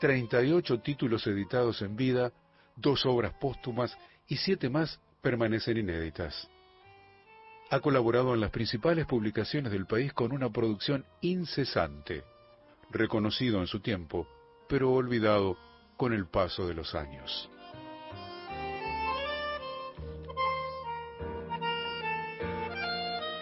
38 0.00 0.80
títulos 0.80 1.26
editados 1.26 1.80
en 1.82 1.96
vida, 1.96 2.32
dos 2.76 3.06
obras 3.06 3.34
póstumas 3.40 3.96
y 4.28 4.36
siete 4.36 4.68
más 4.68 5.00
permanecen 5.22 5.78
inéditas. 5.78 6.48
Ha 7.70 7.80
colaborado 7.80 8.34
en 8.34 8.40
las 8.40 8.50
principales 8.50 9.06
publicaciones 9.06 9.72
del 9.72 9.86
país 9.86 10.12
con 10.12 10.32
una 10.32 10.50
producción 10.50 11.06
incesante, 11.20 12.24
reconocido 12.90 13.60
en 13.60 13.66
su 13.66 13.80
tiempo, 13.80 14.26
pero 14.68 14.92
olvidado 14.92 15.56
con 15.96 16.12
el 16.12 16.26
paso 16.26 16.66
de 16.66 16.74
los 16.74 16.94
años. 16.94 17.48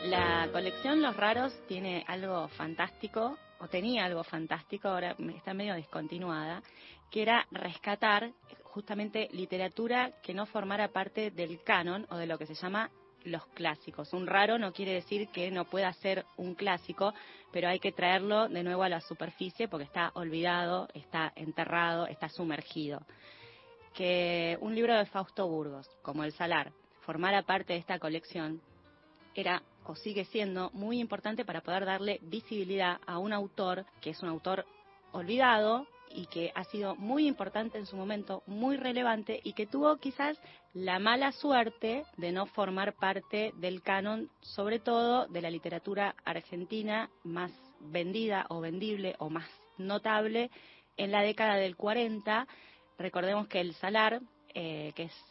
La 0.04 0.48
colección 0.52 1.02
Los 1.02 1.16
Raros 1.16 1.52
tiene 1.66 2.04
algo 2.06 2.48
fantástico, 2.48 3.36
o 3.60 3.68
tenía 3.68 4.04
algo 4.04 4.24
fantástico, 4.24 4.88
ahora 4.88 5.16
está 5.34 5.54
medio 5.54 5.74
descontinuada, 5.74 6.62
que 7.10 7.22
era 7.22 7.46
rescatar 7.50 8.32
justamente 8.64 9.28
literatura 9.32 10.12
que 10.22 10.34
no 10.34 10.46
formara 10.46 10.88
parte 10.88 11.30
del 11.30 11.62
canon 11.62 12.06
o 12.10 12.16
de 12.16 12.26
lo 12.26 12.38
que 12.38 12.46
se 12.46 12.54
llama 12.54 12.90
los 13.24 13.44
clásicos. 13.48 14.12
Un 14.12 14.26
raro 14.26 14.58
no 14.58 14.72
quiere 14.72 14.92
decir 14.92 15.28
que 15.28 15.50
no 15.50 15.64
pueda 15.64 15.92
ser 15.94 16.24
un 16.36 16.54
clásico, 16.54 17.12
pero 17.52 17.68
hay 17.68 17.80
que 17.80 17.92
traerlo 17.92 18.48
de 18.48 18.62
nuevo 18.62 18.82
a 18.82 18.88
la 18.88 19.00
superficie 19.00 19.68
porque 19.68 19.84
está 19.84 20.10
olvidado, 20.14 20.88
está 20.94 21.32
enterrado, 21.34 22.06
está 22.06 22.28
sumergido. 22.28 23.00
Que 23.94 24.56
un 24.60 24.74
libro 24.74 24.96
de 24.96 25.06
Fausto 25.06 25.48
Burgos, 25.48 25.88
como 26.02 26.24
El 26.24 26.32
Salar, 26.32 26.72
formara 27.00 27.42
parte 27.42 27.72
de 27.72 27.80
esta 27.80 27.98
colección, 27.98 28.60
era 29.34 29.62
o 29.88 29.96
sigue 29.96 30.24
siendo 30.26 30.70
muy 30.72 31.00
importante 31.00 31.44
para 31.44 31.62
poder 31.62 31.84
darle 31.84 32.20
visibilidad 32.22 33.00
a 33.06 33.18
un 33.18 33.32
autor 33.32 33.84
que 34.00 34.10
es 34.10 34.22
un 34.22 34.28
autor 34.28 34.64
olvidado, 35.12 35.86
y 36.10 36.26
que 36.26 36.52
ha 36.54 36.64
sido 36.64 36.96
muy 36.96 37.26
importante 37.26 37.78
en 37.78 37.86
su 37.86 37.96
momento, 37.96 38.42
muy 38.46 38.76
relevante 38.76 39.40
y 39.42 39.52
que 39.52 39.66
tuvo 39.66 39.96
quizás 39.96 40.38
la 40.74 40.98
mala 40.98 41.32
suerte 41.32 42.04
de 42.16 42.32
no 42.32 42.46
formar 42.46 42.94
parte 42.94 43.52
del 43.56 43.82
canon, 43.82 44.30
sobre 44.40 44.78
todo 44.78 45.26
de 45.26 45.42
la 45.42 45.50
literatura 45.50 46.14
argentina 46.24 47.10
más 47.24 47.52
vendida 47.80 48.46
o 48.48 48.60
vendible 48.60 49.16
o 49.18 49.30
más 49.30 49.48
notable 49.76 50.50
en 50.96 51.12
la 51.12 51.22
década 51.22 51.56
del 51.56 51.76
40. 51.76 52.46
Recordemos 52.98 53.46
que 53.48 53.60
El 53.60 53.74
Salar, 53.74 54.20
eh, 54.54 54.92
que 54.94 55.04
es, 55.04 55.24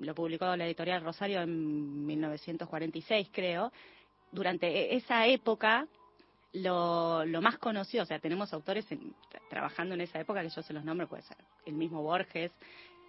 lo 0.00 0.14
publicó 0.14 0.56
la 0.56 0.66
editorial 0.66 1.02
Rosario 1.02 1.40
en 1.42 2.06
1946, 2.06 3.28
creo, 3.32 3.72
durante 4.30 4.94
esa 4.94 5.26
época 5.26 5.86
lo, 6.54 7.24
lo, 7.24 7.40
más 7.40 7.58
conocido, 7.58 8.02
o 8.02 8.06
sea, 8.06 8.18
tenemos 8.18 8.52
autores 8.52 8.86
trabajando 9.48 9.94
en 9.94 10.02
esa 10.02 10.20
época 10.20 10.42
que 10.42 10.50
yo 10.50 10.62
se 10.62 10.72
los 10.72 10.84
nombro, 10.84 11.08
puede 11.08 11.22
ser 11.22 11.36
el 11.66 11.74
mismo 11.74 12.02
Borges, 12.02 12.52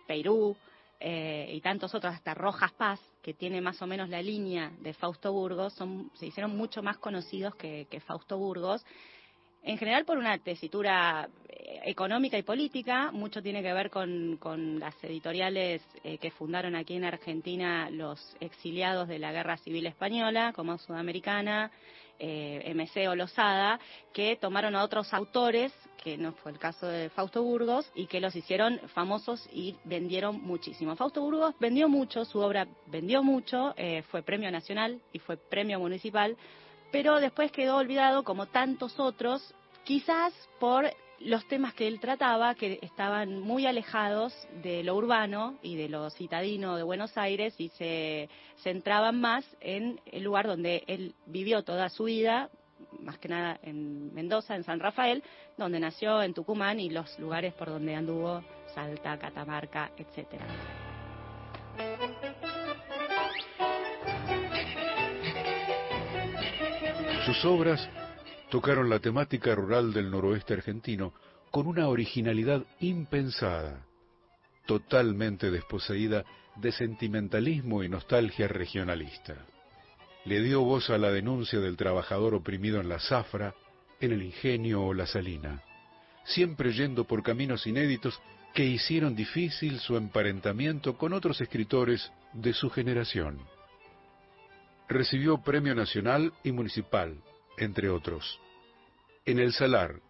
Perú 0.07 0.55
eh, 0.99 1.49
y 1.53 1.59
tantos 1.61 1.93
otros, 1.93 2.14
hasta 2.14 2.34
Rojas 2.34 2.72
Paz, 2.74 2.99
que 3.22 3.34
tiene 3.34 3.59
más 3.59 3.82
o 3.82 3.88
menos 3.88 4.09
la 4.09 4.22
línea 4.22 4.72
de 4.80 4.93
Fausto 4.93 5.34
Burgos, 5.34 5.74
son, 5.74 6.11
se 6.14 6.28
hicieron 6.28 6.55
mucho 6.55 6.82
más 6.82 6.97
conocidos 6.97 7.55
que, 7.55 7.88
que 7.89 7.99
Fausto 7.99 8.38
Burgos 8.38 8.86
en 9.64 9.78
general 9.78 10.05
por 10.05 10.18
una 10.18 10.38
tesitura 10.38 11.30
eh, 11.47 11.82
económica 11.86 12.38
y 12.38 12.43
política, 12.43 13.11
mucho 13.11 13.41
tiene 13.41 13.61
que 13.64 13.74
ver 13.74 13.89
con, 13.89 14.38
con 14.38 14.80
las 14.80 15.01
editoriales 15.03 15.82
eh, 16.03 16.18
que 16.18 16.32
fundaron 16.32 16.76
aquí 16.76 16.95
en 16.95 17.05
Argentina 17.05 17.89
los 17.89 18.36
exiliados 18.39 19.07
de 19.07 19.20
la 19.20 19.32
Guerra 19.32 19.57
Civil 19.57 19.86
Española, 19.88 20.53
como 20.53 20.78
Sudamericana, 20.78 21.72
eh, 22.20 22.74
MC 22.74 23.07
o 23.09 23.16
Losada, 23.16 23.80
que 24.14 24.36
tomaron 24.36 24.76
a 24.76 24.84
otros 24.84 25.14
autores, 25.14 25.74
que 26.03 26.18
no 26.18 26.34
fue 26.34 26.51
el 26.51 26.59
caso 26.59 26.88
de 26.88 27.09
Fausto 27.09 27.41
Burgos, 27.43 27.89
y 27.95 28.05
que 28.05 28.22
los 28.22 28.36
hicieron 28.36 28.80
famosos 28.93 29.47
y 29.51 29.76
vendieron 29.84 30.41
muchísimo. 30.41 30.95
Fausto 30.95 31.22
Burgos 31.22 31.55
vendió 31.59 31.89
mucho, 31.89 32.26
su 32.26 32.39
obra 32.39 32.68
vendió 32.88 33.24
mucho, 33.24 33.74
eh, 33.78 34.03
fue 34.03 34.22
premio 34.22 34.51
nacional 34.51 35.01
y 35.11 35.20
fue 35.20 35.38
premio 35.38 35.80
municipal, 35.80 36.38
pero 36.93 37.19
después 37.19 37.51
quedó 37.51 37.77
olvidado 37.77 38.23
como 38.23 38.45
tantos 38.45 38.99
otros, 38.99 39.53
quizás 39.83 40.31
por 40.59 40.85
los 41.19 41.45
temas 41.47 41.73
que 41.73 41.87
él 41.87 41.99
trataba, 41.99 42.53
que 42.53 42.77
estaban 42.83 43.39
muy 43.39 43.65
alejados 43.65 44.31
de 44.61 44.83
lo 44.83 44.95
urbano 44.95 45.57
y 45.63 45.75
de 45.75 45.89
lo 45.89 46.11
citadino 46.11 46.77
de 46.77 46.83
Buenos 46.83 47.17
Aires 47.17 47.55
y 47.57 47.69
se 47.69 48.29
centraban 48.61 49.19
más 49.19 49.43
en 49.59 49.99
el 50.05 50.23
lugar 50.23 50.45
donde 50.45 50.83
él 50.85 51.15
vivió 51.25 51.63
toda 51.63 51.89
su 51.89 52.03
vida, 52.03 52.51
más 52.99 53.17
que 53.17 53.27
nada 53.27 53.59
en 53.63 54.13
Mendoza, 54.13 54.55
en 54.55 54.63
San 54.63 54.79
Rafael, 54.79 55.23
donde 55.57 55.79
nació, 55.79 56.21
en 56.21 56.35
Tucumán 56.35 56.79
y 56.79 56.91
los 56.91 57.17
lugares 57.17 57.55
por 57.55 57.69
donde 57.69 57.95
anduvo, 57.95 58.43
Salta, 58.75 59.17
Catamarca, 59.17 59.91
etcétera. 59.97 60.45
Sus 67.34 67.45
obras 67.45 67.89
tocaron 68.51 68.91
la 68.91 68.99
temática 68.99 69.55
rural 69.55 69.91
del 69.91 70.11
noroeste 70.11 70.53
argentino 70.53 71.13
con 71.49 71.65
una 71.65 71.88
originalidad 71.88 72.63
impensada, 72.79 73.88
totalmente 74.67 75.49
desposeída 75.49 76.25
de 76.57 76.71
sentimentalismo 76.71 77.84
y 77.84 77.89
nostalgia 77.89 78.47
regionalista. 78.47 79.47
Le 80.25 80.41
dio 80.41 80.61
voz 80.61 80.91
a 80.91 80.99
la 80.99 81.11
denuncia 81.11 81.59
del 81.59 81.75
trabajador 81.75 82.36
oprimido 82.36 82.79
en 82.79 82.89
la 82.89 82.99
zafra, 82.99 83.55
en 83.99 84.11
el 84.11 84.21
ingenio 84.21 84.84
o 84.84 84.93
la 84.93 85.07
salina, 85.07 85.63
siempre 86.25 86.71
yendo 86.71 87.05
por 87.05 87.23
caminos 87.23 87.65
inéditos 87.65 88.21
que 88.53 88.63
hicieron 88.63 89.15
difícil 89.15 89.79
su 89.79 89.97
emparentamiento 89.97 90.99
con 90.99 91.13
otros 91.13 91.41
escritores 91.41 92.11
de 92.34 92.53
su 92.53 92.69
generación. 92.69 93.39
Recibió 94.88 95.38
premio 95.41 95.73
nacional 95.75 96.34
y 96.43 96.51
municipal, 96.51 97.17
entre 97.57 97.89
otros. 97.89 98.39
En 99.25 99.39
El 99.39 99.53
Salar, 99.53 100.01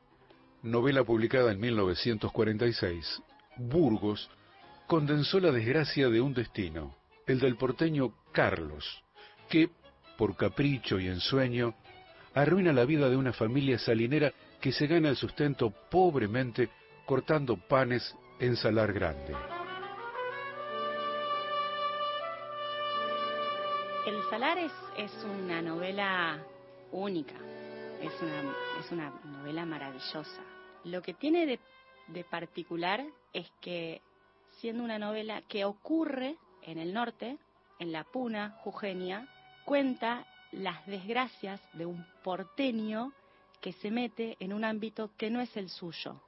novela 0.63 1.03
publicada 1.03 1.51
en 1.51 1.59
1946, 1.59 3.21
Burgos 3.57 4.29
condensó 4.87 5.39
la 5.39 5.51
desgracia 5.51 6.09
de 6.09 6.21
un 6.21 6.33
destino, 6.33 6.95
el 7.27 7.39
del 7.39 7.55
porteño 7.55 8.13
Carlos, 8.31 9.03
que, 9.49 9.69
por 10.17 10.35
capricho 10.35 10.99
y 10.99 11.07
ensueño, 11.07 11.75
arruina 12.33 12.73
la 12.73 12.85
vida 12.85 13.09
de 13.09 13.15
una 13.15 13.33
familia 13.33 13.77
salinera 13.77 14.33
que 14.59 14.71
se 14.71 14.87
gana 14.87 15.09
el 15.09 15.15
sustento 15.15 15.71
pobremente 15.91 16.69
cortando 17.05 17.57
panes 17.57 18.15
en 18.39 18.55
Salar 18.55 18.93
Grande. 18.93 19.52
El 24.05 24.21
Salar 24.29 24.57
es, 24.57 24.71
es 24.97 25.11
una 25.23 25.61
novela 25.61 26.43
única, 26.91 27.35
es 28.01 28.91
una, 28.91 29.11
novela 29.23 29.65
maravillosa. 29.65 30.41
Lo 30.83 31.01
que 31.01 31.13
tiene 31.13 31.45
de 31.45 31.59
de 32.07 32.23
particular 32.23 33.03
es 33.31 33.49
que 33.61 34.01
siendo 34.59 34.83
una 34.83 34.99
novela 34.99 35.41
que 35.43 35.65
ocurre 35.65 36.37
en 36.63 36.77
el 36.77 36.93
norte, 36.93 37.37
en 37.79 37.91
la 37.91 38.03
Puna 38.03 38.57
jujeña, 38.63 39.27
cuenta 39.65 40.25
las 40.51 40.85
desgracias 40.85 41.61
de 41.73 41.85
un 41.85 42.05
porteño 42.23 43.13
que 43.61 43.73
se 43.73 43.89
mete 43.89 44.37
en 44.39 44.53
un 44.53 44.63
ámbito 44.63 45.11
que 45.17 45.29
no 45.29 45.41
es 45.41 45.55
el 45.57 45.69
suyo. 45.69 46.21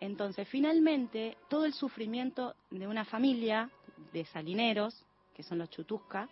Entonces, 0.00 0.46
finalmente, 0.48 1.36
todo 1.48 1.64
el 1.64 1.72
sufrimiento 1.72 2.54
de 2.70 2.86
una 2.86 3.04
familia 3.04 3.70
de 4.12 4.24
salineros, 4.26 5.04
que 5.34 5.42
son 5.42 5.58
los 5.58 5.70
chutusca, 5.70 6.28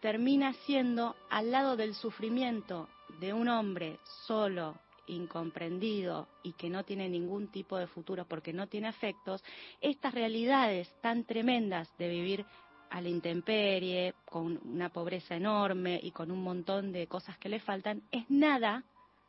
termina 0.00 0.52
siendo 0.64 1.14
al 1.28 1.50
lado 1.50 1.76
del 1.76 1.94
sufrimiento 1.94 2.88
de 3.20 3.32
un 3.32 3.48
hombre 3.48 3.98
solo, 4.26 4.76
incomprendido 5.06 6.28
y 6.42 6.52
que 6.52 6.70
no 6.70 6.84
tiene 6.84 7.08
ningún 7.08 7.48
tipo 7.48 7.76
de 7.76 7.86
futuro 7.86 8.24
porque 8.26 8.52
no 8.52 8.68
tiene 8.68 8.88
afectos, 8.88 9.42
estas 9.80 10.14
realidades 10.14 10.88
tan 11.00 11.24
tremendas 11.24 11.88
de 11.98 12.08
vivir 12.08 12.46
a 12.90 13.00
la 13.00 13.08
intemperie, 13.08 14.14
con 14.24 14.60
una 14.64 14.88
pobreza 14.88 15.36
enorme 15.36 16.00
y 16.02 16.10
con 16.10 16.30
un 16.30 16.42
montón 16.42 16.92
de 16.92 17.06
cosas 17.06 17.38
que 17.38 17.48
le 17.48 17.60
faltan, 17.60 18.02
es 18.10 18.28
nada 18.30 18.84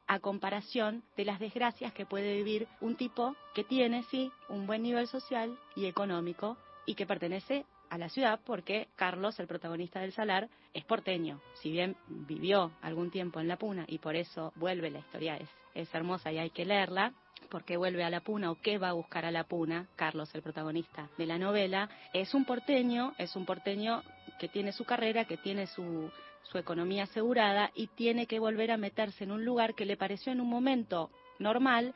a 0.08 0.20
comparación 0.20 1.04
de 1.16 1.26
las 1.26 1.40
desgracias 1.40 1.94
que 1.94 2.06
puede 2.06 2.36
vivir 2.36 2.68
un 2.82 2.96
tipo 2.96 3.36
que 3.54 3.64
tiene, 3.64 4.04
sí, 4.04 4.32
un 4.50 4.66
buen 4.68 4.84
nivel 4.84 5.08
social 5.08 5.58
y 5.76 5.86
económico 5.86 6.58
y 6.86 6.96
que 6.96 7.06
pertenece 7.06 7.66
a 7.92 7.98
la 7.98 8.08
ciudad 8.08 8.40
porque 8.46 8.88
Carlos, 8.96 9.38
el 9.40 9.48
protagonista 9.48 10.00
del 10.00 10.14
Salar, 10.14 10.48
es 10.74 10.86
porteño. 10.86 11.42
Si 11.56 11.72
bien 11.72 11.98
vivió 12.08 12.72
algún 12.82 13.12
tiempo 13.12 13.42
en 13.42 13.50
La 13.50 13.58
Puna 13.58 13.84
y 13.86 13.98
por 13.98 14.16
eso 14.16 14.54
vuelve, 14.56 14.90
la 14.90 15.00
historia 15.00 15.38
es, 15.76 15.94
hermosa 15.94 16.32
y 16.32 16.38
hay 16.38 16.52
que 16.52 16.64
leerla, 16.64 17.14
porque 17.50 17.76
vuelve 17.76 18.06
a 18.06 18.10
la 18.10 18.22
Puna 18.22 18.50
o 18.50 18.56
qué 18.56 18.78
va 18.78 18.90
a 18.90 18.94
buscar 18.94 19.26
a 19.26 19.32
la 19.32 19.44
Puna, 19.44 19.88
Carlos, 19.98 20.34
el 20.34 20.42
protagonista 20.42 21.10
de 21.18 21.26
la 21.26 21.38
novela, 21.38 21.90
es 22.14 22.34
un 22.34 22.46
porteño, 22.46 23.14
es 23.18 23.36
un 23.36 23.46
porteño 23.46 24.04
que 24.40 24.48
tiene 24.48 24.72
su 24.72 24.86
carrera, 24.86 25.26
que 25.26 25.36
tiene 25.36 25.68
su, 25.68 26.10
su 26.44 26.58
economía 26.58 27.04
asegurada 27.04 27.72
y 27.76 27.88
tiene 27.88 28.26
que 28.26 28.40
volver 28.40 28.72
a 28.72 28.78
meterse 28.78 29.26
en 29.26 29.32
un 29.32 29.44
lugar 29.44 29.76
que 29.76 29.86
le 29.86 29.98
pareció 29.98 30.32
en 30.32 30.40
un 30.40 30.50
momento 30.50 31.10
normal 31.40 31.94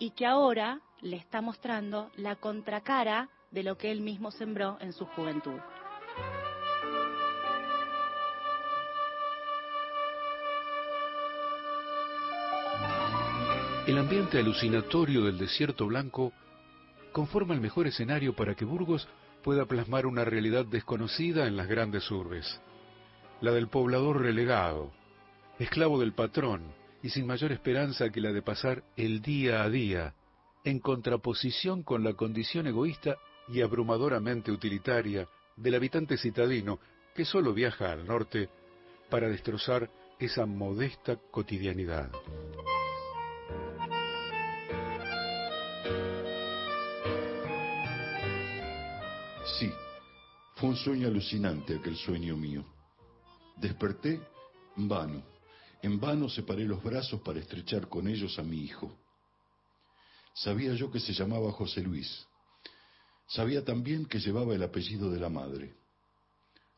y 0.00 0.10
que 0.10 0.26
ahora 0.26 0.80
le 1.02 1.16
está 1.16 1.40
mostrando 1.40 2.10
la 2.16 2.34
contracara 2.34 3.28
de 3.50 3.62
lo 3.62 3.76
que 3.76 3.90
él 3.90 4.00
mismo 4.00 4.30
sembró 4.30 4.78
en 4.80 4.92
su 4.92 5.06
juventud. 5.06 5.60
El 13.86 13.98
ambiente 13.98 14.40
alucinatorio 14.40 15.24
del 15.24 15.38
desierto 15.38 15.86
blanco 15.86 16.32
conforma 17.12 17.54
el 17.54 17.60
mejor 17.60 17.86
escenario 17.86 18.34
para 18.34 18.56
que 18.56 18.64
Burgos 18.64 19.06
pueda 19.44 19.64
plasmar 19.64 20.06
una 20.06 20.24
realidad 20.24 20.66
desconocida 20.66 21.46
en 21.46 21.56
las 21.56 21.68
grandes 21.68 22.10
urbes, 22.10 22.60
la 23.40 23.52
del 23.52 23.68
poblador 23.68 24.22
relegado, 24.22 24.90
esclavo 25.60 26.00
del 26.00 26.14
patrón 26.14 26.74
y 27.00 27.10
sin 27.10 27.28
mayor 27.28 27.52
esperanza 27.52 28.10
que 28.10 28.20
la 28.20 28.32
de 28.32 28.42
pasar 28.42 28.82
el 28.96 29.22
día 29.22 29.62
a 29.62 29.70
día, 29.70 30.14
en 30.64 30.80
contraposición 30.80 31.84
con 31.84 32.02
la 32.02 32.14
condición 32.14 32.66
egoísta 32.66 33.16
y 33.48 33.60
abrumadoramente 33.60 34.50
utilitaria 34.50 35.28
del 35.56 35.74
habitante 35.74 36.16
citadino 36.16 36.78
que 37.14 37.24
solo 37.24 37.52
viaja 37.54 37.92
al 37.92 38.06
norte 38.06 38.48
para 39.08 39.28
destrozar 39.28 39.90
esa 40.18 40.46
modesta 40.46 41.16
cotidianidad. 41.30 42.10
Sí, 49.58 49.70
fue 50.56 50.70
un 50.70 50.76
sueño 50.76 51.08
alucinante 51.08 51.76
aquel 51.76 51.96
sueño 51.96 52.36
mío. 52.36 52.64
Desperté 53.56 54.20
en 54.76 54.88
vano, 54.88 55.22
en 55.82 56.00
vano 56.00 56.28
separé 56.28 56.64
los 56.64 56.82
brazos 56.82 57.20
para 57.20 57.38
estrechar 57.38 57.88
con 57.88 58.08
ellos 58.08 58.38
a 58.38 58.42
mi 58.42 58.58
hijo. 58.58 58.92
Sabía 60.34 60.74
yo 60.74 60.90
que 60.90 61.00
se 61.00 61.12
llamaba 61.12 61.52
José 61.52 61.80
Luis, 61.80 62.26
Sabía 63.36 63.62
también 63.62 64.06
que 64.06 64.18
llevaba 64.18 64.54
el 64.54 64.62
apellido 64.62 65.10
de 65.10 65.20
la 65.20 65.28
madre. 65.28 65.74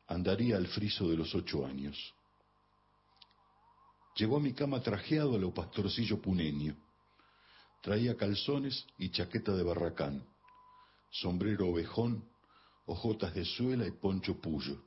Andaría 0.08 0.56
al 0.56 0.66
friso 0.66 1.08
de 1.08 1.16
los 1.16 1.32
ocho 1.32 1.64
años. 1.64 1.96
Llegó 4.16 4.38
a 4.38 4.40
mi 4.40 4.52
cama 4.52 4.80
trajeado 4.80 5.36
a 5.36 5.38
lo 5.38 5.54
pastorcillo 5.54 6.20
puneño. 6.20 6.74
Traía 7.80 8.16
calzones 8.16 8.84
y 8.98 9.10
chaqueta 9.10 9.52
de 9.52 9.62
barracán, 9.62 10.26
sombrero 11.12 11.68
ovejón, 11.68 12.28
hojotas 12.86 13.32
de 13.34 13.44
suela 13.44 13.86
y 13.86 13.92
poncho 13.92 14.40
puyo. 14.40 14.82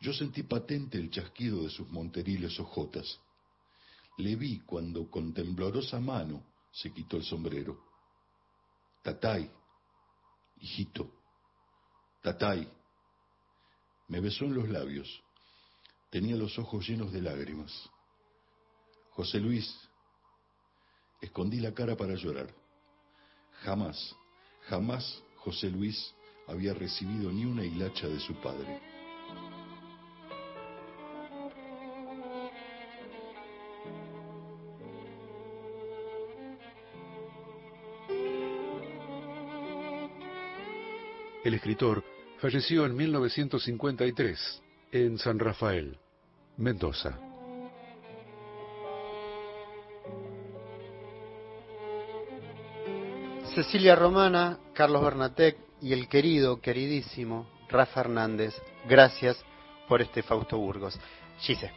Yo 0.00 0.12
sentí 0.12 0.42
patente 0.42 0.98
el 0.98 1.08
chasquido 1.08 1.62
de 1.62 1.70
sus 1.70 1.88
monteriles 1.88 2.58
hojotas. 2.58 3.20
Le 4.18 4.34
vi 4.34 4.58
cuando 4.58 5.08
con 5.08 5.32
temblorosa 5.32 6.00
mano 6.00 6.42
se 6.72 6.92
quitó 6.92 7.16
el 7.16 7.22
sombrero. 7.22 7.78
Tatay, 9.04 9.48
hijito, 10.60 11.10
tatay. 12.22 12.68
Me 14.08 14.20
besó 14.20 14.44
en 14.44 14.54
los 14.54 14.68
labios. 14.68 15.22
Tenía 16.10 16.36
los 16.36 16.58
ojos 16.58 16.88
llenos 16.88 17.12
de 17.12 17.20
lágrimas. 17.20 17.72
José 19.10 19.40
Luis, 19.40 19.74
escondí 21.20 21.58
la 21.60 21.72
cara 21.72 21.96
para 21.96 22.14
llorar. 22.14 22.54
Jamás, 23.62 24.14
jamás 24.68 25.22
José 25.38 25.70
Luis 25.70 26.14
había 26.46 26.74
recibido 26.74 27.32
ni 27.32 27.44
una 27.44 27.64
hilacha 27.64 28.06
de 28.06 28.20
su 28.20 28.34
padre. 28.40 28.80
El 41.46 41.54
escritor 41.54 42.02
falleció 42.38 42.86
en 42.86 42.96
1953 42.96 44.62
en 44.90 45.16
San 45.16 45.38
Rafael, 45.38 45.96
Mendoza. 46.56 47.20
Cecilia 53.54 53.94
Romana, 53.94 54.58
Carlos 54.72 55.04
Bernatec 55.04 55.56
y 55.80 55.92
el 55.92 56.08
querido, 56.08 56.60
queridísimo 56.60 57.48
Rafa 57.68 58.00
Hernández, 58.00 58.52
gracias 58.88 59.36
por 59.86 60.02
este 60.02 60.24
Fausto 60.24 60.58
Burgos. 60.58 60.98
Gise. 61.38 61.70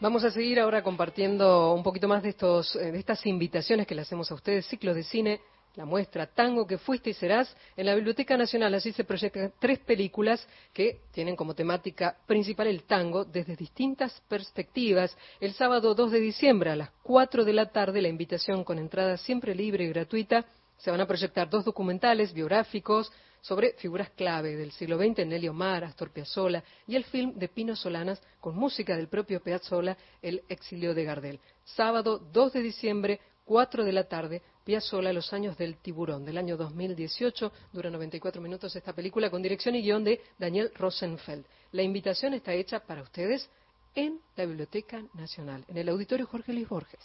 Vamos 0.00 0.24
a 0.24 0.30
seguir 0.30 0.58
ahora 0.58 0.82
compartiendo 0.82 1.74
un 1.74 1.82
poquito 1.82 2.08
más 2.08 2.22
de, 2.22 2.30
estos, 2.30 2.74
eh, 2.76 2.90
de 2.90 2.98
estas 2.98 3.26
invitaciones 3.26 3.86
que 3.86 3.94
le 3.94 4.00
hacemos 4.00 4.30
a 4.30 4.34
ustedes, 4.34 4.64
ciclos 4.64 4.96
de 4.96 5.02
cine 5.02 5.42
la 5.74 5.84
muestra 5.84 6.26
Tango 6.26 6.66
que 6.66 6.78
fuiste 6.78 7.10
y 7.10 7.14
serás 7.14 7.54
en 7.76 7.86
la 7.86 7.94
Biblioteca 7.94 8.36
Nacional. 8.36 8.74
Así 8.74 8.92
se 8.92 9.04
proyectan 9.04 9.52
tres 9.58 9.78
películas 9.80 10.46
que 10.72 11.00
tienen 11.12 11.36
como 11.36 11.54
temática 11.54 12.16
principal 12.26 12.66
el 12.66 12.84
tango 12.84 13.24
desde 13.24 13.56
distintas 13.56 14.20
perspectivas. 14.28 15.16
El 15.40 15.54
sábado 15.54 15.94
2 15.94 16.12
de 16.12 16.20
diciembre 16.20 16.70
a 16.70 16.76
las 16.76 16.90
4 17.02 17.44
de 17.44 17.52
la 17.52 17.70
tarde, 17.70 18.02
la 18.02 18.08
invitación 18.08 18.64
con 18.64 18.78
entrada 18.78 19.16
siempre 19.16 19.54
libre 19.54 19.84
y 19.84 19.88
gratuita. 19.88 20.44
Se 20.76 20.90
van 20.90 21.00
a 21.00 21.06
proyectar 21.06 21.48
dos 21.48 21.64
documentales 21.64 22.32
biográficos 22.32 23.10
sobre 23.40 23.72
figuras 23.74 24.10
clave 24.10 24.56
del 24.56 24.72
siglo 24.72 24.96
XX, 24.98 25.26
Nelly 25.26 25.48
Omar, 25.48 25.84
Astor 25.84 26.10
Piazzolla, 26.10 26.62
y 26.86 26.94
el 26.94 27.04
film 27.04 27.34
de 27.34 27.48
Pino 27.48 27.74
Solanas 27.74 28.22
con 28.40 28.56
música 28.56 28.96
del 28.96 29.08
propio 29.08 29.40
Piazzolla, 29.42 29.96
El 30.22 30.42
exilio 30.48 30.94
de 30.94 31.04
Gardel. 31.04 31.40
Sábado 31.64 32.18
2 32.18 32.52
de 32.52 32.62
diciembre, 32.62 33.20
4 33.44 33.84
de 33.84 33.92
la 33.92 34.04
tarde, 34.04 34.42
Piazzolla, 34.64 35.12
Los 35.12 35.32
años 35.32 35.56
del 35.56 35.76
tiburón, 35.76 36.24
del 36.24 36.38
año 36.38 36.56
2018. 36.56 37.52
Dura 37.72 37.90
94 37.90 38.40
minutos 38.40 38.74
esta 38.76 38.92
película 38.92 39.30
con 39.30 39.42
dirección 39.42 39.74
y 39.74 39.82
guion 39.82 40.04
de 40.04 40.20
Daniel 40.38 40.70
Rosenfeld. 40.74 41.44
La 41.72 41.82
invitación 41.82 42.34
está 42.34 42.52
hecha 42.52 42.80
para 42.80 43.02
ustedes 43.02 43.48
en 43.94 44.20
la 44.36 44.46
Biblioteca 44.46 45.02
Nacional, 45.14 45.64
en 45.68 45.76
el 45.76 45.88
Auditorio 45.88 46.26
Jorge 46.26 46.52
Luis 46.52 46.68
Borges. 46.68 47.00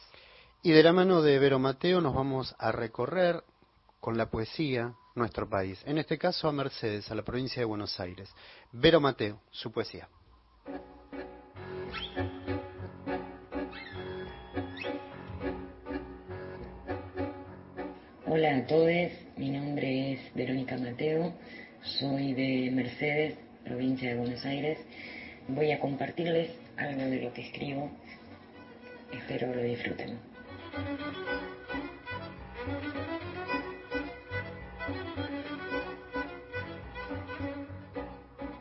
Y 0.63 0.71
de 0.71 0.83
la 0.83 0.93
mano 0.93 1.21
de 1.21 1.39
Vero 1.39 1.59
Mateo 1.59 2.01
nos 2.01 2.13
vamos 2.13 2.55
a 2.57 2.71
recorrer 2.71 3.43
con 3.99 4.17
la 4.17 4.29
poesía 4.29 4.93
nuestro 5.15 5.49
país. 5.49 5.81
En 5.85 5.97
este 5.97 6.17
caso 6.17 6.47
a 6.47 6.51
Mercedes, 6.51 7.09
a 7.11 7.15
la 7.15 7.23
provincia 7.23 7.59
de 7.59 7.65
Buenos 7.65 7.99
Aires. 7.99 8.29
Vero 8.71 9.01
Mateo, 9.01 9.41
su 9.51 9.71
poesía. 9.71 10.07
Hola 18.37 18.55
a 18.55 18.67
todos, 18.67 19.09
mi 19.35 19.49
nombre 19.49 20.13
es 20.13 20.19
Verónica 20.35 20.77
Mateo, 20.77 21.33
soy 21.81 22.35
de 22.35 22.69
Mercedes, 22.69 23.33
provincia 23.63 24.09
de 24.09 24.15
Buenos 24.15 24.45
Aires. 24.45 24.77
Voy 25.47 25.71
a 25.71 25.79
compartirles 25.79 26.51
algo 26.77 27.01
de 27.01 27.19
lo 27.19 27.33
que 27.33 27.41
escribo, 27.41 27.89
espero 29.11 29.55
lo 29.55 29.63
disfruten. 29.63 30.19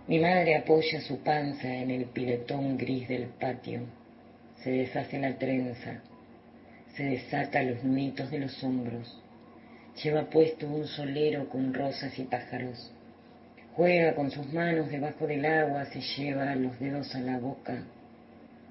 Mi 0.07 0.19
madre 0.19 0.57
apoya 0.57 1.03
su 1.03 1.19
panza 1.19 1.69
en 1.69 1.91
el 1.91 2.07
piletón 2.07 2.79
gris 2.79 3.09
del 3.09 3.27
patio, 3.27 3.81
se 4.65 4.71
deshace 4.71 5.19
la 5.19 5.37
trenza, 5.37 6.01
se 6.95 7.05
desata 7.05 7.63
los 7.63 7.85
nuditos 7.85 8.31
de 8.31 8.39
los 8.39 8.65
hombros 8.65 9.21
Lleva 10.03 10.29
puesto 10.29 10.67
un 10.67 10.87
solero 10.87 11.49
con 11.49 11.73
rosas 11.73 12.19
y 12.19 12.25
pájaros. 12.25 12.93
Juega 13.75 14.15
con 14.15 14.31
sus 14.31 14.53
manos 14.53 14.91
debajo 14.91 15.27
del 15.27 15.45
agua, 15.45 15.85
se 15.87 16.01
lleva 16.01 16.55
los 16.55 16.79
dedos 16.79 17.15
a 17.15 17.21
la 17.21 17.39
boca, 17.39 17.83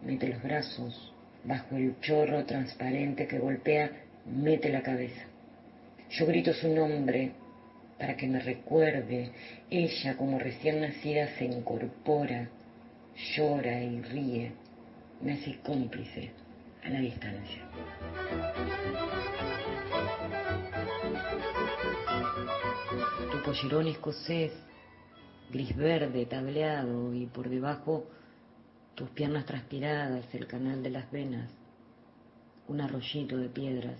mete 0.04 0.28
los 0.28 0.42
brazos 0.42 1.14
bajo 1.44 1.78
el 1.78 2.00
chorro 2.02 2.44
transparente 2.46 3.28
que 3.28 3.40
golpea, 3.40 3.92
mete 4.26 4.70
la 4.70 4.82
cabeza. 4.82 5.22
Yo 6.10 6.26
grito 6.26 6.54
su 6.54 6.70
nombre 6.70 7.32
para 8.00 8.16
que 8.16 8.28
me 8.28 8.40
recuerde. 8.40 9.32
Ella, 9.70 10.18
como 10.18 10.40
recién 10.40 10.82
nacida, 10.82 11.28
se 11.38 11.46
incorpora, 11.46 12.50
llora 13.36 13.82
y 13.82 14.02
ríe. 14.02 14.52
Me 15.22 15.34
hace 15.34 15.58
cómplice 15.64 16.32
a 16.84 16.90
la 16.90 17.00
distancia. 17.00 17.62
Pollerón 23.56 23.88
escocés, 23.88 24.52
gris 25.50 25.74
verde, 25.78 26.26
tableado 26.26 27.14
y 27.14 27.26
por 27.26 27.48
debajo 27.48 28.06
tus 28.96 29.10
piernas 29.12 29.46
transpiradas, 29.46 30.26
el 30.36 30.46
canal 30.46 30.84
de 30.84 30.90
las 30.90 31.10
venas, 31.10 31.50
un 32.68 32.82
arroyito 32.82 33.38
de 33.38 33.48
piedras, 33.48 33.98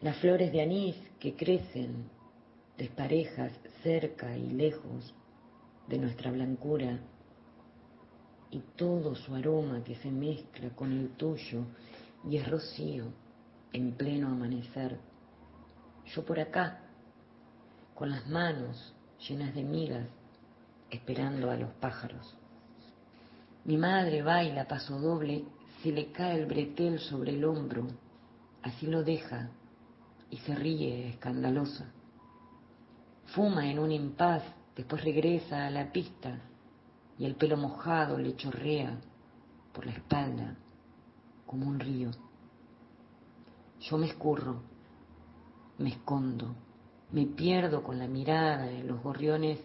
las 0.00 0.16
flores 0.16 0.50
de 0.50 0.62
anís 0.62 0.96
que 1.20 1.36
crecen 1.36 2.10
desparejas 2.76 3.52
cerca 3.84 4.36
y 4.36 4.50
lejos 4.50 5.14
de 5.86 5.98
nuestra 5.98 6.32
blancura 6.32 6.98
y 8.50 8.58
todo 8.74 9.14
su 9.14 9.32
aroma 9.36 9.84
que 9.84 9.94
se 9.94 10.10
mezcla 10.10 10.70
con 10.70 10.90
el 10.90 11.10
tuyo 11.10 11.66
y 12.28 12.38
es 12.38 12.50
rocío 12.50 13.12
en 13.72 13.92
pleno 13.92 14.26
amanecer. 14.26 14.98
Yo 16.06 16.24
por 16.24 16.40
acá, 16.40 16.83
con 17.94 18.10
las 18.10 18.26
manos 18.26 18.94
llenas 19.28 19.54
de 19.54 19.62
migas, 19.62 20.06
esperando 20.90 21.50
a 21.50 21.56
los 21.56 21.70
pájaros. 21.74 22.36
Mi 23.64 23.76
madre 23.76 24.22
baila 24.22 24.66
paso 24.66 24.98
doble, 24.98 25.44
se 25.82 25.92
le 25.92 26.12
cae 26.12 26.40
el 26.40 26.46
bretel 26.46 26.98
sobre 26.98 27.32
el 27.32 27.44
hombro, 27.44 27.86
así 28.62 28.86
lo 28.86 29.02
deja 29.02 29.50
y 30.30 30.38
se 30.38 30.54
ríe 30.54 31.08
escandalosa. 31.08 31.86
Fuma 33.26 33.70
en 33.70 33.78
un 33.78 33.92
impas, 33.92 34.42
después 34.76 35.02
regresa 35.02 35.66
a 35.66 35.70
la 35.70 35.90
pista 35.92 36.38
y 37.18 37.24
el 37.24 37.36
pelo 37.36 37.56
mojado 37.56 38.18
le 38.18 38.36
chorrea 38.36 38.98
por 39.72 39.86
la 39.86 39.92
espalda 39.92 40.56
como 41.46 41.66
un 41.66 41.78
río. 41.78 42.10
Yo 43.80 43.98
me 43.98 44.06
escurro, 44.06 44.62
me 45.78 45.90
escondo, 45.90 46.54
me 47.12 47.26
pierdo 47.26 47.82
con 47.82 47.98
la 47.98 48.06
mirada 48.06 48.70
en 48.70 48.88
los 48.88 49.02
gorriones 49.02 49.60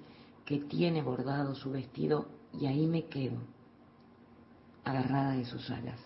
que 0.45 0.59
tiene 0.59 1.01
bordado 1.01 1.55
su 1.55 1.71
vestido 1.71 2.27
y 2.59 2.65
ahí 2.65 2.87
me 2.87 3.05
quedo 3.05 3.37
agarrada 4.83 5.33
de 5.33 5.45
sus 5.45 5.69
alas. 5.69 5.99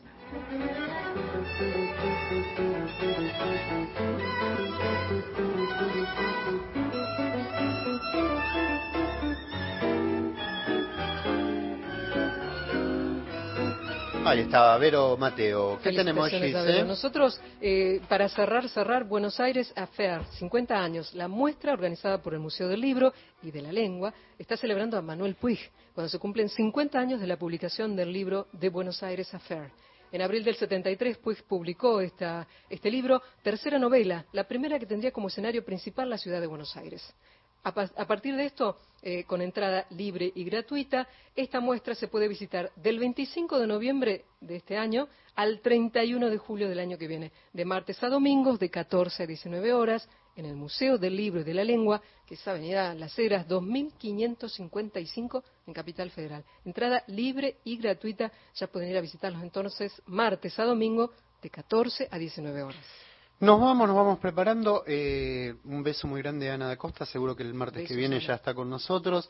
Ahí 14.25 14.39
estaba, 14.39 14.77
Vero 14.77 15.17
Mateo. 15.17 15.79
¿Qué 15.83 15.91
tenemos, 15.91 16.29
Gise? 16.29 16.83
Nosotros, 16.85 17.39
eh, 17.61 17.99
para 18.07 18.29
cerrar, 18.29 18.69
cerrar, 18.69 19.03
Buenos 19.03 19.39
Aires 19.39 19.73
Affair, 19.75 20.21
50 20.39 20.75
años. 20.75 21.13
La 21.13 21.27
muestra 21.27 21.73
organizada 21.73 22.21
por 22.21 22.33
el 22.33 22.39
Museo 22.39 22.69
del 22.69 22.79
Libro 22.79 23.13
y 23.41 23.51
de 23.51 23.61
la 23.61 23.71
Lengua 23.71 24.13
está 24.39 24.55
celebrando 24.55 24.97
a 24.97 25.01
Manuel 25.01 25.35
Puig, 25.35 25.59
cuando 25.93 26.09
se 26.09 26.19
cumplen 26.19 26.47
50 26.47 26.97
años 26.97 27.19
de 27.19 27.27
la 27.27 27.37
publicación 27.37 27.95
del 27.95 28.13
libro 28.13 28.47
de 28.53 28.69
Buenos 28.69 29.03
Aires 29.03 29.33
Affair. 29.33 29.71
En 30.11 30.21
abril 30.21 30.43
del 30.43 30.55
73, 30.55 31.17
Puig 31.17 31.43
publicó 31.43 31.99
esta, 31.99 32.47
este 32.69 32.89
libro, 32.89 33.21
tercera 33.41 33.77
novela, 33.77 34.25
la 34.31 34.45
primera 34.45 34.79
que 34.79 34.85
tendría 34.85 35.11
como 35.11 35.27
escenario 35.27 35.65
principal 35.65 36.09
la 36.09 36.17
ciudad 36.17 36.39
de 36.39 36.47
Buenos 36.47 36.77
Aires. 36.77 37.13
A, 37.65 38.05
partir 38.05 38.35
de 38.35 38.45
esto, 38.45 38.77
eh, 39.01 39.23
con 39.23 39.41
entrada 39.41 39.85
libre 39.91 40.29
y 40.35 40.43
gratuita, 40.43 41.07
esta 41.33 41.61
muestra 41.61 41.95
se 41.95 42.09
puede 42.09 42.27
visitar 42.27 42.71
del 42.75 42.99
25 42.99 43.57
de 43.57 43.67
noviembre 43.67 44.25
de 44.41 44.57
este 44.57 44.77
año 44.77 45.07
al 45.35 45.61
31 45.61 46.29
de 46.29 46.37
julio 46.37 46.67
del 46.67 46.79
año 46.79 46.97
que 46.97 47.07
viene, 47.07 47.31
de 47.53 47.63
martes 47.63 48.03
a 48.03 48.09
domingos, 48.09 48.59
de 48.59 48.69
14 48.69 49.23
a 49.23 49.27
19 49.27 49.71
horas, 49.71 50.09
en 50.35 50.45
el 50.45 50.55
Museo 50.55 50.97
del 50.97 51.15
Libro 51.15 51.39
y 51.39 51.43
de 51.45 51.53
la 51.53 51.63
Lengua, 51.63 52.01
que 52.25 52.33
es 52.33 52.45
Avenida 52.47 52.93
Las 52.95 53.17
Heras 53.17 53.47
2555 53.47 55.43
en 55.67 55.73
Capital 55.73 56.11
Federal. 56.11 56.43
Entrada 56.65 57.03
libre 57.07 57.59
y 57.63 57.77
gratuita, 57.77 58.29
ya 58.55 58.67
pueden 58.67 58.89
ir 58.89 58.97
a 58.97 59.01
visitarlos 59.01 59.41
entonces 59.41 59.93
martes 60.07 60.59
a 60.59 60.65
domingo 60.65 61.11
de 61.41 61.49
14 61.49 62.09
a 62.11 62.17
19 62.17 62.63
horas. 62.63 62.85
Nos 63.39 63.59
vamos, 63.59 63.87
nos 63.87 63.95
vamos 63.95 64.19
preparando. 64.19 64.83
Eh, 64.87 65.55
un 65.65 65.83
beso 65.83 66.07
muy 66.07 66.21
grande 66.21 66.49
a 66.49 66.53
Ana 66.53 66.67
da 66.67 66.77
Costa. 66.77 67.05
Seguro 67.05 67.35
que 67.35 67.43
el 67.43 67.53
martes 67.53 67.87
que 67.87 67.95
viene 67.95 68.19
ya 68.19 68.35
está 68.35 68.53
con 68.53 68.69
nosotros. 68.69 69.29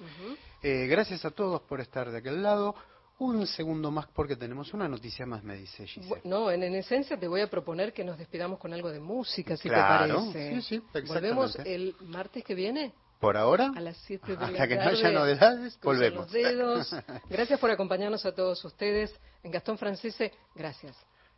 Eh, 0.61 0.87
gracias 0.87 1.25
a 1.25 1.31
todos 1.31 1.61
por 1.61 1.81
estar 1.81 2.11
de 2.11 2.19
aquel 2.19 2.43
lado. 2.43 2.75
Un 3.19 3.45
segundo 3.45 3.91
más 3.91 4.07
porque 4.07 4.35
tenemos 4.35 4.73
una 4.73 4.87
noticia 4.87 5.25
más, 5.25 5.43
me 5.43 5.55
dice 5.55 5.85
Giselle. 5.85 6.21
no, 6.23 6.49
en, 6.49 6.63
esencia 6.63 7.17
te 7.17 7.27
voy 7.27 7.41
a 7.41 7.49
proponer 7.49 7.93
que 7.93 8.03
nos 8.03 8.17
despidamos 8.17 8.59
con 8.59 8.73
algo 8.73 8.91
de 8.91 8.99
música, 8.99 9.55
si 9.55 9.69
te 9.69 9.75
parece. 9.75 10.61
Sí, 10.61 10.79
sí, 10.79 10.83
Volvemos 11.07 11.55
el 11.59 11.95
martes 12.01 12.43
que 12.43 12.55
viene. 12.55 12.93
¿Por 13.19 13.37
ahora? 13.37 13.71
A 13.75 13.79
las 13.79 13.95
7 14.05 14.35
de 14.35 14.37
la 14.37 14.47
Hasta 14.47 14.67
que 14.67 14.75
no 14.75 14.81
haya 14.81 15.11
novedades, 15.11 15.79
volvemos. 15.81 16.25
Los 16.25 16.31
dedos. 16.31 16.95
Gracias 17.29 17.57
por 17.59 17.71
acompañarnos 17.71 18.25
a 18.25 18.33
todos 18.33 18.65
ustedes. 18.65 19.15
En 19.43 19.51
Gastón 19.51 19.77
Francese, 19.77 20.33
gracias. 20.55 20.97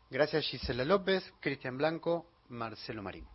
Gracias 0.09 0.45
Gisela 0.45 0.85
López, 0.85 1.23
Cristian 1.39 1.77
Blanco, 1.77 2.25
Marcelo 2.49 3.01
Marín. 3.01 3.27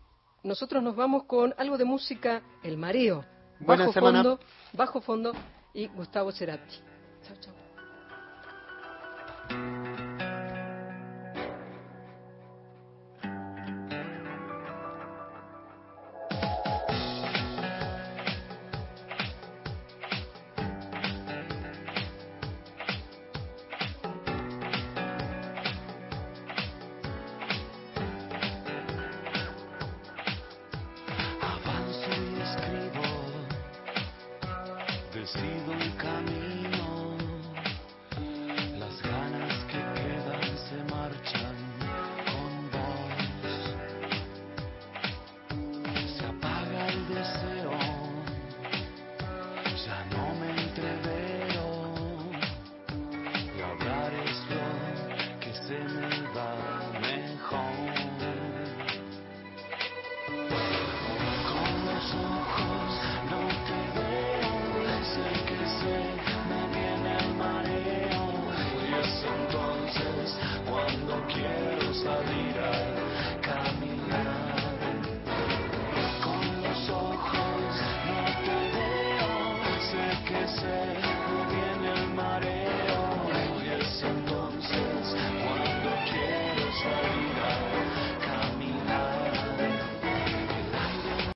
Nosotros 0.43 0.83
nos 0.83 0.97
vamos 0.97 1.25
con 1.25 1.55
algo 1.59 1.77
de 1.77 1.85
música, 1.85 2.43
El 2.63 2.77
Mareo, 2.79 3.25
bajo 3.61 3.93
fondo, 3.93 4.41
bajo 4.73 5.01
fondo 5.01 5.33
y 5.75 5.87
Gustavo 5.89 6.33
Cerati. 6.33 6.77
Chao, 7.23 7.37
chao. 7.41 7.55